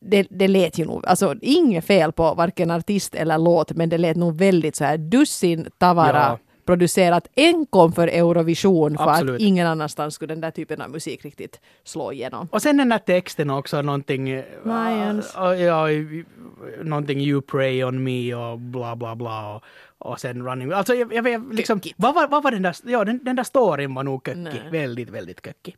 Det, 0.00 0.26
det 0.30 0.48
lät 0.48 0.78
ju 0.78 0.84
nog, 0.84 1.06
alltså 1.06 1.34
inget 1.42 1.84
fel 1.84 2.12
på 2.12 2.34
varken 2.34 2.70
artist 2.70 3.14
eller 3.14 3.38
låt, 3.38 3.72
men 3.72 3.88
det 3.88 3.98
lät 3.98 4.16
nog 4.16 4.38
väldigt 4.38 4.76
så 4.76 4.84
här 4.84 4.98
dussin 4.98 5.68
tavara 5.78 6.18
Ja. 6.18 6.38
Producerat 6.64 7.28
enkom 7.36 7.92
för 7.92 8.08
Eurovision 8.08 8.96
för 8.96 9.10
Absolut. 9.10 9.34
att 9.34 9.40
ingen 9.40 9.66
annanstans 9.66 10.14
skulle 10.14 10.34
den 10.34 10.40
där 10.40 10.50
typen 10.50 10.80
av 10.80 10.90
musik 10.90 11.24
riktigt 11.24 11.60
slå 11.84 12.12
igenom. 12.12 12.48
Och 12.50 12.62
sen 12.62 12.76
den 12.76 12.88
där 12.88 12.98
texten 12.98 13.50
också, 13.50 13.82
någonting... 13.82 14.42
Lions. 14.64 15.32
ja, 15.34 15.54
ja, 15.56 15.86
någonting 16.82 17.20
you 17.20 17.42
pray 17.42 17.84
on 17.84 18.04
me 18.04 18.34
och 18.34 18.58
bla 18.58 18.96
bla 18.96 19.16
bla. 19.16 19.54
Och, 19.54 19.62
och 19.98 20.20
sen 20.20 20.46
running... 20.46 20.72
Alltså 20.72 20.94
jag, 20.94 21.14
jag 21.14 21.22
vet 21.22 21.40
liksom... 21.52 21.80
Kökigt. 21.80 21.94
Vad 21.98 22.14
var, 22.14 22.28
vad 22.28 22.42
var 22.42 22.50
den 22.50 22.62
där... 22.62 22.76
Ja, 22.84 23.04
den, 23.04 23.24
den 23.24 23.36
där 23.36 23.44
storyn 23.44 23.94
var 23.94 24.02
nog 24.02 24.26
kökig. 24.26 24.62
Väldigt, 24.70 25.10
väldigt 25.10 25.44
kökig. 25.44 25.76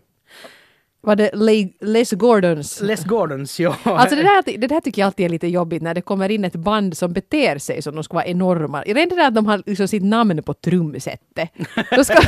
Var 1.06 1.16
det 1.16 1.30
Le- 1.34 1.68
Les 1.80 2.12
Gordons? 2.12 2.80
Les 2.80 3.04
Gordons, 3.04 3.60
ja. 3.60 3.76
Alltså 3.82 4.16
det 4.16 4.22
där, 4.22 4.58
det 4.58 4.66
där 4.66 4.80
tycker 4.80 5.02
jag 5.02 5.06
alltid 5.06 5.26
är 5.26 5.30
lite 5.30 5.46
jobbigt 5.48 5.82
när 5.82 5.94
det 5.94 6.00
kommer 6.00 6.28
in 6.28 6.44
ett 6.44 6.56
band 6.56 6.96
som 6.96 7.12
beter 7.12 7.58
sig 7.58 7.82
som 7.82 7.94
de 7.94 8.04
ska 8.04 8.14
vara 8.14 8.24
enorma. 8.26 8.82
Redan 8.82 9.08
det 9.08 9.16
där 9.16 9.28
att 9.28 9.34
de 9.34 9.46
har 9.46 9.62
liksom 9.66 9.88
sitt 9.88 10.02
namn 10.02 10.42
på 10.42 10.54
trumsetet. 10.54 11.50
Då 11.96 12.04
ska... 12.04 12.14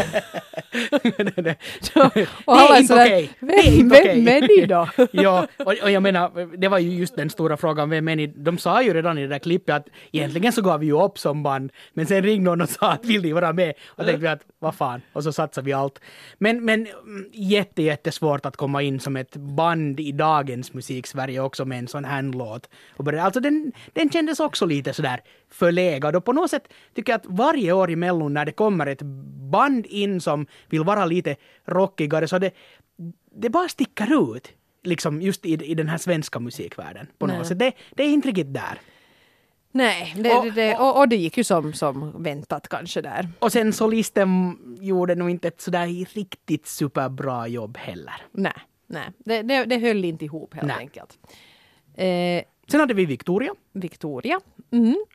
och 0.90 1.42
det 1.44 1.56
alla 2.44 2.76
är 2.76 2.80
inte 2.80 2.94
okej. 2.94 3.30
Vem, 3.40 3.48
Det 3.48 3.54
är 3.68 3.78
inte 3.78 4.00
okej. 4.00 4.24
vem 4.24 4.28
är 4.42 4.60
ni 4.60 4.66
då? 4.66 4.88
ja, 5.12 5.46
och, 5.58 5.74
och 5.82 5.90
jag 5.90 6.02
menar, 6.02 6.56
det 6.56 6.68
var 6.68 6.78
ju 6.78 6.90
just 6.90 7.16
den 7.16 7.30
stora 7.30 7.56
frågan, 7.56 7.90
vem 7.90 8.08
är 8.08 8.16
ni? 8.16 8.26
De 8.26 8.58
sa 8.58 8.82
ju 8.82 8.94
redan 8.94 9.18
i 9.18 9.22
det 9.22 9.28
där 9.28 9.38
klippet 9.38 9.74
att 9.74 9.86
egentligen 10.12 10.52
så 10.52 10.62
gav 10.62 10.80
vi 10.80 10.86
ju 10.86 11.02
upp 11.02 11.18
som 11.18 11.42
band, 11.42 11.72
men 11.92 12.06
sen 12.06 12.22
ringde 12.22 12.50
någon 12.50 12.60
och 12.60 12.68
sa 12.68 12.92
att 12.92 13.04
vill 13.04 13.22
ni 13.22 13.32
vara 13.32 13.52
med? 13.52 13.72
Och 13.88 14.04
tänkte 14.04 14.22
vi 14.22 14.28
att 14.28 14.42
vad 14.58 14.74
fan, 14.74 15.00
och 15.12 15.24
så 15.24 15.32
satsade 15.32 15.64
vi 15.64 15.72
allt. 15.72 16.00
Men, 16.38 16.64
men 16.64 16.86
mm, 16.86 17.26
jätte, 17.32 17.82
jättesvårt 17.82 18.46
att 18.46 18.56
komma 18.56 18.67
in 18.76 19.00
som 19.00 19.16
ett 19.16 19.36
band 19.36 20.00
i 20.00 20.12
dagens 20.12 20.72
musik-Sverige 20.74 21.40
också 21.40 21.64
med 21.64 21.78
en 21.78 21.88
sån 21.88 22.04
här 22.04 22.22
låt. 22.22 22.68
Och 22.96 23.12
alltså 23.12 23.40
den, 23.40 23.72
den 23.92 24.10
kändes 24.10 24.40
också 24.40 24.66
lite 24.66 24.92
sådär 24.92 25.20
förlegad 25.50 26.16
och 26.16 26.24
på 26.24 26.32
något 26.32 26.50
sätt 26.50 26.68
tycker 26.94 27.12
jag 27.12 27.18
att 27.18 27.26
varje 27.26 27.72
år 27.72 27.90
i 27.90 27.96
Mellon 27.96 28.34
när 28.34 28.44
det 28.44 28.52
kommer 28.52 28.86
ett 28.86 29.02
band 29.50 29.86
in 29.86 30.20
som 30.20 30.46
vill 30.68 30.84
vara 30.84 31.06
lite 31.06 31.36
rockigare 31.66 32.28
så 32.28 32.38
det, 32.38 32.50
det 33.34 33.50
bara 33.50 33.68
sticker 33.68 34.36
ut. 34.36 34.48
Liksom 34.82 35.22
just 35.22 35.46
i, 35.46 35.52
i 35.52 35.74
den 35.74 35.88
här 35.88 35.98
svenska 35.98 36.38
musikvärlden. 36.40 37.06
På 37.18 37.26
Nej. 37.26 37.38
något 37.38 37.46
sätt. 37.46 37.58
Det, 37.58 37.72
det 37.94 38.02
är 38.02 38.08
inte 38.08 38.28
riktigt 38.28 38.54
där. 38.54 38.80
Nej, 39.72 40.14
det, 40.18 40.32
Och- 40.34 40.44
det, 40.44 40.50
det, 40.50 40.76
och, 40.76 40.98
och 40.98 41.08
det 41.08 41.16
gick 41.16 41.36
ju 41.38 41.44
som, 41.44 41.72
som 41.72 42.22
väntat 42.22 42.68
kanske 42.68 43.00
där. 43.00 43.28
Och 43.38 43.52
sen 43.52 43.72
solisten 43.72 44.58
gjorde 44.80 45.14
nog 45.14 45.30
inte 45.30 45.48
ett 45.48 45.60
sådär 45.60 45.86
riktigt 46.14 46.66
superbra 46.66 47.48
jobb 47.48 47.76
heller. 47.76 48.14
Nej, 48.32 48.52
nej. 48.86 49.04
Det, 49.18 49.42
det, 49.42 49.64
det 49.64 49.78
höll 49.78 50.04
inte 50.04 50.24
ihop 50.24 50.54
helt 50.54 50.66
Nej. 50.66 50.76
enkelt. 50.78 51.18
Eh, 51.94 52.44
Sen 52.70 52.80
hade 52.80 52.94
vi 52.94 53.06
Victoria. 53.06 53.54
Victoria. 53.72 54.40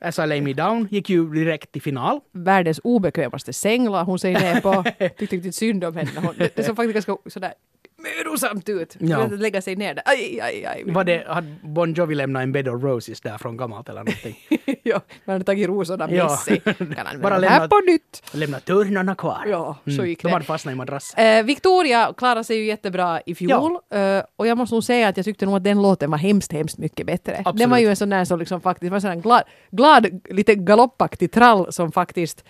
As 0.02 0.19
I 0.19 0.28
lay 0.28 0.41
me 0.41 0.54
down 0.54 0.88
gick 0.91 1.10
ju 1.10 1.30
direkt 1.30 1.71
till 1.71 1.82
final. 1.82 2.19
världens 2.32 2.80
obekvämaste 2.84 3.54
säng 3.54 3.89
la 3.89 4.04
hon 4.04 4.19
sig 4.19 4.34
ner 4.34 4.62
på. 4.62 4.84
Tyckte 5.17 5.36
riktigt 5.36 5.56
synd 5.56 5.84
om 5.84 5.95
henne. 5.95 6.12
Hon, 6.15 6.36
det, 6.38 6.56
det 6.56 6.63
såg 6.63 6.76
faktiskt 6.76 6.93
ganska 6.93 7.30
sådär 7.30 7.54
mödosamt 8.03 8.69
ut. 8.69 8.95
Ja. 8.99 9.27
Lägga 9.27 9.61
sig 9.61 9.75
ner 9.75 9.93
där. 9.93 10.03
Aj, 10.05 10.39
aj, 10.41 10.65
aj. 10.65 10.83
Var 10.87 11.03
det, 11.03 11.23
hade 11.27 11.55
Bon 11.63 11.93
Jovi 11.93 12.15
lämnat 12.15 12.43
en 12.43 12.51
bed 12.51 12.67
of 12.67 12.83
roses 12.83 13.21
där 13.21 13.37
från 13.37 13.57
gammalt 13.57 13.89
eller 13.89 13.99
någonting? 13.99 14.37
ja, 14.83 15.01
man 15.25 15.33
hade 15.33 15.45
tagit 15.45 15.67
rosorna 15.67 16.07
med 16.07 16.15
Ja. 16.15 16.37
sig. 16.37 16.59
Kan 16.63 16.75
använda 16.79 17.17
Bara 17.29 17.39
det 17.39 17.47
här 17.49 17.67
på 17.67 17.79
nytt. 17.79 18.23
Lämna 18.33 18.59
törnarna 18.59 19.15
kvar. 19.15 19.45
Ja, 19.47 19.77
så 19.97 20.05
gick 20.05 20.21
De 20.21 20.27
det. 20.27 20.33
hade 20.33 20.45
fastnat 20.45 20.71
i 20.71 20.75
madrassen. 20.75 21.25
Eh, 21.25 21.43
Victoria 21.43 22.13
klarade 22.17 22.43
sig 22.43 22.57
ju 22.57 22.65
jättebra 22.65 23.21
i 23.25 23.35
fjol 23.35 23.77
eh, 23.93 24.21
och 24.35 24.47
jag 24.47 24.57
måste 24.57 24.75
nog 24.75 24.83
säga 24.83 25.07
att 25.07 25.17
jag 25.17 25.23
tyckte 25.25 25.45
nog 25.45 25.55
att 25.55 25.63
den 25.63 25.81
låten 25.81 26.11
var 26.11 26.17
hemskt, 26.17 26.51
hemskt 26.51 26.77
mycket 26.77 27.05
bättre. 27.07 27.37
Absolut. 27.39 27.57
Den 27.59 27.69
var 27.69 27.77
ju 27.77 27.87
en 27.87 27.95
sån 27.95 28.09
där 28.09 28.25
som 28.25 28.39
liksom 28.39 28.61
faktiskt 28.61 28.91
var 28.91 29.05
en 29.11 29.21
glad, 29.21 29.43
glad, 29.71 30.21
lite 30.29 30.55
galoppaktig 30.55 31.31
trall 31.31 31.73
som 31.73 31.91
faktiskt 31.91 32.43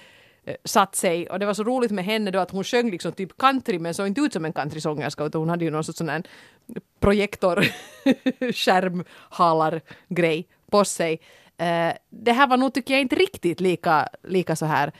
Eh, 0.45 0.56
satt 0.63 0.95
sig 0.95 1.29
och 1.29 1.39
det 1.39 1.45
var 1.45 1.53
så 1.53 1.63
roligt 1.63 1.91
med 1.91 2.06
henne 2.06 2.32
då 2.32 2.39
att 2.39 2.51
hon 2.51 2.63
sjöng 2.63 2.91
liksom 2.91 3.12
typ 3.12 3.38
country 3.38 3.79
men 3.79 3.93
såg 3.93 4.08
inte 4.08 4.21
ut 4.21 4.34
som 4.34 4.45
en 4.45 4.53
countrysångerska 4.53 5.23
utan 5.23 5.41
hon 5.41 5.49
hade 5.49 5.65
ju 5.65 5.71
någon 5.71 5.84
sorts 5.84 5.97
sån 5.97 6.10
här 6.10 6.23
projektor 6.99 7.56
skärmhalar 8.53 9.82
grej 10.08 10.47
på 10.71 10.86
sig. 10.86 11.13
Uh, 11.62 11.93
det 12.10 12.32
här 12.32 12.47
var 12.47 12.58
nog 12.58 12.73
tycker 12.73 12.93
jag 12.93 13.01
inte 13.01 13.15
riktigt 13.15 13.60
lika, 13.60 14.10
lika 14.23 14.56
så 14.56 14.65
här 14.65 14.91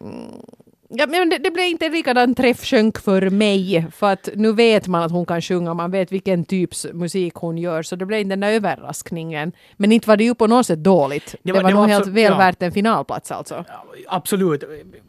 mm, 0.00 0.42
Ja, 0.90 1.06
men 1.06 1.28
det, 1.30 1.38
det 1.38 1.50
blev 1.50 1.66
inte 1.66 1.88
likadan 1.88 2.34
träffskönk 2.34 2.98
för 2.98 3.30
mig, 3.30 3.86
för 3.92 4.12
att 4.12 4.28
nu 4.34 4.52
vet 4.52 4.86
man 4.88 5.02
att 5.02 5.12
hon 5.12 5.26
kan 5.26 5.42
sjunga, 5.42 5.74
man 5.74 5.90
vet 5.90 6.12
vilken 6.12 6.44
typs 6.44 6.86
musik 6.92 7.34
hon 7.34 7.58
gör, 7.58 7.82
så 7.82 7.96
det 7.96 8.06
blev 8.06 8.20
inte 8.20 8.32
den 8.32 8.40
där 8.40 8.52
överraskningen. 8.52 9.52
Men 9.76 9.92
inte 9.92 10.08
var 10.08 10.16
det 10.16 10.24
ju 10.24 10.34
på 10.34 10.46
något 10.46 10.66
sätt 10.66 10.78
dåligt. 10.78 11.34
Det 11.42 11.52
var, 11.52 11.62
var- 11.62 11.68
det 11.68 11.74
nog 11.74 11.82
var 11.82 11.88
helt 11.88 12.00
absolut- 12.00 12.16
väl 12.16 12.32
ja. 12.32 12.38
värt 12.38 12.62
en 12.62 12.72
finalplats 12.72 13.30
alltså. 13.32 13.64
Absolut. 14.08 14.64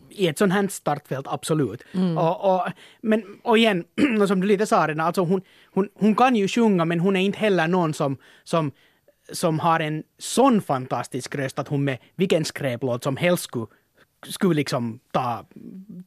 I 0.09 0.27
ett 0.27 0.37
sånt 0.37 0.53
här 0.53 0.67
startfält, 0.67 1.27
absolut. 1.29 1.83
Mm. 1.93 2.17
Och, 2.17 2.55
och, 2.55 2.67
men, 3.01 3.23
och 3.43 3.57
igen, 3.57 3.83
som 4.27 4.41
du 4.41 4.47
lite 4.47 4.65
sa 4.65 4.87
redan, 4.87 5.05
alltså 5.07 5.21
hon, 5.21 5.41
hon, 5.73 5.89
hon 5.93 6.15
kan 6.15 6.35
ju 6.35 6.47
sjunga 6.47 6.85
men 6.85 6.99
hon 6.99 7.15
är 7.15 7.19
inte 7.21 7.39
heller 7.39 7.67
någon 7.67 7.93
som, 7.93 8.17
som, 8.43 8.71
som 9.31 9.59
har 9.59 9.79
en 9.79 10.03
sån 10.17 10.61
fantastisk 10.61 11.35
röst 11.35 11.59
att 11.59 11.67
hon 11.67 11.83
med 11.83 11.97
vilken 12.15 12.45
skräplåt 12.45 13.03
som 13.03 13.17
helst 13.17 13.43
skulle 13.43 13.65
skulle 14.27 14.55
liksom 14.55 14.99
ta, 15.11 15.45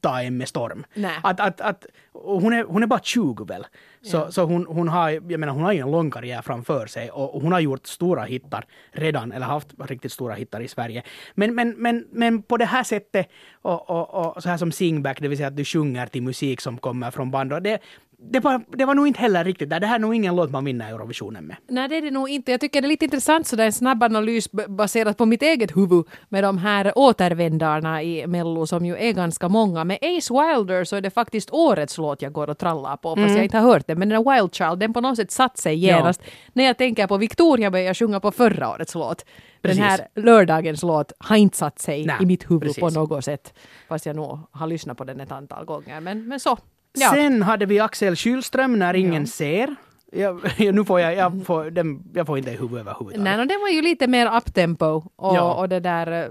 ta 0.01 0.21
en 0.21 0.37
med 0.37 0.47
storm. 0.47 0.85
Nej. 0.93 1.19
Att, 1.23 1.39
att, 1.39 1.61
att, 1.61 1.85
hon, 2.13 2.53
är, 2.53 2.63
hon 2.63 2.83
är 2.83 2.87
bara 2.87 2.99
20 2.99 3.45
väl. 3.45 3.65
Så, 4.01 4.31
så 4.31 4.43
hon, 4.43 4.65
hon, 4.65 4.87
har, 4.87 5.09
jag 5.09 5.39
menar, 5.39 5.53
hon 5.53 5.63
har 5.63 5.71
ju 5.71 5.79
en 5.79 5.91
lång 5.91 6.11
karriär 6.11 6.41
framför 6.41 6.87
sig 6.87 7.11
och, 7.11 7.35
och 7.35 7.41
hon 7.41 7.51
har 7.51 7.59
gjort 7.59 7.87
stora 7.87 8.23
hittar 8.23 8.65
redan, 8.91 9.31
eller 9.31 9.45
haft 9.45 9.67
riktigt 9.87 10.11
stora 10.11 10.33
hittar 10.33 10.61
i 10.61 10.67
Sverige. 10.67 11.03
Men, 11.35 11.55
men, 11.55 11.69
men, 11.77 12.07
men 12.11 12.41
på 12.41 12.57
det 12.57 12.65
här 12.65 12.83
sättet, 12.83 13.29
och, 13.61 13.89
och, 13.89 14.35
och 14.35 14.43
så 14.43 14.49
här 14.49 14.57
som 14.57 14.71
singback, 14.71 15.21
det 15.21 15.27
vill 15.27 15.37
säga 15.37 15.47
att 15.47 15.57
du 15.57 15.65
sjunger 15.65 16.07
till 16.07 16.23
musik 16.23 16.61
som 16.61 16.77
kommer 16.77 17.11
från 17.11 17.31
band, 17.31 17.53
och 17.53 17.61
det, 17.61 17.79
det, 18.29 18.39
var, 18.39 18.61
det 18.77 18.85
var 18.85 18.95
nog 18.95 19.07
inte 19.07 19.19
heller 19.19 19.43
riktigt 19.43 19.69
där. 19.69 19.79
Det 19.79 19.87
här 19.87 19.95
är 19.95 19.99
nog 19.99 20.15
ingen 20.15 20.35
låt 20.35 20.51
man 20.51 20.65
vinner 20.65 20.89
Eurovisionen 20.93 21.45
med. 21.45 21.55
Nej, 21.67 21.87
det 21.89 21.97
är 21.97 22.01
det 22.01 22.11
nog 22.11 22.29
inte. 22.29 22.51
Jag 22.51 22.61
tycker 22.61 22.81
det 22.81 22.85
är 22.87 22.89
lite 22.89 23.05
intressant 23.05 23.47
sådär 23.47 23.65
en 23.65 23.73
snabb 23.73 24.03
analys 24.03 24.49
baserat 24.51 25.17
på 25.17 25.25
mitt 25.25 25.41
eget 25.41 25.77
huvud 25.77 26.05
med 26.29 26.43
de 26.43 26.57
här 26.57 26.91
återvändarna 26.95 28.03
i 28.03 28.27
Mello 28.27 28.67
som 28.67 28.85
ju 28.85 28.97
är 28.97 29.11
ganska 29.13 29.49
många. 29.49 29.83
Med 29.83 29.97
Ace 30.01 30.33
Wilder 30.33 30.83
så 30.83 30.95
är 30.95 31.01
det 31.01 31.09
faktiskt 31.09 31.49
årets 31.51 31.97
låt 31.97 32.21
jag 32.21 32.33
går 32.33 32.49
och 32.49 32.57
trallar 32.57 32.97
på 32.97 33.15
fast 33.15 33.35
jag 33.35 33.43
inte 33.43 33.57
har 33.57 33.67
hört 33.73 33.87
den. 33.87 33.99
Men 33.99 34.09
den 34.09 34.23
där 34.23 34.35
Wild 34.41 34.55
Child, 34.55 34.79
den 34.79 34.93
på 34.93 35.01
något 35.01 35.15
sätt 35.15 35.31
satt 35.31 35.57
sig 35.57 35.85
Ja. 35.85 35.97
genast. 35.97 36.21
När 36.53 36.63
jag 36.63 36.77
tänker 36.77 37.07
på 37.07 37.17
Victoria 37.17 37.71
började 37.71 37.87
jag 37.87 37.97
sjunga 37.97 38.19
på 38.19 38.31
förra 38.31 38.69
årets 38.71 38.95
låt. 38.95 39.25
Precis. 39.61 39.77
Den 39.79 39.87
här 39.89 40.07
lördagens 40.15 40.83
låt 40.83 41.11
har 41.17 41.35
inte 41.35 41.57
satt 41.57 41.79
sig 41.79 42.05
Nej, 42.05 42.15
i 42.21 42.25
mitt 42.25 42.51
huvud 42.51 42.61
precis. 42.61 42.79
på 42.79 42.89
något 42.89 43.25
sätt. 43.25 43.53
Fast 43.89 44.05
jag 44.05 44.15
nog 44.15 44.39
har 44.51 44.67
lyssnat 44.67 44.97
på 44.97 45.03
den 45.03 45.19
ett 45.19 45.31
antal 45.31 45.65
gånger. 45.65 45.99
Men, 45.99 46.27
men 46.27 46.39
så. 46.39 46.57
Ja. 46.93 47.11
Sen 47.13 47.41
hade 47.41 47.65
vi 47.65 47.79
Axel 47.79 48.15
Kylström, 48.15 48.79
När 48.79 48.93
ingen 48.93 49.21
Ja. 49.23 49.27
ser. 49.27 49.75
Jag, 50.15 50.41
nu 50.73 50.85
får 50.85 50.99
jag, 50.99 51.15
jag, 51.15 51.41
får, 51.45 51.71
den, 51.71 52.03
jag 52.13 52.27
får 52.27 52.37
inte 52.37 52.49
i 52.51 52.53
huvudet 52.53 52.79
överhuvudtaget. 52.81 53.21
Nej, 53.21 53.37
no, 53.37 53.45
den 53.45 53.59
var 53.61 53.69
ju 53.69 53.81
lite 53.81 54.07
mer 54.07 54.37
uptempo 54.37 54.85
och, 55.15 55.35
Ja. 55.35 55.53
och 55.53 55.69
det 55.69 55.79
där... 55.79 56.07
eh, 56.07 56.29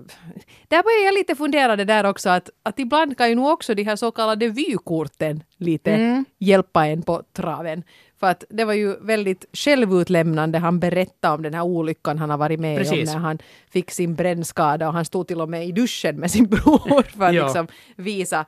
Där 0.69 0.83
började 0.83 1.05
jag 1.05 1.15
lite 1.15 1.35
fundera 1.35 1.77
det 1.77 1.85
där 1.85 2.05
också 2.07 2.31
att, 2.31 2.51
att 2.63 2.79
ibland 2.79 3.19
kan 3.19 3.29
ju 3.29 3.35
nog 3.35 3.47
också 3.47 3.75
de 3.75 3.83
här 3.85 3.97
så 3.97 4.11
kallade 4.11 4.49
vykorten 4.49 5.43
lite 5.57 5.91
Mm. 5.93 6.25
hjälpa 6.39 6.87
en 6.87 7.03
på 7.03 7.23
traven. 7.37 7.83
För 8.21 8.27
att 8.31 8.45
det 8.49 8.65
var 8.65 8.73
ju 8.75 8.97
väldigt 9.01 9.45
självutlämnande. 9.53 10.59
Han 10.59 10.79
berättade 10.81 11.35
om 11.35 11.43
den 11.43 11.55
här 11.55 11.63
olyckan 11.63 12.19
han 12.19 12.31
har 12.31 12.39
varit 12.39 12.61
med 12.61 12.79
Precis. 12.79 13.09
om 13.15 13.15
när 13.21 13.29
han 13.29 13.39
fick 13.71 13.91
sin 13.91 14.15
brännskada 14.15 14.87
och 14.89 14.95
han 14.95 15.05
stod 15.05 15.29
till 15.29 15.41
och 15.41 15.49
med 15.49 15.67
i 15.67 15.73
duschen 15.73 16.17
med 16.21 16.31
sin 16.31 16.47
bror 16.51 17.03
för 17.17 17.25
att 17.25 17.35
Ja. 17.35 17.45
liksom 17.45 17.67
visa, 17.97 18.45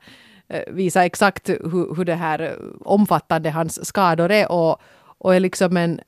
visa 0.67 1.05
exakt 1.05 1.49
hur, 1.49 1.95
hur 1.95 2.05
det 2.05 2.15
här 2.15 2.39
eh, 2.39 2.51
omfattande 2.81 3.49
hans 3.49 3.85
skador 3.85 4.31
är 4.31 4.51
och, 4.51 4.81
och 5.17 5.35
är 5.35 5.39
liksom 5.39 5.77
en 5.77 5.99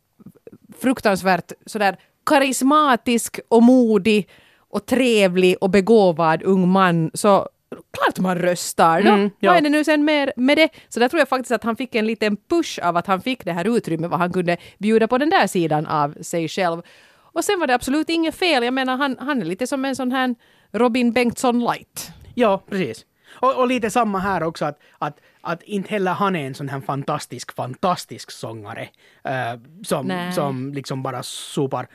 fruktansvärt 0.79 1.51
sådär 1.65 1.97
karismatisk 2.25 3.39
och 3.47 3.63
modig 3.63 4.29
och 4.69 4.85
trevlig 4.85 5.55
och 5.61 5.69
begåvad 5.69 6.43
ung 6.43 6.69
man 6.69 7.11
så 7.13 7.49
klart 7.91 8.19
man 8.19 8.37
röstar 8.37 9.01
då. 9.01 9.11
Mm, 9.11 9.29
ja. 9.39 9.51
Vad 9.51 9.57
är 9.57 9.61
det 9.61 9.69
nu 9.69 9.83
sen 9.83 10.05
mer 10.05 10.33
med 10.35 10.57
det? 10.57 10.69
Så 10.89 10.99
där 10.99 11.09
tror 11.09 11.19
jag 11.19 11.29
faktiskt 11.29 11.51
att 11.51 11.63
han 11.63 11.75
fick 11.75 11.95
en 11.95 12.05
liten 12.05 12.37
push 12.49 12.79
av 12.83 12.97
att 12.97 13.07
han 13.07 13.21
fick 13.21 13.45
det 13.45 13.53
här 13.53 13.77
utrymmet 13.77 14.11
vad 14.11 14.19
han 14.19 14.33
kunde 14.33 14.57
bjuda 14.77 15.07
på 15.07 15.17
den 15.17 15.29
där 15.29 15.47
sidan 15.47 15.85
av 15.85 16.15
sig 16.21 16.47
själv. 16.47 16.81
Och 17.17 17.43
sen 17.43 17.59
var 17.59 17.67
det 17.67 17.75
absolut 17.75 18.09
inget 18.09 18.35
fel. 18.35 18.63
Jag 18.63 18.73
menar 18.73 18.97
han, 18.97 19.15
han 19.19 19.41
är 19.41 19.45
lite 19.45 19.67
som 19.67 19.85
en 19.85 19.95
sån 19.95 20.11
här 20.11 20.35
Robin 20.71 21.11
Bengtsson 21.11 21.59
light. 21.59 22.11
Ja, 22.35 22.63
precis. 22.69 23.05
Och, 23.39 23.59
och 23.59 23.67
lite 23.67 23.89
samma 23.89 24.19
här 24.19 24.43
också 24.43 24.65
att, 24.65 24.79
att, 24.97 25.19
att 25.41 25.63
inte 25.63 25.89
heller 25.89 26.11
han 26.11 26.35
är 26.35 26.47
en 26.47 26.53
sån 26.53 26.69
här 26.69 26.81
fantastisk, 26.81 27.55
fantastisk 27.55 28.31
sångare 28.31 28.89
eh, 29.23 29.59
som, 29.83 30.07
Nej. 30.07 30.33
som 30.33 30.73
liksom 30.73 31.03
bara 31.03 31.23
sopar, 31.23 31.87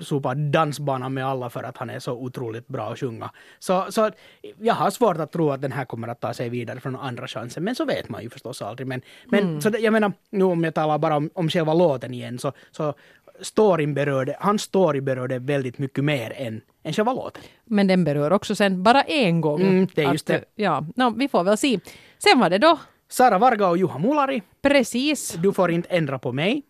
sopar 0.00 0.34
dansbanan 0.34 1.14
med 1.14 1.26
alla 1.26 1.50
för 1.50 1.62
att 1.62 1.76
han 1.76 1.90
är 1.90 1.98
så 1.98 2.12
otroligt 2.12 2.68
bra 2.68 2.92
att 2.92 2.98
sjunga. 2.98 3.30
Så, 3.58 3.86
så 3.92 4.10
jag 4.58 4.74
har 4.74 4.90
svårt 4.90 5.16
att 5.16 5.32
tro 5.32 5.50
att 5.50 5.62
den 5.62 5.72
här 5.72 5.84
kommer 5.84 6.08
att 6.08 6.20
ta 6.20 6.34
sig 6.34 6.48
vidare 6.48 6.80
från 6.80 6.96
andra 6.96 7.28
chansen, 7.28 7.64
men 7.64 7.74
så 7.74 7.84
vet 7.84 8.08
man 8.08 8.22
ju 8.22 8.30
förstås 8.30 8.62
aldrig. 8.62 8.88
Men, 8.88 9.02
men 9.26 9.62
så 9.62 9.70
det, 9.70 9.78
jag 9.78 9.92
menar, 9.92 10.12
nu 10.30 10.44
om 10.44 10.64
jag 10.64 10.74
talar 10.74 10.98
bara 10.98 11.16
om, 11.16 11.30
om 11.34 11.48
själva 11.48 11.74
låten 11.74 12.14
igen, 12.14 12.38
så, 12.38 12.52
så 12.70 12.94
storyn 13.42 13.94
berörde, 13.94 14.36
hans 14.40 14.62
story 14.62 15.00
berörde 15.00 15.38
väldigt 15.38 15.78
mycket 15.78 16.04
mer 16.04 16.32
än, 16.36 16.60
än 16.82 16.92
själva 16.92 17.12
låten. 17.12 17.42
Men 17.64 17.86
den 17.86 18.04
berör 18.04 18.32
också 18.32 18.54
sen 18.54 18.82
bara 18.82 19.02
en 19.02 19.40
gång. 19.40 19.60
Mm, 19.60 19.88
det 19.94 20.04
är 20.04 20.12
just 20.12 20.30
Att, 20.30 20.36
det. 20.36 20.62
Ja, 20.62 20.86
no, 20.96 21.14
vi 21.18 21.28
får 21.28 21.44
väl 21.44 21.56
se. 21.56 21.80
Sen 22.18 22.38
var 22.38 22.50
det 22.50 22.58
då 22.58 22.78
Sara 23.08 23.38
Varga 23.38 23.68
och 23.68 23.78
Juha 23.78 23.98
Mulari, 23.98 24.42
precis 24.62 25.32
du 25.32 25.52
får 25.52 25.70
inte 25.70 25.88
ändra 25.88 26.18
på 26.18 26.32
mig. 26.32 26.62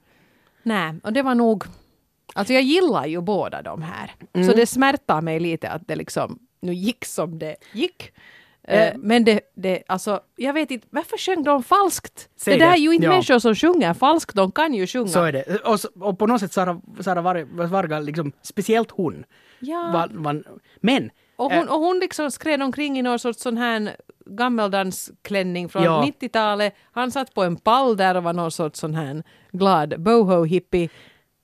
Nej, 0.63 0.95
och 1.03 1.13
det 1.13 1.23
var 1.23 1.35
nog... 1.35 1.65
Alltså 2.35 2.53
jag 2.53 2.63
gillar 2.63 3.07
ju 3.07 3.21
båda 3.21 3.63
de 3.63 3.83
här. 3.83 4.15
Mm. 4.33 4.49
Så 4.49 4.57
det 4.57 4.67
smärtar 4.67 5.21
mig 5.21 5.41
lite 5.41 5.71
att 5.71 5.83
det 5.89 5.97
liksom 5.97 6.39
nu 6.61 6.75
gick 6.75 7.05
som 7.05 7.39
det 7.39 7.57
gick. 7.73 8.13
Eh, 8.69 8.93
Men 8.97 9.25
det, 9.25 9.41
det, 9.57 9.83
alltså, 9.87 10.21
jag 10.37 10.53
vet 10.53 10.71
inte, 10.71 10.87
varför 10.91 11.19
sjöng 11.19 11.43
de 11.43 11.63
falskt? 11.63 12.29
Säg 12.37 12.59
det 12.59 12.65
där 12.65 12.71
det. 12.71 12.77
är 12.77 12.81
ju 12.81 12.93
inte 12.95 13.05
Ja. 13.07 13.11
människor 13.11 13.39
som 13.39 13.55
sjunger 13.55 13.95
falskt, 13.95 14.35
de 14.37 14.53
kan 14.53 14.75
ju 14.75 14.87
sjunga. 14.87 15.09
Så 15.09 15.23
är 15.25 15.33
det. 15.33 15.57
Och, 15.65 15.79
och 16.09 16.19
på 16.19 16.27
något 16.27 16.41
sätt 16.41 16.53
Sara, 16.53 16.81
Sara 17.01 17.21
Var- 17.23 17.67
Varga, 17.67 17.99
liksom, 17.99 18.33
speciellt 18.43 18.91
hon. 18.91 19.25
Ja. 19.61 19.91
Var, 19.93 20.09
var, 20.13 20.43
men 20.81 21.11
Och 21.37 21.53
Eh. 21.53 21.59
hon, 21.59 21.69
och 21.69 21.79
hon 21.81 21.99
liksom 21.99 22.31
skred 22.31 22.63
omkring 22.63 22.99
i 22.99 23.03
någon 23.03 23.19
sorts 23.19 23.41
sån 23.43 23.57
här 23.57 23.97
gammeldansklänning 24.27 25.69
från 25.69 25.83
Ja. 25.83 26.03
90-talet. 26.03 26.75
Han 26.93 27.11
satt 27.11 27.35
på 27.35 27.43
en 27.43 27.57
pall 27.57 27.97
där 27.97 28.15
och 28.17 28.23
var 28.23 28.33
någon 28.33 28.51
sorts 28.51 28.81
sån 28.81 28.95
här 28.95 29.23
glad 29.53 29.95
boho-hippie. 29.95 30.89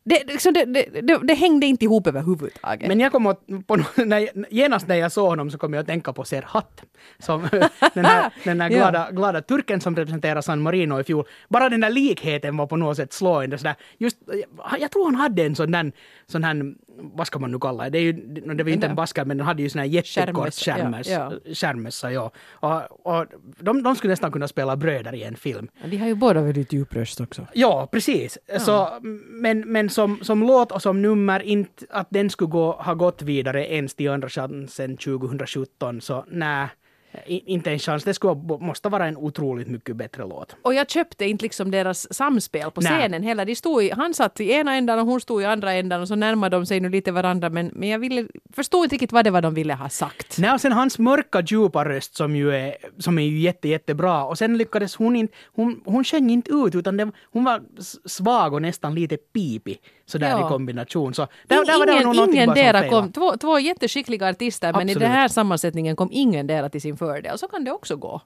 Det, 0.08 0.24
liksom, 0.26 0.52
det, 0.52 0.64
det, 0.64 1.18
det, 1.22 1.34
hängde 1.34 1.66
inte 1.66 1.84
ihop 1.84 2.06
överhuvudtaget. 2.06 2.88
Men 2.88 3.00
jag 3.00 3.12
kom 3.12 3.26
att, 3.26 3.40
på, 3.66 3.76
när, 4.04 4.52
genast 4.54 4.88
när 4.88 4.96
jag 4.96 5.12
såg 5.12 5.28
honom 5.28 5.50
så 5.50 5.58
kom 5.58 5.74
jag 5.74 5.80
att 5.80 5.86
tänka 5.86 6.12
på 6.12 6.24
Serhat. 6.24 6.82
Som 7.18 7.48
den 7.94 8.04
här, 8.04 8.32
den 8.44 8.60
här 8.60 8.70
Ja. 8.70 8.78
glada, 8.78 9.10
glada 9.10 9.42
turken 9.42 9.80
som 9.80 9.96
representerar 9.96 10.40
San 10.40 10.62
Marino 10.62 11.00
i 11.00 11.04
fjol. 11.04 11.24
Bara 11.48 11.68
den 11.68 11.80
där 11.80 11.90
likheten 11.90 12.56
var 12.56 12.66
på 12.66 12.76
något 12.76 12.96
sätt 12.96 13.12
slående. 13.12 13.58
Sådär. 13.58 13.74
Just, 13.98 14.18
jag, 14.26 14.80
jag 14.80 14.90
tror 14.90 15.04
han 15.04 15.14
hade 15.14 15.42
en 15.42 15.54
sån 15.56 15.70
där, 15.72 15.92
sån 16.26 16.44
här, 16.44 16.74
vad 16.98 17.26
ska 17.26 17.38
man 17.38 17.50
nu 17.50 17.58
kalla 17.58 17.84
det? 17.84 17.90
Det, 17.90 17.98
är 17.98 18.02
ju, 18.02 18.12
det 18.12 18.62
var 18.62 18.68
ju 18.68 18.74
inte 18.74 18.86
en 18.86 18.94
basker 18.94 19.24
men 19.24 19.36
den 19.36 19.46
hade 19.46 19.62
ju 19.62 19.68
sån 19.68 19.78
här 19.78 19.86
jättekort 19.86 20.54
skärmössa. 20.54 22.12
ja, 22.12 22.30
ja. 22.60 22.88
Och, 23.02 23.16
och 23.18 23.26
de, 23.60 23.82
de 23.82 23.96
skulle 23.96 24.12
nästan 24.12 24.32
kunna 24.32 24.48
spela 24.48 24.76
bröder 24.76 25.14
i 25.14 25.22
en 25.22 25.36
film. 25.36 25.68
De 25.84 25.96
har 25.96 26.06
ju 26.06 26.14
båda 26.14 26.42
väldigt 26.42 26.72
djup 26.72 26.94
röst 26.94 27.20
också. 27.20 27.46
Ja, 27.54 27.88
precis. 27.92 28.38
Så, 28.58 28.88
men 29.26 29.72
men 29.72 29.90
som, 29.90 30.18
som 30.22 30.40
låt 30.42 30.72
och 30.72 30.82
som 30.82 31.02
nummer, 31.02 31.40
inte 31.42 31.86
att 31.90 32.06
den 32.10 32.30
skulle 32.30 32.50
gå, 32.50 32.72
ha 32.72 32.94
gått 32.94 33.22
vidare 33.22 33.72
ens 33.72 33.94
till 33.94 34.10
Andra 34.10 34.28
chansen 34.28 34.96
2017, 34.96 36.00
så 36.00 36.24
nej, 36.28 36.68
inte 37.26 37.70
en 37.70 37.78
chans. 37.78 38.04
Det 38.04 38.14
skulle, 38.14 38.34
måste 38.60 38.88
vara 38.88 39.06
en 39.06 39.16
otroligt 39.16 39.68
mycket 39.68 39.96
bättre 39.96 40.22
låt. 40.22 40.56
Och 40.62 40.74
jag 40.74 40.90
köpte 40.90 41.24
inte 41.24 41.42
liksom 41.42 41.70
deras 41.70 42.14
samspel 42.14 42.70
på 42.70 42.80
Nej. 42.80 43.00
scenen 43.00 43.22
heller. 43.22 43.44
De 43.44 43.54
stod 43.56 43.82
i, 43.82 43.90
han 43.90 44.14
satt 44.14 44.40
i 44.40 44.52
ena 44.52 44.74
ändan 44.74 44.98
och 44.98 45.06
hon 45.06 45.20
stod 45.20 45.42
i 45.42 45.44
andra 45.44 45.72
ändan 45.72 46.00
och 46.00 46.08
så 46.08 46.14
närmade 46.14 46.56
de 46.56 46.66
sig 46.66 46.80
nu 46.80 46.88
lite 46.88 47.12
varandra 47.12 47.50
men, 47.50 47.70
men 47.74 47.88
jag 47.88 47.98
ville, 47.98 48.26
förstod 48.52 48.84
inte 48.84 48.94
riktigt 48.94 49.12
vad 49.12 49.24
det 49.24 49.30
var 49.30 49.42
de 49.42 49.54
ville 49.54 49.74
ha 49.74 49.88
sagt. 49.88 50.38
Nej, 50.38 50.52
och 50.54 50.60
sen 50.60 50.72
hans 50.72 50.98
mörka 50.98 51.40
djupa 51.40 51.84
röst 51.84 52.16
som 52.16 52.36
ju 52.36 52.54
är, 52.54 52.76
som 52.98 53.18
är 53.18 53.22
ju 53.22 53.38
jätte, 53.38 53.68
jättebra. 53.68 54.24
Och 54.24 54.38
sen 54.38 54.58
lyckades 54.58 54.96
hon 54.96 55.16
inte, 55.16 55.34
hon, 55.46 55.80
hon 55.84 56.04
sjöng 56.04 56.30
inte 56.30 56.50
ut 56.50 56.74
utan 56.74 56.96
det, 56.96 57.10
hon 57.32 57.44
var 57.44 57.62
svag 58.04 58.52
och 58.52 58.62
nästan 58.62 58.94
lite 58.94 59.16
pipig 59.16 59.80
sådär 60.06 60.30
Ja. 60.30 60.46
i 60.46 60.48
kombination. 60.48 61.14
Så 61.14 61.26
där, 61.46 61.66
där 61.66 61.78
var 61.78 61.86
det 61.86 62.02
ingen 62.02 62.34
ingen 62.34 62.54
dera 62.54 62.88
kom, 62.88 63.12
två, 63.12 63.36
två 63.36 63.58
jätteskickliga 63.58 64.28
artister 64.28 64.72
men 64.72 64.88
i 64.88 64.94
den 64.94 65.10
här 65.10 65.28
sammansättningen 65.28 65.96
kom 65.96 66.08
ingen 66.12 66.46
dera 66.46 66.68
till 66.68 66.80
sin 66.80 66.96
fördel. 67.06 67.38
Så 67.38 67.48
kan 67.48 67.64
det 67.64 67.72
också 67.72 67.96
gå. 67.96 68.20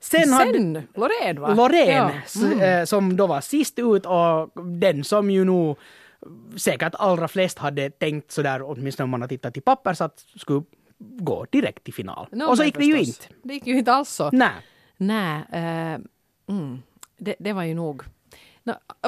Sen, 0.00 0.32
hade, 0.32 0.52
Sen, 0.52 0.82
Loreen 0.94 1.40
va? 1.40 1.54
Loreen, 1.54 1.88
Ja. 1.96 2.10
s- 2.26 2.42
eh, 2.42 2.84
som 2.84 3.16
då 3.16 3.26
var 3.26 3.40
sist 3.40 3.78
ut 3.78 4.06
och 4.06 4.62
den 4.64 5.04
som 5.04 5.30
ju 5.30 5.44
nog 5.44 5.78
säkert 6.56 6.94
allra 6.98 7.28
flest 7.28 7.58
hade 7.58 7.90
tänkt 7.90 8.32
sådär, 8.32 8.62
åtminstone 8.62 9.04
om 9.04 9.10
man 9.10 9.20
har 9.20 9.28
tittat 9.28 9.56
i 9.56 9.60
papper, 9.60 9.94
så 9.94 10.04
att 10.04 10.24
skulle 10.36 10.62
gå 10.98 11.46
direkt 11.50 11.84
till 11.84 11.94
final. 11.94 12.26
No, 12.32 12.44
och 12.44 12.56
så 12.56 12.64
gick 12.64 12.78
det 12.78 12.84
ju 12.84 12.98
inte. 12.98 13.26
Det 13.42 13.54
gick 13.54 13.66
ju 13.66 13.78
inte 13.78 13.92
alls 13.92 14.08
så. 14.10 14.30
Nej. 14.32 14.50
Nej, 14.96 15.42
eh, 15.52 15.98
mm, 16.54 16.78
det, 17.18 17.34
det 17.38 17.52
var 17.52 17.62
ju 17.64 17.74
nog... 17.74 18.02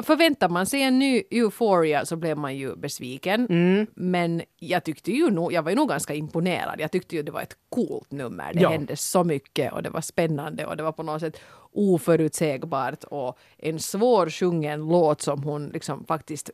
Förväntar 0.03 0.49
man 0.49 0.65
sig 0.65 0.81
en 0.81 0.99
ny 0.99 1.23
Euphoria 1.31 2.05
så 2.05 2.15
blev 2.15 2.37
man 2.37 2.55
ju 2.57 2.75
besviken. 2.75 3.47
Mm. 3.49 3.87
Men 3.95 4.41
jag 4.59 4.83
tyckte 4.83 5.11
ju 5.11 5.29
nog, 5.29 5.53
jag 5.53 5.63
var 5.63 5.69
ju 5.71 5.75
nog 5.75 5.89
ganska 5.89 6.13
imponerad. 6.13 6.75
Jag 6.79 6.91
tyckte 6.91 7.15
ju 7.15 7.23
det 7.23 7.31
var 7.31 7.41
ett 7.41 7.57
coolt 7.69 8.11
nummer. 8.11 8.53
Det 8.53 8.59
Ja. 8.61 8.69
hände 8.69 8.95
så 8.95 9.23
mycket 9.23 9.73
och 9.73 9.83
det 9.83 9.89
var 9.89 10.01
spännande 10.01 10.65
och 10.65 10.77
det 10.77 10.83
var 10.83 10.91
på 10.91 11.03
något 11.03 11.21
sätt 11.21 11.39
oförutsägbart 11.71 13.03
och 13.03 13.37
en 13.57 13.79
svårsjungen 13.79 14.79
låt 14.87 15.21
som 15.21 15.43
hon 15.43 15.67
liksom 15.69 16.05
faktiskt 16.05 16.49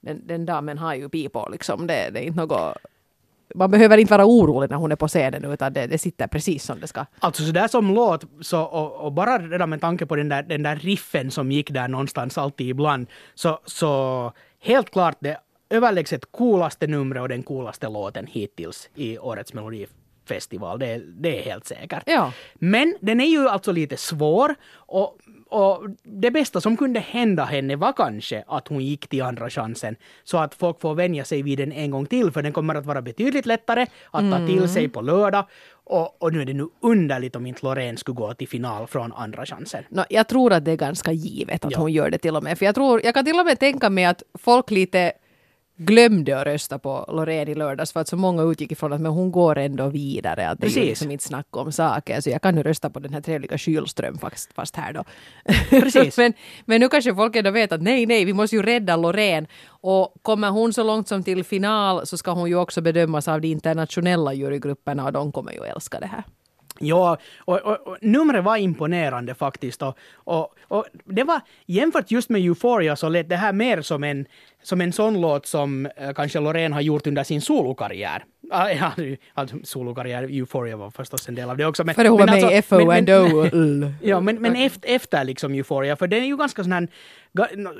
den, 0.00 0.26
den 0.26 0.46
damen 0.46 0.78
har 0.78 0.94
ju 0.94 1.08
pipa 1.08 1.48
liksom. 1.48 1.86
Det, 1.86 2.10
det 2.12 2.20
är 2.20 2.22
inte 2.24 2.40
något 2.40 2.76
man 3.54 3.70
behöver 3.70 3.98
inte 3.98 4.12
vara 4.12 4.26
orolig 4.26 4.70
när 4.70 4.76
hon 4.76 4.92
är 4.92 4.96
på 4.96 5.08
scenen 5.08 5.44
utan 5.44 5.72
det, 5.72 5.86
det 5.86 5.98
sitter 5.98 6.26
precis 6.26 6.64
som 6.64 6.80
det 6.80 6.86
ska. 6.86 7.06
Alltså 7.18 7.44
sådär 7.44 7.68
som 7.68 7.94
låt, 7.94 8.24
så, 8.40 8.62
och, 8.62 8.92
och 8.92 9.12
bara 9.12 9.38
redan 9.38 9.70
med 9.70 9.80
tanke 9.80 10.06
på 10.06 10.16
den 10.16 10.28
där, 10.28 10.42
den 10.42 10.62
där 10.62 10.76
riffen 10.76 11.30
som 11.30 11.52
gick 11.52 11.70
där 11.70 11.88
någonstans 11.88 12.38
alltid 12.38 12.68
ibland, 12.68 13.06
så, 13.34 13.58
så 13.64 14.32
helt 14.62 14.90
klart 14.90 15.16
det 15.20 15.36
överlägset 15.70 16.32
coolaste 16.32 16.86
numret 16.86 17.22
och 17.22 17.28
den 17.28 17.42
coolaste 17.42 17.88
låten 17.88 18.26
hittills 18.26 18.90
i 18.94 19.18
årets 19.18 19.52
melodifestival. 19.52 19.99
Det, 20.28 20.86
är- 20.86 21.02
det 21.20 21.38
är 21.38 21.42
helt 21.42 21.66
säkert. 21.66 22.02
Ja. 22.06 22.32
Men 22.54 22.96
den 23.00 23.20
är 23.20 23.26
ju 23.26 23.48
alltså 23.48 23.72
lite 23.72 23.96
svår 23.96 24.54
och, 24.72 25.18
och 25.48 25.86
det 26.02 26.30
bästa 26.30 26.60
som 26.60 26.76
kunde 26.76 27.00
hända 27.00 27.44
henne 27.44 27.76
var 27.76 27.92
kanske 27.92 28.44
att 28.46 28.68
hon 28.68 28.84
gick 28.84 29.08
till 29.08 29.22
andra 29.22 29.50
chansen 29.50 29.96
så 30.24 30.38
att 30.38 30.54
folk 30.54 30.80
får 30.80 30.94
vänja 30.94 31.24
sig 31.24 31.42
vid 31.42 31.58
den 31.58 31.72
en 31.72 31.90
gång 31.90 32.06
till 32.06 32.30
för 32.30 32.42
den 32.42 32.52
kommer 32.52 32.74
att 32.74 32.86
vara 32.86 33.02
betydligt 33.02 33.46
lättare 33.46 33.86
att 34.10 34.30
ta 34.30 34.46
till 34.46 34.68
sig 34.68 34.88
på 34.88 35.00
lördag 35.00 35.44
och, 35.84 36.22
och 36.22 36.32
nu 36.32 36.40
är 36.42 36.44
det 36.46 36.52
nu 36.54 36.68
underligt 36.80 37.36
om 37.36 37.46
inte 37.46 37.60
Loreen 37.66 37.96
skulle 37.96 38.14
gå 38.16 38.34
till 38.34 38.48
final 38.48 38.86
från 38.86 39.12
andra 39.12 39.46
chansen. 39.46 39.84
No, 39.88 40.02
jag 40.10 40.28
tror 40.28 40.52
att 40.52 40.64
det 40.64 40.72
är 40.72 40.76
ganska 40.76 41.12
givet 41.12 41.64
att 41.64 41.72
Ja. 41.72 41.78
hon 41.78 41.92
gör 41.92 42.10
det 42.10 42.18
till 42.18 42.36
och 42.36 42.42
med. 42.42 42.58
För 42.58 42.66
jag, 42.66 42.74
tror, 42.74 43.00
jag 43.04 43.14
kan 43.14 43.24
till 43.24 43.38
och 43.40 43.46
med 43.46 43.58
tänka 43.58 43.90
mig 43.90 44.04
att 44.04 44.22
folk 44.38 44.70
lite 44.70 45.12
glömde 45.80 46.40
att 46.40 46.46
rösta 46.46 46.78
på 46.78 47.04
Loreen 47.08 47.48
i 47.48 47.54
lördags 47.54 47.92
för 47.92 48.00
att 48.00 48.08
så 48.08 48.16
många 48.16 48.42
utgick 48.42 48.72
ifrån 48.72 48.92
att 48.92 49.00
men 49.00 49.12
hon 49.12 49.30
går 49.32 49.58
ändå 49.58 49.88
vidare. 49.88 50.48
Att 50.48 50.60
det 50.60 50.66
är 50.66 50.68
ju 50.68 50.74
Precis. 50.74 50.88
liksom 50.88 51.10
inte 51.10 51.24
snack 51.24 51.46
om 51.50 51.72
saker. 51.72 52.20
Så 52.20 52.30
jag 52.30 52.42
kan 52.42 52.54
nu 52.54 52.62
rösta 52.62 52.90
på 52.90 52.98
den 52.98 53.12
här 53.12 53.20
trevliga 53.20 53.58
Kylström 53.58 54.18
fast, 54.18 54.52
fast 54.52 54.76
här 54.76 54.92
då. 54.92 55.04
Precis. 55.70 56.16
men, 56.18 56.32
men 56.64 56.80
nu 56.80 56.88
kanske 56.88 57.14
folk 57.14 57.36
ändå 57.36 57.50
vet 57.50 57.72
att 57.72 57.82
nej, 57.82 58.06
nej, 58.06 58.24
vi 58.24 58.32
måste 58.32 58.56
ju 58.56 58.62
rädda 58.62 58.96
Loreen. 58.96 59.46
Och 59.68 60.14
kommer 60.22 60.50
hon 60.50 60.72
så 60.72 60.82
långt 60.82 61.08
som 61.08 61.22
till 61.22 61.44
final 61.44 62.06
så 62.06 62.16
ska 62.16 62.30
hon 62.30 62.48
ju 62.48 62.56
också 62.56 62.80
bedömas 62.80 63.28
av 63.28 63.40
de 63.40 63.48
internationella 63.48 64.32
jurygrupperna 64.32 65.04
och 65.04 65.12
de 65.12 65.32
kommer 65.32 65.52
ju 65.52 65.64
älska 65.64 66.00
det 66.00 66.06
här. 66.06 66.24
Ja, 66.82 67.18
och, 67.38 67.58
och, 67.58 67.86
och 67.86 67.96
numret 68.00 68.44
var 68.44 68.56
imponerande 68.56 69.34
faktiskt. 69.34 69.82
Och, 69.82 69.98
och, 70.14 70.54
och 70.68 70.86
det 71.04 71.24
var, 71.24 71.40
jämfört 71.66 72.10
just 72.10 72.30
med 72.30 72.40
Euphoria 72.40 72.96
så 72.96 73.08
lät 73.08 73.28
det 73.28 73.36
här 73.36 73.52
mer 73.52 73.82
som 73.82 74.04
en, 74.04 74.26
som 74.62 74.80
en 74.80 74.92
sån 74.92 75.20
låt 75.20 75.46
som 75.46 75.86
eh, 75.96 76.12
kanske 76.12 76.40
Loreen 76.40 76.72
har 76.72 76.80
gjort 76.80 77.06
under 77.06 77.24
sin 77.24 77.40
solokarriär. 77.40 78.24
Ah, 78.52 78.68
ja, 78.68 78.92
alltså 79.34 79.56
solokarriär, 79.64 80.22
Euphoria 80.22 80.76
var 80.76 80.90
förstås 80.90 81.28
en 81.28 81.34
del 81.34 81.50
av 81.50 81.56
det 81.56 81.66
också. 81.66 81.84
Men, 81.84 81.94
För 81.94 82.04
hon 82.04 82.18
var 82.18 82.26
med 82.26 82.38
i 82.38 82.44
alltså- 82.56 82.62
FO 82.76 82.86
men- 82.86 82.98
and 82.98 83.10
O. 83.10 83.92
Ja, 84.02 84.20
men, 84.20 84.36
men 84.42 84.56
efter, 84.56 84.88
efter 84.94 85.24
liksom 85.24 85.54
Euphoria, 85.54 85.96
för 85.96 86.06
den 86.06 86.22
är 86.22 86.26
ju 86.26 86.36
ganska 86.36 86.62
sån 86.62 86.72
här, 86.72 86.88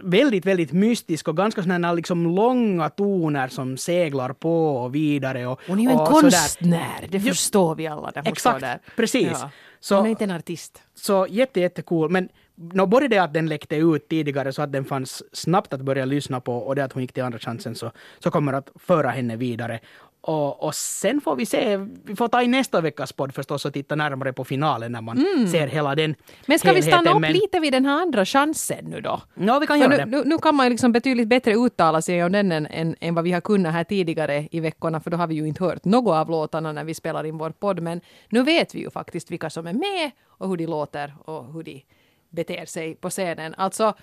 väldigt, 0.02 0.46
väldigt 0.46 0.72
mystisk 0.72 1.28
och 1.28 1.36
ganska 1.36 1.62
såna 1.62 1.88
här 1.88 1.94
liksom 1.94 2.34
långa 2.34 2.88
toner 2.90 3.48
som 3.48 3.76
seglar 3.76 4.32
på 4.32 4.76
och 4.76 4.94
vidare. 4.94 5.46
Och, 5.46 5.60
Hon 5.66 5.78
är 5.78 5.82
ju 5.82 5.90
en 5.90 5.96
sådär. 5.98 6.10
konstnär, 6.10 7.06
det 7.08 7.20
förstår 7.20 7.74
vi 7.74 7.86
alla 7.86 8.12
hon 8.14 8.26
exakt, 8.26 8.60
där. 8.60 8.78
precis. 8.96 9.28
Ja. 9.32 9.50
Så- 9.80 9.96
hon 9.96 10.06
är 10.06 10.10
inte 10.10 10.24
en 10.24 10.30
artist. 10.30 10.82
Så 10.94 11.26
jätte, 11.30 11.60
jättecool. 11.60 12.10
Men 12.10 12.28
no, 12.72 12.86
både 12.86 13.08
det 13.08 13.18
att 13.18 13.34
den 13.34 13.46
läckte 13.48 13.76
ut 13.76 14.08
tidigare 14.08 14.52
så 14.52 14.62
att 14.62 14.72
den 14.72 14.84
fanns 14.84 15.22
snabbt 15.32 15.72
att 15.72 15.80
börja 15.80 16.04
lyssna 16.04 16.40
på 16.40 16.56
och 16.56 16.74
det 16.74 16.84
att 16.84 16.92
hon 16.92 17.02
gick 17.02 17.12
till 17.12 17.22
andra 17.22 17.38
chansen 17.38 17.74
så, 17.74 17.90
så 18.18 18.30
kommer 18.30 18.52
att 18.52 18.70
föra 18.76 19.08
henne 19.10 19.36
vidare. 19.36 19.80
Och, 20.22 20.62
och 20.64 20.74
sen 20.74 21.20
får 21.20 21.36
vi 21.36 21.46
se, 21.46 21.76
vi 22.04 22.16
får 22.16 22.28
ta 22.28 22.42
i 22.42 22.48
nästa 22.48 22.80
veckas 22.80 23.12
podd 23.12 23.34
förstås 23.34 23.64
och 23.64 23.72
titta 23.72 23.94
närmare 23.96 24.32
på 24.32 24.44
finalen 24.44 24.92
när 24.92 25.00
man 25.00 25.16
ser 25.48 25.66
hela 25.66 25.94
den 25.94 26.04
Mm. 26.04 26.16
Men 26.46 26.58
ska 26.58 26.72
vi 26.72 26.82
stanna 26.82 26.96
helheten. 26.96 27.16
upp 27.16 27.20
Men- 27.20 27.32
lite 27.32 27.60
vid 27.60 27.72
den 27.72 27.84
här 27.86 28.02
andra 28.02 28.24
chansen 28.24 28.84
nu 28.84 29.00
då? 29.00 29.20
Ja, 29.34 29.58
vi 29.58 29.66
kan 29.66 29.78
göra 29.80 29.88
nu, 29.90 29.96
det. 29.96 30.04
nu, 30.06 30.22
nu 30.24 30.38
kan 30.38 30.54
man 30.54 30.66
ju 30.66 30.70
liksom 30.70 30.92
betydligt 30.92 31.28
bättre 31.28 31.54
uttala 31.54 32.02
sig 32.02 32.24
om 32.24 32.32
den 32.32 32.52
än, 32.52 32.66
än, 32.66 32.96
än 33.00 33.14
vad 33.14 33.24
vi 33.24 33.32
har 33.32 33.40
kunnat 33.40 33.72
här 33.72 33.84
tidigare 33.84 34.48
i 34.50 34.60
veckorna, 34.60 35.00
för 35.00 35.10
då 35.10 35.16
har 35.16 35.26
vi 35.26 35.34
ju 35.34 35.46
inte 35.48 35.64
hört 35.64 35.84
något 35.84 36.14
av 36.14 36.30
låtarna 36.30 36.72
när 36.72 36.84
vi 36.84 36.94
spelar 36.94 37.24
in 37.26 37.38
vår 37.38 37.50
podd. 37.50 37.80
Men 37.80 38.00
nu 38.28 38.42
vet 38.42 38.74
vi 38.74 38.80
ju 38.80 38.90
faktiskt 38.90 39.30
vilka 39.30 39.50
som 39.50 39.66
är 39.66 39.72
med 39.72 40.10
och 40.28 40.48
hur 40.48 40.56
de 40.56 40.66
låter 40.66 41.14
och 41.24 41.52
hur 41.52 41.62
de 41.62 41.82
beter 42.30 42.64
sig 42.64 42.94
på 42.94 43.10
scenen. 43.10 43.54
Alltså, 43.56 43.94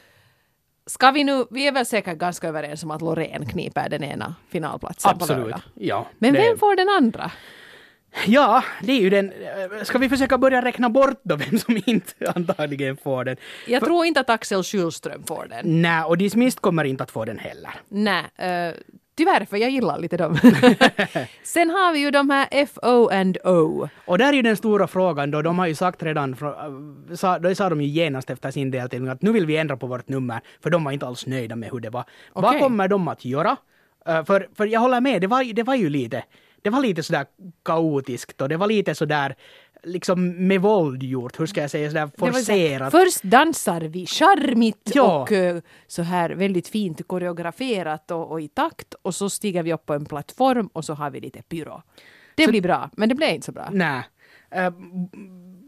ska 0.86 1.12
vi 1.12 1.24
nu, 1.24 1.46
vi 1.52 1.68
är 1.68 1.72
väl 1.72 1.86
säkert 1.86 2.18
ganska 2.18 2.48
överens 2.48 2.84
om 2.84 2.92
att 2.92 3.02
Loreen 3.02 3.46
kniper 3.46 3.90
den 3.90 4.04
ena 4.04 4.36
finalplatsen 4.50 5.18
på 5.18 5.24
Absolut. 5.24 5.44
lördag. 5.44 5.62
Ja, 5.74 6.08
Men 6.20 6.34
det- 6.34 6.40
vem 6.40 6.58
får 6.58 6.76
den 6.76 6.90
andra? 6.90 7.32
Ja, 8.26 8.64
det 8.82 8.92
är 8.92 9.00
ju 9.02 9.10
den. 9.10 9.32
eh, 9.32 9.84
Ska 9.84 9.98
vi 9.98 10.10
försöka 10.10 10.38
börja 10.38 10.62
räkna 10.66 10.90
bort 10.90 11.20
då 11.24 11.36
vem 11.36 11.60
som 11.60 11.82
inte 11.86 12.32
antagligen 12.36 12.98
får 12.98 13.24
den? 13.26 13.38
Jag 13.68 13.84
tror 13.86 14.06
inte 14.06 14.20
att 14.20 14.30
Axel 14.30 14.64
Schulström 14.64 15.24
får 15.24 15.48
den. 15.50 15.82
Nej, 15.82 16.04
och 16.04 16.18
Dismissed 16.18 16.60
kommer 16.62 16.84
inte 16.84 17.04
att 17.04 17.12
få 17.12 17.26
den 17.26 17.40
heller. 17.40 17.72
Nej, 17.88 18.24
uh, 18.24 18.76
tyvärr 19.18 19.46
för 19.46 19.58
jag 19.58 19.70
gillar 19.70 20.00
lite 20.00 20.18
dem. 20.18 20.38
Sen 21.44 21.70
har 21.70 21.94
vi 21.94 22.00
ju 22.00 22.12
de 22.12 22.30
här 22.30 22.66
FO 22.66 23.10
and 23.10 23.38
O. 23.44 23.90
Och 24.06 24.18
där 24.18 24.30
är 24.30 24.34
ju 24.34 24.42
den 24.42 24.58
stora 24.58 24.88
frågan 24.88 25.32
då, 25.32 25.42
de 25.42 25.60
har 25.60 25.68
ju 25.68 25.76
sagt 25.76 26.04
redan, 26.04 26.34
äh, 26.34 27.16
sa, 27.16 27.40
då 27.40 27.56
sa 27.56 27.70
de 27.70 27.82
ju 27.82 27.88
genast 27.88 28.30
efter 28.30 28.52
sin 28.52 28.72
deltävling 28.72 29.10
att 29.10 29.22
nu 29.22 29.32
vill 29.32 29.46
vi 29.46 29.58
ändra 29.58 29.78
på 29.78 29.88
vårt 29.88 30.10
nummer, 30.10 30.40
för 30.64 30.70
de 30.70 30.84
var 30.84 30.92
inte 30.92 31.08
alls 31.08 31.26
nöjda 31.28 31.56
med 31.56 31.70
hur 31.72 31.80
det 31.80 31.90
var. 31.90 32.04
Vad 32.34 32.46
Okej. 32.46 32.60
kommer 32.60 32.88
de 32.88 33.08
att 33.08 33.26
göra? 33.26 33.58
Äh, 34.08 34.26
för, 34.26 34.48
för 34.58 34.66
jag 34.66 34.80
håller 34.80 35.02
med, 35.02 35.22
det 35.22 35.28
var, 35.28 35.54
det 35.54 35.64
var 35.64 35.76
ju 35.76 35.90
lite, 35.90 36.24
det 36.62 36.70
var 36.70 36.82
lite 36.82 37.04
sådär 37.04 37.26
kaotiskt 37.66 38.42
och 38.42 38.50
det 38.50 38.58
var 38.58 38.68
lite 38.68 38.96
sådär 38.96 39.36
liksom 39.84 40.48
med 40.48 40.62
våld 40.62 41.04
gjort, 41.04 41.40
hur 41.40 41.46
ska 41.46 41.62
jag 41.62 41.72
säga, 41.72 41.90
sådär 41.90 42.10
var 42.18 42.28
så 42.28 42.34
forcerat. 42.34 42.92
Först 42.92 43.24
dansar 43.24 43.82
vi 43.82 44.06
charmigt 44.06 44.92
Ja. 44.96 45.22
och 45.22 45.32
eh, 45.32 45.62
så 45.88 46.02
här 46.02 46.30
väldigt 46.30 46.68
fint 46.68 47.08
koreograferat 47.08 48.12
och, 48.12 48.32
och 48.32 48.42
i 48.42 48.48
takt 48.48 48.94
och 49.02 49.16
så 49.16 49.30
stiger 49.30 49.64
vi 49.64 49.74
upp 49.74 49.86
på 49.86 49.94
en 49.94 50.06
plattform 50.06 50.68
och 50.74 50.86
så 50.86 50.94
har 50.94 51.10
vi 51.10 51.20
lite 51.20 51.42
pyro. 51.42 51.82
Det 52.36 52.48
blir 52.48 52.62
bra, 52.62 52.90
men 52.98 53.10
det 53.10 53.16
blev 53.16 53.30
inte 53.30 53.46
så 53.46 53.52
bra. 53.52 53.70
Nej. 53.72 54.04
Eh, 54.52 54.72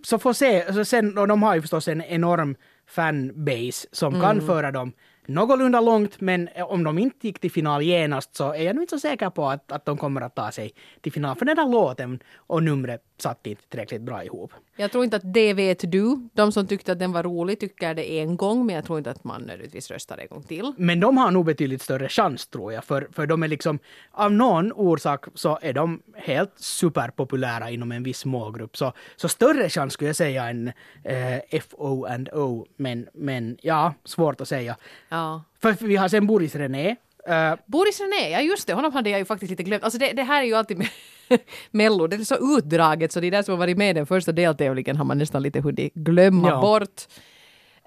så 0.04 0.20
får 0.20 0.34
se, 0.34 0.74
så 0.74 0.86
sen, 0.86 1.18
och 1.18 1.28
de 1.28 1.44
har 1.44 1.56
ju 1.56 1.62
förstås 1.62 1.88
en 1.88 2.02
enorm 2.02 2.56
fanbase 2.88 3.88
som 3.92 4.14
Mm. 4.16 4.22
kan 4.22 4.42
föra 4.48 4.72
dem 4.72 4.92
någorlunda 5.28 5.82
långt, 5.82 6.22
men 6.22 6.50
om 6.68 6.84
de 6.84 6.98
inte 6.98 7.28
gick 7.28 7.40
till 7.40 7.52
final 7.52 7.82
genast 7.84 8.36
så 8.36 8.54
är 8.54 8.62
jag 8.64 8.76
nog 8.76 8.84
inte 8.84 8.96
så 8.96 9.00
säker 9.00 9.30
på 9.30 9.50
att, 9.50 9.72
att 9.72 9.86
de 9.86 9.98
kommer 9.98 10.22
att 10.22 10.36
ta 10.36 10.52
sig 10.52 10.72
till 11.02 11.12
final. 11.12 11.36
För 11.36 11.46
den 11.46 11.56
där 11.56 11.70
låten 11.70 12.20
och 12.36 12.64
numret 12.64 13.02
satt 13.22 13.48
inte 13.48 13.62
tillräckligt 13.70 14.02
bra 14.02 14.24
ihop. 14.24 14.52
Jag 14.76 14.92
tror 14.92 15.04
inte 15.04 15.16
att 15.18 15.34
det 15.34 15.54
vet 15.54 15.92
du. 15.92 16.30
De 16.34 16.52
som 16.52 16.68
tyckte 16.68 16.92
att 16.92 17.00
den 17.00 17.12
var 17.12 17.24
rolig 17.24 17.60
tycker 17.60 17.94
det 17.94 18.20
en 18.20 18.38
gång, 18.38 18.66
men 18.66 18.76
jag 18.76 18.86
tror 18.86 18.98
inte 18.98 19.12
att 19.12 19.24
man 19.24 19.42
nödvändigtvis 19.42 19.92
röstar 19.92 20.18
en 20.18 20.28
gång 20.28 20.44
till. 20.44 20.74
Men 20.78 21.00
de 21.00 21.18
har 21.18 21.32
nog 21.32 21.46
betydligt 21.46 21.82
större 21.82 22.10
chans 22.10 22.48
tror 22.48 22.74
jag, 22.74 22.84
för, 22.86 23.08
för 23.12 23.26
de 23.28 23.44
är 23.44 23.48
liksom, 23.48 23.80
av 24.12 24.32
någon 24.32 24.72
orsak 24.72 25.26
så 25.36 25.60
är 25.62 25.74
de 25.74 26.02
helt 26.16 26.54
superpopulära 26.56 27.70
inom 27.70 27.92
en 27.92 28.04
viss 28.04 28.26
målgrupp. 28.26 28.78
Så, 28.78 28.94
så 29.16 29.30
större 29.30 29.70
chans 29.70 29.94
skulle 29.94 30.10
jag 30.10 30.16
säga 30.16 30.50
än 30.50 30.68
eh, 31.04 31.62
FO 31.70 32.06
and 32.06 32.30
O, 32.30 32.66
men, 32.76 33.08
men 33.14 33.58
ja, 33.62 33.94
svårt 34.06 34.42
att 34.42 34.48
säga. 34.48 34.76
Ja. 35.10 35.44
För 35.62 35.72
vi 35.88 35.96
har 35.96 36.08
sen 36.10 36.28
Boris 36.28 36.56
René. 36.56 36.96
eh, 37.28 37.54
Boris 37.66 38.00
René, 38.00 38.30
ja 38.32 38.42
just 38.42 38.68
det, 38.68 38.74
honom 38.74 38.94
hade 38.94 39.10
jag 39.10 39.20
ju 39.20 39.26
faktiskt 39.26 39.50
lite 39.50 39.64
glömt. 39.64 39.84
Alltså 39.84 40.00
det, 40.00 40.14
det 40.14 40.24
här 40.24 40.42
är 40.42 40.46
ju 40.46 40.54
alltid 40.56 40.78
med 40.78 40.88
Mello, 41.72 42.08
det 42.08 42.16
är 42.16 42.24
så 42.24 42.58
utdraget 42.58 43.12
så 43.12 43.20
de 43.20 43.30
där 43.30 43.44
som 43.44 43.52
har 43.52 43.60
varit 43.60 43.78
med 43.78 43.90
i 43.90 43.94
den 43.94 44.06
första 44.06 44.32
deltävlingen 44.32 44.98
har 44.98 45.06
man 45.06 45.18
nästan 45.18 45.42
lite 45.44 45.60
hunnit 45.62 45.94
glömma 45.94 46.50
Ja. 46.50 46.62
bort. 46.62 47.02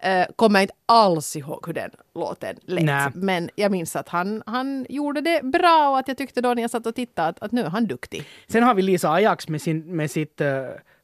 Uh, 0.07 0.34
kommer 0.36 0.61
inte 0.62 0.74
alls 0.86 1.36
ihåg 1.36 1.66
hur 1.66 1.72
den 1.74 1.90
låten 2.14 2.57
lät. 2.66 2.84
Nej. 2.84 3.11
Men 3.14 3.51
jag 3.55 3.70
minns 3.72 3.97
att 3.97 4.09
han, 4.09 4.43
han 4.47 4.86
gjorde 4.88 5.20
det 5.20 5.40
bra 5.45 5.88
och 5.90 5.99
att 5.99 6.09
jag 6.09 6.16
tyckte 6.18 6.40
då 6.40 6.55
när 6.55 6.62
jag 6.62 6.70
satt 6.70 6.86
och 6.86 6.95
tittade 6.95 7.28
att, 7.28 7.43
att 7.43 7.53
nu 7.53 7.61
är 7.62 7.68
han 7.70 7.86
duktig. 7.86 8.24
sen 8.49 8.62
har 8.62 8.74
vi 8.74 8.82
Lisa 8.82 9.11
Ajax 9.12 9.49
med, 9.49 9.62
sin, 9.62 9.97
med 9.97 10.11
sitt 10.11 10.40
uh, 10.40 10.47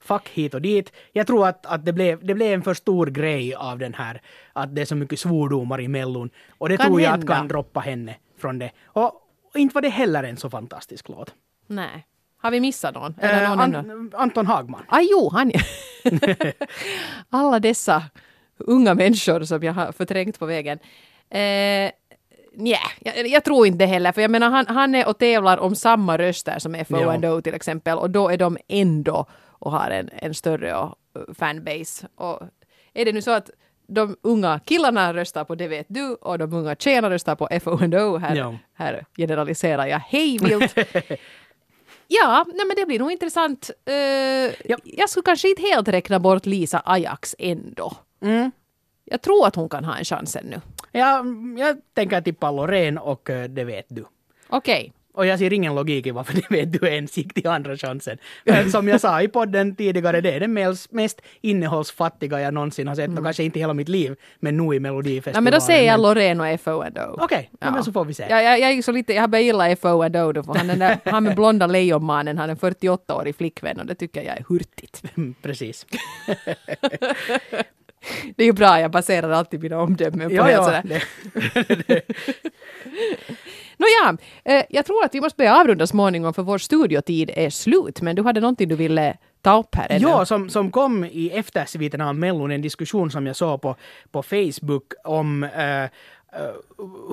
fack 0.01 0.28
hit 0.28 0.55
och 0.55 0.62
dit. 0.62 0.93
Jag 1.12 1.26
tror 1.26 1.47
att, 1.49 1.66
att 1.66 1.84
det, 1.84 1.93
blev, 1.93 2.26
det 2.26 2.34
blev 2.34 2.53
en 2.53 2.62
för 2.62 2.74
stor 2.74 3.07
grej 3.07 3.55
av 3.55 3.78
den 3.78 3.95
här, 3.95 4.20
att 4.53 4.74
det 4.74 4.80
är 4.82 4.86
så 4.86 4.95
mycket 4.97 5.18
svordomar 5.20 5.80
i 5.80 5.89
Mellon. 5.89 6.30
Och 6.59 6.68
det 6.68 6.76
Kan 6.76 6.86
tror 6.86 7.01
jag 7.01 7.11
hända. 7.11 7.32
att 7.32 7.39
kan 7.39 7.49
droppa 7.49 7.80
henne 7.80 8.14
från 8.39 8.59
det. 8.59 8.70
Och, 8.84 9.05
och 9.05 9.57
inte 9.57 9.74
var 9.74 9.82
det 9.82 9.89
heller 9.89 10.24
en 10.24 10.36
så 10.36 10.51
fantastisk 10.51 11.09
låt. 11.09 11.34
Nej. 11.66 12.07
Har 12.41 12.51
vi 12.51 12.61
missat 12.61 12.95
någon? 12.95 13.14
Det 13.20 13.26
Eh, 13.30 13.49
någon 13.57 13.74
ännu? 13.74 13.93
An- 13.93 14.12
Anton 14.16 14.47
Hagman. 14.47 14.82
Ah, 14.89 15.01
jo, 15.01 15.30
han 15.32 15.53
Alla 17.30 17.59
dessa 17.61 18.03
unga 18.59 18.95
människor 18.95 19.45
som 19.45 19.62
jag 19.62 19.72
har 19.72 19.93
förträngt 19.93 20.39
på 20.39 20.47
vägen. 20.47 20.78
Eh, 21.30 21.91
Nja, 22.55 22.78
jag, 23.01 23.26
jag 23.28 23.45
tror 23.45 23.66
inte 23.66 23.84
heller, 23.84 24.12
för 24.12 24.22
jag 24.22 24.30
menar 24.30 24.51
han, 24.51 24.66
han 24.68 24.95
är 24.95 25.09
och 25.09 25.18
tävlar 25.18 25.59
om 25.59 25.74
samma 25.74 26.18
röster 26.18 26.59
som 26.59 26.74
FO 26.89 27.01
Ja. 27.01 27.12
and 27.12 27.24
O 27.24 27.41
till 27.43 27.55
exempel 27.55 27.99
och 27.99 28.11
då 28.11 28.28
är 28.28 28.36
de 28.36 28.59
ändå 28.68 29.26
och 29.49 29.72
har 29.72 29.91
en, 29.91 30.11
en 30.12 30.34
större 30.34 30.72
uh, 30.72 30.91
fanbase. 31.39 32.07
Och 32.14 32.41
är 32.95 33.05
det 33.05 33.12
nu 33.12 33.22
så 33.22 33.30
att 33.30 33.51
de 33.89 34.16
unga 34.22 34.61
killarna 34.64 35.14
röstar 35.14 35.45
på 35.45 35.55
Det 35.55 35.68
vet 35.68 35.86
du 35.89 36.14
och 36.14 36.39
de 36.39 36.53
unga 36.53 36.74
tjejerna 36.76 37.11
röstar 37.11 37.34
på 37.36 37.49
FO 37.64 37.84
and 37.84 37.95
O, 37.95 38.16
här, 38.16 38.36
Ja. 38.36 38.55
här 38.74 39.05
generaliserar 39.16 39.86
jag 39.86 39.99
hej 39.99 40.39
vilt. 40.43 40.74
Ja, 42.11 42.44
nej 42.54 42.66
men 42.66 42.76
det 42.76 42.86
blir 42.86 42.98
nog 42.98 43.12
intressant. 43.12 43.70
Eh, 43.84 43.94
Jag 44.84 45.09
skulle 45.11 45.22
kanske 45.24 45.48
inte 45.48 45.62
helt 45.62 45.88
räkna 45.88 46.18
bort 46.20 46.46
Lisa 46.46 46.82
Ajax 46.84 47.34
ändå. 47.38 47.92
Mm. 48.22 48.50
Jag 49.04 49.22
tror 49.22 49.46
att 49.46 49.54
hon 49.56 49.68
kan 49.68 49.84
ha 49.84 49.96
en 49.96 50.04
chans 50.04 50.36
ännu. 50.36 50.61
Ja, 50.92 51.24
jag 51.59 51.76
tänker 51.94 52.20
tippa 52.20 52.50
Loreen 52.50 52.98
och 52.98 53.30
eh, 53.30 53.48
det 53.48 53.64
vet 53.64 53.86
du. 53.88 54.04
Okej. 54.48 54.92
Och 55.18 55.26
jag 55.26 55.38
ser 55.38 55.52
ingen 55.52 55.74
logik 55.74 56.06
i 56.06 56.10
varför 56.10 56.34
det 56.48 56.50
vet 56.50 56.72
du 56.72 56.88
ens 56.88 57.16
gick 57.16 57.34
till 57.34 57.46
andra 57.46 57.76
chansen. 57.76 58.18
Men 58.44 58.70
Som 58.70 58.88
jag 58.88 59.00
sa 59.00 59.22
i 59.22 59.28
podden 59.28 59.76
tidigare, 59.76 60.20
det 60.20 60.32
är 60.32 60.40
den 60.40 60.54
mest- 60.90 61.20
innehållsfattiga 61.40 62.40
jag 62.40 62.54
någonsin 62.54 62.88
har 62.88 62.94
sett. 62.94 63.18
Och 63.18 63.24
kanske 63.24 63.42
inte 63.44 63.58
hela 63.58 63.74
mitt 63.74 63.88
liv, 63.88 64.16
men 64.40 64.56
nu 64.56 64.74
i 64.74 64.80
Melodifestivalen. 64.80 65.34
Ja, 65.34 65.40
men 65.40 65.52
då 65.52 65.60
säger 65.60 65.86
jag 65.92 66.00
Loreen 66.00 66.40
och 66.40 66.60
FO 66.60 66.80
and 66.80 66.98
O. 66.98 67.16
Okej, 67.18 67.50
ja. 67.60 67.70
men 67.70 67.84
så 67.84 67.92
får 67.92 68.04
vi 68.04 68.14
se. 68.14 68.26
Ja, 68.30 68.42
jag, 68.42 68.60
jag, 68.60 68.84
så 68.84 68.92
lite, 68.92 69.12
jag 69.14 69.22
har 69.22 69.28
börjat 69.28 69.44
gilla 69.44 69.76
FO 69.76 70.02
and 70.02 70.16
O 70.16 70.32
då, 70.32 70.42
för 70.42 70.54
han, 70.54 70.66
den 70.66 70.78
där, 70.78 70.98
han 71.04 71.24
med 71.24 71.34
blonda 71.34 71.66
lejonmannen, 71.66 72.38
han 72.38 72.50
är 72.50 72.66
en 72.66 72.72
48-årig 72.74 73.36
flickvän 73.36 73.80
och 73.80 73.86
det 73.86 73.94
tycker 73.94 74.22
jag 74.22 74.36
är 74.38 74.44
hurtigt. 74.48 75.02
Mm, 75.16 75.34
Precis. 75.42 75.86
Det 78.36 78.42
är 78.42 78.46
ju 78.46 78.52
bra, 78.52 78.80
jag 78.80 78.90
baserar 78.90 79.30
alltid 79.30 79.62
mina 79.62 79.78
omdömen 79.80 80.28
på 80.28 80.34
Ja, 80.34 80.42
helt 80.42 80.72
ja. 80.72 80.82
Det, 80.84 82.02
Nåja, 83.79 84.18
eh, 84.45 84.64
jag 84.70 84.87
tror 84.87 85.05
att 85.05 85.14
vi 85.14 85.20
måste 85.20 85.37
börja 85.37 85.57
avrunda 85.61 85.87
småningom 85.87 86.35
för 86.35 86.43
vår 86.43 86.59
studiotid 86.59 87.31
är 87.35 87.51
slut, 87.51 88.03
men 88.03 88.16
du 88.16 88.22
hade 88.22 88.41
någonting 88.41 88.68
du 88.68 88.76
ville 88.76 89.16
ta 89.43 89.59
upp 89.59 89.74
här 89.74 89.99
ja, 90.01 90.24
som, 90.24 90.51
som 90.51 90.70
kom 90.70 91.05
i 91.05 91.31
eftersviten 91.31 92.01
av 92.01 92.14
Mellon, 92.14 92.51
en 92.51 92.62
diskussion 92.62 93.11
som 93.11 93.26
jag 93.26 93.37
såg 93.37 93.62
på, 93.62 93.76
på 94.11 94.22
Facebook 94.22 94.93
om 95.05 95.45
eh, 95.45 95.83
eh 95.83 95.89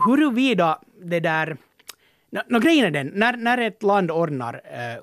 huruvida 0.05 0.80
det 1.03 1.20
där 1.20 1.57
Nå, 2.30 2.41
nå, 2.47 2.59
grejen 2.59 2.86
är 2.86 2.91
den, 2.91 3.11
när, 3.13 3.38
när 3.38 3.57
ett 3.57 3.84
land 3.84 4.11
ordnar 4.11 4.53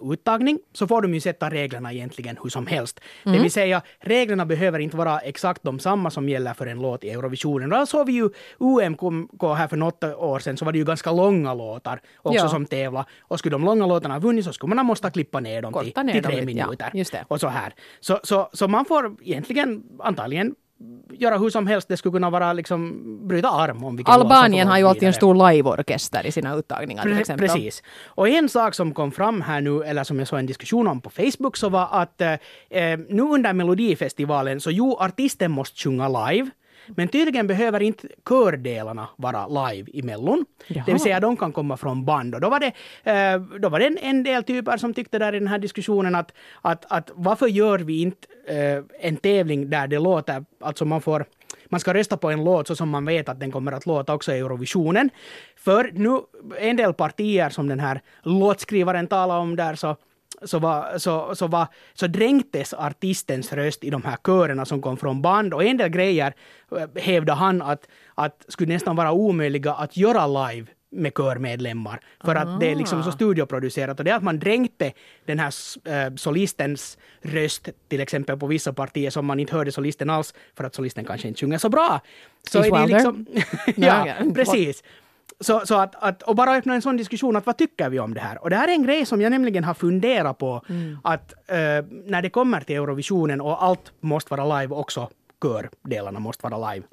uh, 0.02 0.12
uttagning 0.12 0.58
så 0.72 0.86
får 0.86 1.02
de 1.02 1.14
ju 1.14 1.20
sätta 1.20 1.50
reglerna 1.50 1.92
egentligen 1.92 2.38
hur 2.42 2.50
som 2.50 2.66
helst. 2.66 3.00
Det 3.24 3.38
vill 3.38 3.50
säga, 3.50 3.82
reglerna 4.00 4.46
behöver 4.46 4.78
inte 4.78 4.96
vara 4.96 5.18
exakt 5.18 5.62
de 5.62 5.78
samma 5.78 6.10
som 6.10 6.28
gäller 6.28 6.54
för 6.54 6.66
en 6.66 6.78
låt 6.82 7.04
i 7.04 7.10
Eurovisionen. 7.10 7.70
Då 7.70 7.86
såg 7.86 8.06
vi 8.06 8.12
ju 8.12 8.30
UMK 8.58 9.00
här 9.42 9.68
för 9.68 9.76
något 9.76 10.04
år 10.04 10.38
sedan 10.38 10.56
så 10.56 10.64
var 10.64 10.72
det 10.72 10.78
ju 10.78 10.84
ganska 10.84 11.12
långa 11.12 11.54
låtar 11.54 12.00
också 12.16 12.44
Ja. 12.44 12.48
som 12.48 12.66
tävla. 12.66 13.06
Och 13.20 13.38
skulle 13.38 13.54
de 13.54 13.64
långa 13.64 13.86
låtarna 13.86 14.14
ha 14.14 14.20
vunnit 14.20 14.44
så 14.44 14.52
skulle 14.52 14.74
man 14.74 14.86
måste 14.86 15.10
klippa 15.10 15.40
ner 15.40 15.62
dem 15.62 15.72
till, 15.72 16.04
ner 16.04 16.12
till 16.12 16.22
dem 16.22 16.30
tre 16.32 16.40
ja, 16.40 16.44
minuter. 16.44 16.90
just 16.94 17.12
det. 17.12 17.24
Och 17.28 17.40
så 17.40 17.48
här. 17.48 17.74
Så, 18.00 18.20
så, 18.22 18.48
så 18.52 18.68
man 18.68 18.84
får 18.84 19.16
egentligen 19.22 19.82
antagligen 19.98 20.54
göra 21.12 21.38
hur 21.38 21.50
som 21.50 21.66
helst. 21.66 21.88
Det 21.88 21.96
skulle 21.96 22.12
kunna 22.12 22.30
vara 22.30 22.52
liksom 22.52 23.28
bryta 23.28 23.48
arm 23.48 23.84
om 23.84 24.02
Albanien 24.06 24.68
har 24.68 24.78
ju 24.78 24.88
alltid 24.88 25.02
en 25.02 25.14
stor 25.14 25.50
liveorkester 25.50 26.26
i 26.26 26.32
sina 26.32 26.54
uttagningar 26.54 27.02
till 27.02 27.18
exempel. 27.18 27.48
Precis. 27.48 27.82
Och 28.04 28.28
en 28.28 28.48
sak 28.48 28.74
som 28.74 28.94
kom 28.94 29.12
fram 29.12 29.40
här 29.40 29.60
nu, 29.60 29.82
eller 29.82 30.04
som 30.04 30.18
jag 30.18 30.28
såg 30.28 30.38
en 30.38 30.46
diskussion 30.46 30.86
om 30.86 31.00
på 31.00 31.10
Facebook, 31.10 31.56
så 31.56 31.68
var 31.68 31.88
att 31.90 32.20
eh, 32.20 32.38
nu 33.08 33.22
under 33.22 33.52
Melodifestivalen 33.52 34.60
så 34.60 34.70
jo, 34.70 34.96
artisten 35.00 35.50
måste 35.50 35.78
sjunga 35.78 36.08
live, 36.08 36.50
men 36.86 37.08
tydligen 37.08 37.46
behöver 37.46 37.82
inte 37.82 38.08
kördelarna 38.28 39.08
vara 39.16 39.46
live 39.46 39.90
i 39.92 40.02
Mellon. 40.02 40.44
Jaha. 40.66 40.84
Det 40.86 40.92
vill 40.92 41.00
säga 41.00 41.20
de 41.20 41.36
kan 41.36 41.52
komma 41.52 41.76
från 41.76 42.04
band. 42.04 42.34
Och 42.34 42.40
då 42.40 42.50
var 42.50 42.60
det, 42.60 42.72
eh, 43.10 43.40
då 43.40 43.68
var 43.68 43.78
det 43.78 43.86
en, 43.86 43.98
en 43.98 44.22
del 44.22 44.44
typer 44.44 44.76
som 44.76 44.94
tyckte 44.94 45.18
där 45.18 45.34
i 45.34 45.38
den 45.38 45.48
här 45.48 45.58
diskussionen 45.58 46.14
att, 46.14 46.32
att, 46.62 46.84
att 46.92 47.10
varför 47.14 47.46
gör 47.46 47.78
vi 47.78 48.02
inte 48.02 48.28
eh, 48.46 48.84
en 49.00 49.16
tävling 49.16 49.70
där 49.70 49.86
det 49.86 49.98
låter, 49.98 50.44
alltså 50.60 50.84
man 50.84 51.00
får 51.00 51.24
man 51.72 51.80
ska 51.80 51.94
rösta 51.94 52.16
på 52.16 52.30
en 52.30 52.44
låt 52.44 52.66
så 52.66 52.76
som 52.76 52.88
man 52.88 53.04
vet 53.04 53.28
att 53.28 53.40
den 53.40 53.52
kommer 53.52 53.72
att 53.72 53.86
låta 53.86 54.14
också 54.14 54.32
i 54.32 54.38
Eurovisionen. 54.38 55.10
För 55.56 55.90
nu, 55.92 56.20
en 56.58 56.76
del 56.76 56.94
partier 56.94 57.50
som 57.50 57.68
den 57.68 57.80
här 57.80 58.00
låtskrivaren 58.22 59.06
talar 59.06 59.38
om 59.38 59.56
där 59.56 59.74
så 59.74 59.96
så, 60.42 60.58
var, 60.58 60.98
så, 60.98 61.34
så, 61.34 61.46
var, 61.46 61.66
så 61.94 62.06
dränktes 62.06 62.74
artistens 62.74 63.52
röst 63.52 63.84
i 63.84 63.90
de 63.90 64.02
här 64.02 64.16
körerna 64.26 64.64
som 64.64 64.82
kom 64.82 64.96
från 64.96 65.22
band 65.22 65.54
och 65.54 65.64
en 65.64 65.76
del 65.76 65.88
grejer 65.88 66.34
eh, 66.76 67.02
hävdade 67.02 67.38
han 67.38 67.62
att, 67.62 67.88
att 68.14 68.44
skulle 68.48 68.72
nästan 68.72 68.96
vara 68.96 69.12
omöjliga 69.12 69.72
att 69.72 69.96
göra 69.96 70.26
live 70.26 70.66
med 70.92 71.14
körmedlemmar. 71.14 72.00
För 72.24 72.34
att 72.34 72.60
det 72.60 72.70
är 72.70 72.74
liksom 72.76 73.02
så 73.02 73.12
studioproducerat. 73.12 73.98
Och 73.98 74.04
det 74.04 74.10
att 74.10 74.22
man 74.22 74.38
dränkte 74.38 74.92
den 75.26 75.38
här 75.38 75.52
äh, 75.84 76.14
solistens 76.14 76.98
röst 77.22 77.68
till 77.88 78.00
exempel 78.00 78.36
på 78.36 78.46
vissa 78.46 78.72
partier 78.72 79.10
som 79.10 79.26
man 79.26 79.40
inte 79.40 79.56
hörde 79.56 79.72
solisten 79.72 80.10
alls 80.10 80.34
för 80.56 80.64
att 80.64 80.74
solisten 80.74 81.04
kanske 81.04 81.28
inte 81.28 81.40
sjunger 81.40 81.58
så 81.58 81.68
bra. 81.68 82.00
Så 82.50 82.58
är 82.58 82.70
det 82.70 82.94
liksom... 82.94 83.26
ja. 83.76 84.06
precis. 84.34 84.82
Så, 85.42 85.66
så 85.66 85.74
att, 85.74 85.94
att, 85.94 86.22
och 86.22 86.36
bara 86.36 86.56
öppna 86.56 86.74
en 86.74 86.82
sån 86.82 86.96
diskussion, 86.96 87.36
att 87.36 87.46
vad 87.46 87.58
tycker 87.58 87.90
vi 87.90 87.98
om 87.98 88.14
det 88.14 88.20
här? 88.20 88.42
Och 88.42 88.50
det 88.50 88.56
här 88.56 88.68
är 88.68 88.72
en 88.72 88.82
grej 88.82 89.06
som 89.06 89.20
jag 89.20 89.30
nämligen 89.30 89.64
har 89.64 89.74
funderat 89.74 90.38
på, 90.38 90.62
att 91.04 91.32
eh, 91.32 91.56
när 92.06 92.22
det 92.22 92.30
kommer 92.30 92.60
till 92.60 92.76
Eurovisionen 92.76 93.40
och 93.40 93.64
allt 93.64 93.92
måste 94.00 94.34
vara 94.34 94.60
live 94.60 94.74
också, 94.74 95.08
kördelarna 95.42 96.18
måste 96.18 96.48
vara 96.48 96.72
live. 96.72 96.86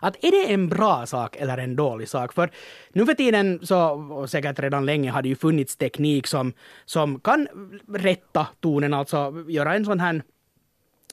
Att 0.00 0.24
är 0.24 0.30
det 0.30 0.52
en 0.52 0.68
bra 0.68 1.06
sak 1.06 1.36
eller 1.36 1.58
en 1.58 1.76
dålig 1.76 2.08
sak? 2.08 2.32
För 2.32 2.50
nu 2.92 3.06
för 3.06 3.14
tiden, 3.14 3.60
så, 3.62 3.78
och 3.90 4.30
säkert 4.30 4.58
redan 4.58 4.86
länge, 4.86 5.10
har 5.10 5.22
det 5.22 5.28
ju 5.28 5.36
funnits 5.36 5.76
teknik 5.76 6.26
som, 6.26 6.52
som 6.84 7.20
kan 7.20 7.48
rätta 7.88 8.46
tonen, 8.60 8.94
alltså 8.94 9.44
göra 9.48 9.74
en 9.74 9.84
sån 9.84 10.00
här 10.00 10.22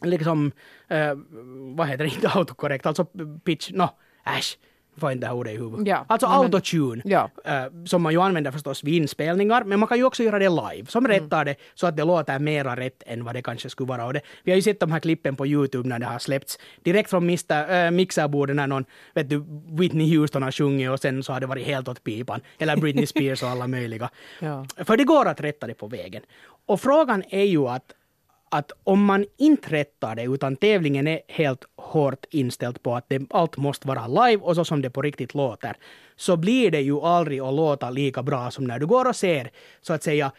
liksom, 0.01 0.51
eh, 0.87 1.13
vad 1.75 1.87
heter 1.87 2.03
det, 2.03 2.09
inte 2.15 2.29
autokorrekt, 2.29 2.85
alltså 2.85 3.05
pitch, 3.43 3.71
no, 3.71 3.89
äsch, 4.25 4.57
får 4.99 5.11
inte 5.11 5.23
det 5.25 5.27
här 5.27 5.35
ordet 5.35 5.53
i 5.53 5.57
huvudet. 5.57 5.87
Ja. 5.87 6.05
Alltså 6.09 6.27
men- 6.29 6.37
autotune. 6.37 7.01
Ja. 7.05 7.29
eh, 7.45 7.63
som 7.85 8.01
man 8.01 8.13
ju 8.13 8.21
använder 8.21 8.51
förstås 8.51 8.83
vid 8.83 8.93
inspelningar, 8.93 9.63
men 9.63 9.79
man 9.79 9.87
kan 9.87 9.97
ju 9.97 10.03
också 10.03 10.23
göra 10.23 10.39
det 10.39 10.49
live, 10.49 10.85
som 10.87 11.05
Mm. 11.05 11.19
rättar 11.21 11.45
det 11.45 11.55
så 11.75 11.87
att 11.87 11.97
det 11.97 12.03
låter 12.03 12.39
mera 12.39 12.75
rätt 12.75 13.03
än 13.05 13.23
vad 13.25 13.35
det 13.35 13.41
kanske 13.41 13.69
skulle 13.69 13.87
vara. 13.87 14.05
Och 14.05 14.13
det, 14.13 14.21
vi 14.43 14.51
har 14.51 14.55
ju 14.55 14.61
sett 14.61 14.79
de 14.79 14.91
här 14.91 14.99
klippen 14.99 15.35
på 15.35 15.47
Youtube 15.47 15.89
när 15.89 15.99
det 15.99 16.05
har 16.05 16.19
släppts 16.19 16.59
direkt 16.83 17.09
från 17.09 17.29
äh, 17.29 17.91
mixerbordet 17.91 18.55
när 18.55 18.67
någon, 18.67 18.85
vet 19.15 19.29
du, 19.29 19.43
Whitney 19.79 20.17
Houston 20.17 20.43
har 20.43 20.51
sjungit 20.51 20.89
och 20.89 20.99
sen 20.99 21.23
så 21.23 21.33
har 21.33 21.39
det 21.39 21.47
varit 21.47 21.65
helt 21.67 21.87
åt 21.87 22.03
pipan. 22.03 22.41
Eller 22.59 22.77
Britney 22.77 23.05
Spears 23.13 23.43
och 23.43 23.49
alla 23.49 23.67
möjliga. 23.67 24.09
Ja. 24.39 24.65
För 24.85 24.97
det 24.97 25.03
går 25.03 25.25
att 25.27 25.41
rätta 25.41 25.67
det 25.67 25.73
på 25.73 25.87
vägen. 25.87 26.21
Och 26.65 26.81
frågan 26.81 27.23
är 27.29 27.43
ju 27.43 27.67
att 27.67 27.83
att 28.49 28.71
om 28.83 29.05
man 29.05 29.25
inte 29.37 29.69
rättar 29.69 30.15
det 30.15 30.23
utan 30.23 30.55
tävlingen 30.55 31.07
är 31.07 31.21
helt 31.27 31.65
hårt 31.75 32.25
inställd 32.29 32.83
på 32.83 32.95
att 32.95 33.05
det, 33.09 33.21
allt 33.29 33.57
måste 33.57 33.87
vara 33.87 34.07
live 34.07 34.43
och 34.43 34.55
så 34.55 34.65
som 34.65 34.81
det 34.81 34.89
på 34.89 35.01
riktigt 35.01 35.33
låter 35.33 35.77
så 36.15 36.37
blir 36.37 36.71
det 36.71 36.81
ju 36.81 37.01
aldrig 37.01 37.39
att 37.39 37.53
låta 37.53 37.89
lika 37.89 38.23
bra 38.23 38.51
som 38.51 38.63
när 38.63 38.79
du 38.79 38.85
går 38.85 39.07
och 39.07 39.15
ser 39.15 39.49
så 39.81 39.93
att 39.93 40.03
säga 40.03 40.31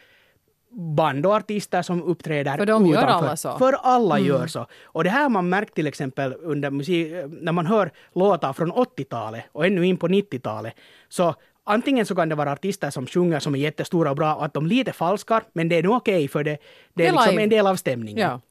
band 0.71 1.25
och 1.25 1.33
artister 1.33 1.81
som 1.81 2.03
uppträder 2.03 2.57
För 2.57 2.65
de 2.65 2.85
gör 2.85 3.03
utanför. 3.03 3.25
alla 3.27 3.37
så. 3.37 3.57
För 3.57 3.73
alla 3.73 4.19
gör 4.19 4.47
så. 4.47 4.65
Och 4.83 5.03
det 5.03 5.09
här 5.09 5.29
man 5.29 5.49
märkt 5.49 5.75
till 5.75 5.87
exempel 5.87 6.35
under 6.41 6.71
musik, 6.71 7.13
när 7.41 7.51
man 7.51 7.65
hör 7.65 7.91
låtar 8.15 8.53
från 8.53 8.71
80-talet 8.71 9.43
och 9.51 9.65
ännu 9.65 9.85
in 9.85 9.97
på 9.97 10.07
90-talet. 10.07 10.73
Så 11.09 11.35
antingen 11.69 12.05
så 12.05 12.15
kan 12.15 12.29
det 12.29 12.35
vara 12.35 12.51
artister 12.51 12.89
som 12.89 13.07
sjunger 13.07 13.39
som 13.39 13.55
är 13.55 13.59
jättestora 13.59 14.09
och 14.09 14.15
bra 14.15 14.35
och 14.35 14.45
att 14.45 14.53
de 14.53 14.67
lite 14.67 14.93
falskar, 14.93 15.43
men 15.53 15.69
det 15.69 15.75
är 15.75 15.83
nog 15.83 15.95
okej 15.95 16.27
för 16.27 16.43
det, 16.43 16.57
det 16.93 17.07
är 17.07 17.11
liksom 17.11 17.39
en 17.39 17.49
del 17.49 17.67
av 17.67 17.75
stämningen. 17.75 18.29
Ja. 18.29 18.41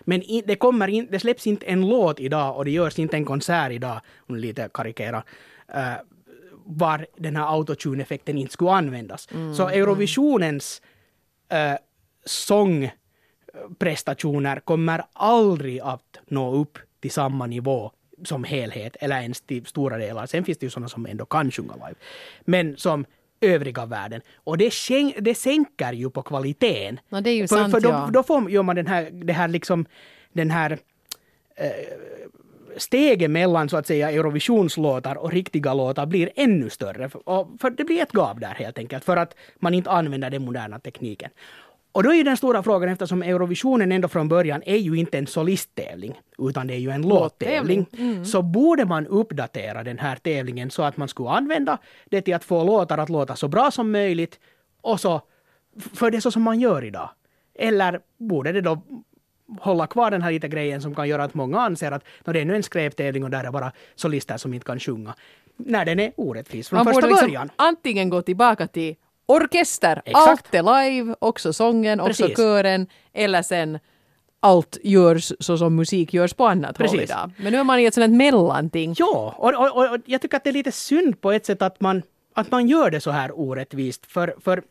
Men 0.00 0.22
i, 0.22 0.42
det, 0.46 0.56
kommer 0.56 0.88
in, 0.88 1.08
det 1.10 1.20
släpps 1.20 1.46
inte 1.46 1.66
en 1.66 1.88
låt 1.88 2.20
idag 2.20 2.56
och 2.56 2.64
det 2.64 2.70
görs 2.70 2.98
inte 2.98 3.16
en 3.16 3.24
konsert 3.24 3.72
idag, 3.72 4.00
om 4.28 4.36
lite 4.36 4.68
karikerar, 4.74 5.24
uh, 5.74 5.94
var 6.64 7.06
den 7.16 7.36
här 7.36 7.54
autotune-effekten 7.54 8.38
inte 8.38 8.52
skulle 8.52 8.70
användas. 8.70 9.28
Så 9.56 9.68
Eurovisionens 9.68 10.82
uh, 11.52 11.74
sångprestationer 12.24 14.60
kommer 14.60 15.04
aldrig 15.12 15.80
att 15.80 16.18
nå 16.28 16.54
upp 16.54 16.78
till 17.00 17.10
samma 17.10 17.46
nivå 17.46 17.92
som 18.24 18.44
helhet 18.44 18.96
eller 19.00 19.20
ens 19.20 19.40
till 19.40 19.66
stora 19.66 19.98
delar. 19.98 20.26
Sen 20.26 20.44
finns 20.44 20.58
det 20.58 20.66
ju 20.66 20.70
sådana 20.70 20.88
som 20.88 21.06
ändå 21.06 21.24
kan 21.24 21.50
sjunga 21.50 21.74
live. 21.74 21.94
Men 22.44 22.76
som 22.76 23.04
övriga 23.40 23.86
världen. 23.86 24.20
Och 24.44 24.58
det, 24.58 24.70
skän, 24.70 25.12
det 25.18 25.34
sänker 25.34 25.92
ju 25.92 26.10
på 26.10 26.22
kvaliteten. 26.22 27.00
Ja, 27.08 27.20
det 27.20 27.30
är 27.30 27.34
ju 27.34 27.48
för, 27.48 27.56
sant, 27.56 27.72
för 27.72 27.80
då, 27.80 27.88
ja. 27.88 28.10
då 28.12 28.22
får, 28.22 28.50
gör 28.50 28.62
man 28.62 28.76
den 28.76 28.86
här, 28.86 29.10
det 29.10 29.32
här 29.32 29.48
liksom, 29.48 29.86
den 30.32 30.50
här 30.50 30.78
eh, 31.56 31.70
steget 32.76 33.30
mellan 33.30 33.68
så 33.68 33.76
att 33.76 33.86
säga 33.86 34.10
Eurovisionslåtar 34.10 35.16
och 35.16 35.32
riktiga 35.32 35.74
låtar 35.74 36.06
blir 36.06 36.30
ännu 36.36 36.70
större. 36.70 37.08
För, 37.08 37.28
och, 37.28 37.48
för 37.60 37.70
det 37.70 37.84
blir 37.84 38.02
ett 38.02 38.12
gap 38.12 38.40
där 38.40 38.54
helt 38.54 38.78
enkelt 38.78 39.04
för 39.04 39.16
att 39.16 39.34
man 39.58 39.74
inte 39.74 39.90
använder 39.90 40.30
den 40.30 40.44
moderna 40.44 40.78
tekniken. 40.78 41.30
Och 41.96 42.02
då 42.02 42.10
är 42.10 42.14
ju 42.14 42.22
den 42.22 42.36
stora 42.36 42.62
frågan 42.62 42.88
eftersom 42.88 43.22
Eurovisionen 43.22 43.92
ändå 43.92 44.08
från 44.08 44.28
början 44.28 44.62
är 44.66 44.76
ju 44.76 44.94
inte 44.94 45.18
en 45.18 45.26
solisttävling 45.26 46.20
utan 46.38 46.66
det 46.66 46.74
är 46.74 46.78
ju 46.78 46.90
en 46.90 47.02
Låttävling. 47.02 47.78
låttävling. 47.78 48.24
Så 48.24 48.42
borde 48.42 48.84
man 48.84 49.06
uppdatera 49.06 49.82
den 49.84 49.98
här 49.98 50.16
tävlingen 50.16 50.70
så 50.70 50.82
att 50.82 50.96
man 50.96 51.08
skulle 51.08 51.28
använda 51.28 51.78
det 52.04 52.22
till 52.22 52.34
att 52.34 52.44
få 52.44 52.64
låtar 52.64 52.98
att 52.98 53.08
låta 53.08 53.36
så 53.36 53.48
bra 53.48 53.70
som 53.70 53.90
möjligt 53.92 54.40
och 54.80 55.00
så 55.00 55.20
för 55.94 56.10
det 56.10 56.16
är 56.16 56.20
så 56.20 56.30
som 56.30 56.42
man 56.42 56.60
gör 56.60 56.84
idag. 56.84 57.10
Eller 57.58 58.00
borde 58.18 58.52
det 58.52 58.60
då 58.60 58.82
hålla 59.60 59.86
kvar 59.86 60.10
den 60.10 60.22
här 60.22 60.32
lite 60.32 60.48
grejen 60.48 60.82
som 60.82 60.94
kan 60.94 61.08
göra 61.08 61.24
att 61.24 61.34
många 61.34 61.60
anser 61.60 61.92
att 61.92 62.04
när 62.24 62.34
det 62.34 62.40
är 62.40 62.44
nu 62.44 62.56
en 62.56 62.62
skräptävling 62.62 63.24
och 63.24 63.30
där 63.30 63.44
är 63.44 63.50
bara 63.50 63.72
solister 63.94 64.36
som 64.36 64.54
inte 64.54 64.66
kan 64.66 64.80
sjunga. 64.80 65.14
När 65.56 65.84
den 65.84 66.00
är 66.00 66.12
orättvis 66.16 66.68
från 66.68 66.76
Man 66.76 66.86
första 66.86 67.06
liksom 67.06 67.26
början. 67.28 67.50
antingen 67.56 68.10
gå 68.10 68.22
tillbaka 68.22 68.66
till 68.66 68.96
orkester, 69.26 70.02
Exakt. 70.04 70.28
allt 70.28 70.54
är 70.54 70.62
live, 70.62 71.14
också 71.18 71.52
sången, 71.52 72.00
också 72.00 72.22
Precis. 72.22 72.36
kören, 72.36 72.86
eller 73.12 73.42
sen 73.42 73.78
allt 74.40 74.78
görs 74.82 75.32
så 75.40 75.58
som 75.58 75.76
musik 75.76 76.14
görs 76.14 76.34
på 76.34 76.46
annat 76.46 76.78
håll 76.78 76.88
Precis. 76.88 77.10
idag. 77.10 77.30
Men 77.36 77.52
nu 77.52 77.58
är 77.58 77.64
man 77.64 77.78
i 77.78 77.84
ett 77.84 77.94
sånt 77.94 78.02
här 78.10 78.16
mellanting. 78.16 78.94
Ja, 78.98 79.34
och, 79.38 79.54
och, 79.54 79.76
och, 79.76 79.94
och 79.94 80.00
jag 80.04 80.22
tycker 80.22 80.36
att 80.36 80.44
det 80.44 80.50
är 80.50 80.54
lite 80.54 80.72
synd 80.72 81.20
på 81.20 81.32
ett 81.32 81.46
sätt 81.46 81.62
att 81.62 81.80
man, 81.80 82.02
att 82.34 82.50
man 82.50 82.68
gör 82.68 82.90
det 82.90 83.00
så 83.00 83.10
här 83.10 83.40
orättvist. 83.40 84.06
För, 84.06 84.34
för 84.40 84.62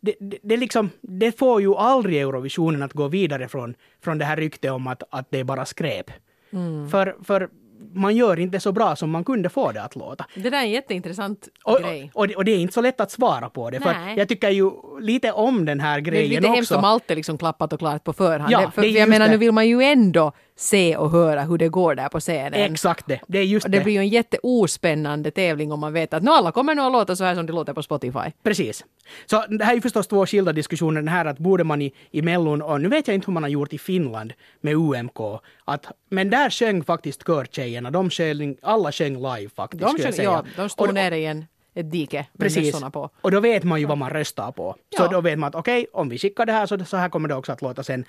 det, 0.00 0.14
det, 0.20 0.38
det, 0.42 0.56
liksom, 0.56 0.90
det 1.00 1.38
får 1.38 1.60
ju 1.60 1.74
aldrig 1.74 2.20
Eurovisionen 2.20 2.82
att 2.82 2.92
gå 2.92 3.08
vidare 3.08 3.48
från, 3.48 3.74
från 4.04 4.18
det 4.18 4.24
här 4.24 4.36
ryktet 4.36 4.70
om 4.70 4.86
att, 4.86 5.02
att 5.10 5.26
det 5.30 5.40
är 5.40 5.44
bara 5.44 5.64
skräp. 5.64 6.10
Mm. 6.52 6.90
För, 6.90 7.16
för 7.24 7.48
man 7.92 8.16
gör 8.16 8.38
inte 8.40 8.60
så 8.60 8.72
bra 8.72 8.96
som 8.96 9.10
man 9.10 9.24
kunde 9.24 9.48
få 9.48 9.72
det 9.72 9.82
att 9.82 9.96
låta. 9.96 10.26
Det 10.34 10.50
där 10.50 10.58
är 10.58 10.62
en 10.62 10.70
jätteintressant 10.70 11.48
Och, 11.64 11.78
grej. 11.80 12.10
och, 12.14 12.20
och, 12.20 12.28
det, 12.28 12.36
och 12.36 12.44
det 12.44 12.52
är 12.52 12.58
inte 12.58 12.74
så 12.74 12.80
lätt 12.80 13.00
att 13.00 13.10
svara 13.10 13.48
på 13.50 13.70
det. 13.70 13.80
För 13.80 13.96
jag 14.16 14.28
tycker 14.28 14.50
ju 14.50 14.70
lite 15.00 15.32
om 15.32 15.64
den 15.64 15.80
här 15.80 16.00
Det 16.00 16.08
är 16.08 16.12
grejen 16.12 16.42
lite 16.42 16.48
hemskt 16.54 16.70
också. 16.72 16.78
om 16.78 16.84
allt 16.84 17.10
är 17.10 17.16
liksom 17.16 17.38
klappat 17.38 17.72
och 17.72 17.78
klart 17.78 18.04
på 18.04 18.12
förhand. 18.12 18.52
Ja, 18.52 18.60
det, 18.60 18.70
för 18.70 18.82
det 18.82 18.88
jag 18.88 19.08
menar, 19.08 19.26
det. 19.26 19.32
nu 19.32 19.38
vill 19.38 19.52
man 19.52 19.68
ju 19.68 19.82
ändå 19.82 20.32
se 20.56 20.96
och 20.96 21.10
höra 21.10 21.42
hur 21.42 21.58
det 21.58 21.68
går 21.68 21.94
där 21.94 22.08
på 22.08 22.20
scenen. 22.20 22.72
Exakt 22.72 23.06
det. 23.06 23.20
Det 23.28 23.38
är 23.38 23.42
just 23.44 23.64
Och 23.64 23.70
det 23.70 23.78
det. 23.78 23.84
blir 23.84 23.94
ju 23.94 23.98
en 24.00 24.08
jätteospännande 24.08 25.30
tävling 25.30 25.72
om 25.72 25.80
man 25.80 25.92
vet 25.92 26.14
att 26.14 26.22
nu 26.22 26.30
alla 26.30 26.52
kommer 26.52 26.74
nog 26.74 26.86
att 26.86 26.92
låta 26.92 27.16
så 27.16 27.24
här 27.24 27.34
som 27.34 27.46
det 27.46 27.52
låter 27.52 27.72
på 27.72 27.82
Spotify. 27.82 28.18
Precis. 28.42 28.84
Så 29.26 29.44
det 29.48 29.64
här 29.64 29.72
är 29.72 29.76
ju 29.76 29.80
förstås 29.82 30.06
två 30.06 30.26
skilda 30.26 30.52
diskussioner. 30.52 31.00
Den 31.00 31.08
här 31.08 31.24
att 31.24 31.38
borde 31.38 31.64
man 31.64 31.82
i, 31.82 31.92
i 32.10 32.22
Mellon, 32.22 32.62
och 32.62 32.80
nu 32.80 32.88
vet 32.88 33.08
jag 33.08 33.14
inte 33.14 33.26
hur 33.26 33.32
man 33.32 33.42
har 33.42 33.50
gjort 33.50 33.72
i 33.72 33.78
Finland 33.78 34.32
med 34.60 34.74
UMK, 34.74 35.18
att, 35.64 35.86
men 36.10 36.30
där 36.30 36.50
sjöng 36.50 36.84
faktiskt 36.84 37.24
körtjejerna, 37.26 37.90
de 37.90 38.10
sjöng, 38.10 38.56
alla 38.62 38.92
sjöng 38.92 39.14
live 39.16 39.50
faktiskt. 39.56 39.82
De, 39.82 39.98
sjöng, 40.02 40.24
ja, 40.24 40.44
de 40.56 40.68
stod 40.68 40.88
Och- 40.88 40.94
nere 40.94 41.18
i 41.18 41.26
en, 41.26 41.44
ett 41.74 41.90
dike 41.90 42.26
med 42.32 42.40
Precis. 42.40 42.80
på. 42.92 43.10
Och 43.20 43.30
då 43.30 43.40
vet 43.40 43.64
man 43.64 43.80
ju 43.80 43.86
vad 43.86 43.98
man 43.98 44.10
röstar 44.10 44.52
på. 44.52 44.76
Så 44.96 45.02
Ja. 45.02 45.08
då 45.08 45.20
vet 45.20 45.38
man 45.38 45.48
att 45.48 45.54
okej, 45.54 45.86
om 45.92 46.08
vi 46.08 46.18
skickar 46.18 46.46
det 46.46 46.52
här 46.52 46.66
så, 46.66 46.84
så 46.84 46.96
här 46.96 47.08
kommer 47.08 47.28
det 47.28 47.34
också 47.34 47.52
att 47.52 47.62
låta 47.62 47.82
sen. 47.82 48.04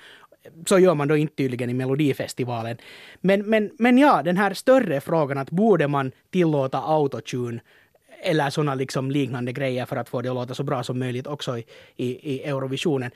Så 0.66 0.78
gör 0.78 0.94
man 0.94 1.08
då 1.08 1.16
inte 1.16 1.34
tydligen 1.34 1.70
i 1.70 1.74
Melodifestivalen. 1.74 2.76
Men, 3.20 3.50
men, 3.50 3.70
men 3.78 3.98
ja, 3.98 4.22
den 4.22 4.36
här 4.36 4.54
större 4.54 5.00
frågan 5.00 5.38
att 5.38 5.50
borde 5.50 5.88
man 5.88 6.12
tillåta 6.30 6.78
autotune 6.78 7.60
eller 8.22 8.50
sådana 8.50 8.74
liksom 8.74 9.10
liknande 9.10 9.52
grejer 9.52 9.86
för 9.86 9.96
att 9.96 10.08
få 10.08 10.22
det 10.22 10.28
att 10.28 10.34
låta 10.34 10.54
så 10.54 10.62
bra 10.62 10.82
som 10.82 10.98
möjligt 10.98 11.26
också 11.26 11.58
i, 11.58 11.64
i, 11.96 12.32
i 12.34 12.42
Eurovisionen. 12.42 13.10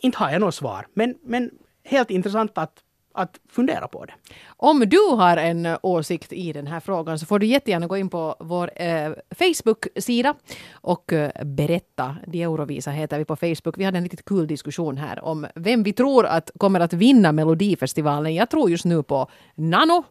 Inte 0.00 0.18
har 0.18 0.30
jag 0.30 0.40
något 0.40 0.54
svar, 0.54 0.86
men, 0.94 1.14
men 1.24 1.50
helt 1.84 2.10
intressant 2.10 2.58
att, 2.58 2.72
att 3.16 3.40
fundera 3.48 3.88
på 3.88 4.04
det. 4.04 4.12
Om 4.46 4.80
du 4.80 4.98
har 5.16 5.36
en 5.36 5.66
eh, 5.66 5.78
åsikt 5.82 6.32
i 6.32 6.52
den 6.52 6.66
här 6.66 6.80
frågan 6.80 7.18
så 7.18 7.26
får 7.26 7.38
du 7.38 7.46
jättegärna 7.46 7.86
gå 7.86 7.96
in 7.96 8.08
på 8.08 8.36
vår 8.40 8.70
eh, 8.76 9.12
Facebook-sida 9.30 10.34
och 10.72 11.12
eh, 11.12 11.44
berätta. 11.44 12.16
De 12.26 12.42
Eurovisa 12.42 12.90
heter 12.90 13.18
vi 13.18 13.24
på 13.24 13.36
Facebook. 13.36 13.78
Vi 13.78 13.84
hade 13.84 13.98
en 13.98 14.04
riktigt 14.04 14.24
kul 14.24 14.46
diskussion 14.46 14.96
här 14.96 15.24
om 15.24 15.46
vem 15.54 15.82
vi 15.82 15.92
tror 15.92 16.26
att 16.26 16.50
kommer 16.58 16.80
att 16.80 16.92
vinna 16.92 17.32
Melodifestivalen. 17.32 18.34
Jag 18.34 18.50
tror 18.50 18.70
just 18.70 18.84
nu 18.84 19.02
på 19.02 19.30
Nano. 19.54 20.04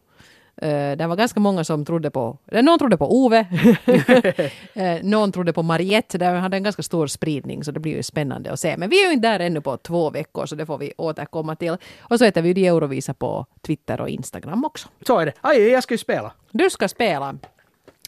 Eh, 0.62 0.96
det 0.96 1.06
var 1.06 1.16
ganska 1.16 1.40
många 1.40 1.64
som 1.64 1.84
trodde 1.84 2.10
på, 2.10 2.38
någon 2.62 2.78
trodde 2.78 2.96
på 2.96 3.24
Ove, 3.24 3.46
Eh, 4.74 5.02
någon 5.02 5.32
trodde 5.32 5.52
på 5.52 5.62
Mariette, 5.62 6.18
där 6.18 6.34
hade 6.34 6.56
en 6.56 6.62
ganska 6.62 6.82
stor 6.82 7.06
spridning 7.06 7.64
så 7.64 7.70
det 7.72 7.80
blir 7.80 7.96
ju 7.96 8.02
spännande 8.02 8.52
att 8.52 8.60
se. 8.60 8.76
Men 8.76 8.90
vi 8.90 9.02
är 9.02 9.06
ju 9.06 9.12
inte 9.12 9.28
där 9.28 9.40
ännu 9.40 9.60
på 9.60 9.76
två 9.76 10.10
veckor 10.10 10.46
så 10.46 10.54
det 10.54 10.66
får 10.66 10.78
vi 10.78 10.92
återkomma 10.98 11.56
till. 11.56 11.76
Och 12.00 12.18
så 12.18 12.24
heter 12.24 12.42
vi 12.42 12.52
ju 12.52 12.66
Eurovisa 12.66 13.14
på 13.14 13.46
Twitter 13.66 14.00
och 14.00 14.08
Instagram 14.08 14.64
också. 14.64 14.88
Så 15.06 15.18
är 15.18 15.26
det. 15.26 15.32
Aj, 15.40 15.68
jag 15.68 15.82
ska 15.82 15.94
ju 15.94 15.98
spela. 15.98 16.32
Du 16.50 16.70
ska 16.70 16.88
spela. 16.88 17.38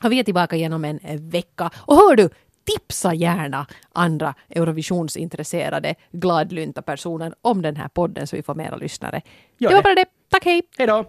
Och 0.02 0.12
vi 0.12 0.18
är 0.18 0.24
tillbaka 0.24 0.56
genom 0.56 0.84
en 0.84 1.28
vecka. 1.30 1.70
Och 1.76 1.96
hör 1.96 2.16
du, 2.16 2.28
tipsa 2.64 3.14
gärna 3.14 3.66
andra 3.92 4.34
Eurovisionsintresserade 4.48 5.94
gladlynta 6.12 6.82
personer 6.82 7.34
om 7.42 7.62
den 7.62 7.76
här 7.76 7.88
podden 7.88 8.26
så 8.26 8.36
vi 8.36 8.42
får 8.42 8.54
mera 8.54 8.76
lyssnare. 8.76 9.22
Gör 9.58 9.70
det 9.70 9.74
var 9.74 9.82
det. 9.82 9.88
bara 9.88 9.94
det. 9.94 10.06
Tack, 10.30 10.44
hej! 10.44 10.62
Hej 10.78 10.86
då! 10.86 11.04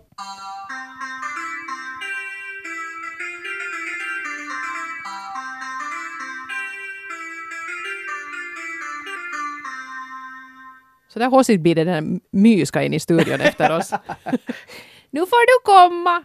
Så 11.14 11.20
där 11.20 11.30
haussigt 11.30 11.62
blir 11.62 11.76
det 11.76 11.84
den 11.84 11.94
här 11.94 12.20
My 12.32 12.66
ska 12.66 12.82
in 12.82 12.94
i 12.94 13.00
studion 13.00 13.42
efter 13.42 13.78
oss. 13.78 13.92
nu 15.12 15.20
får 15.20 15.46
du 15.48 15.64
komma! 15.64 16.18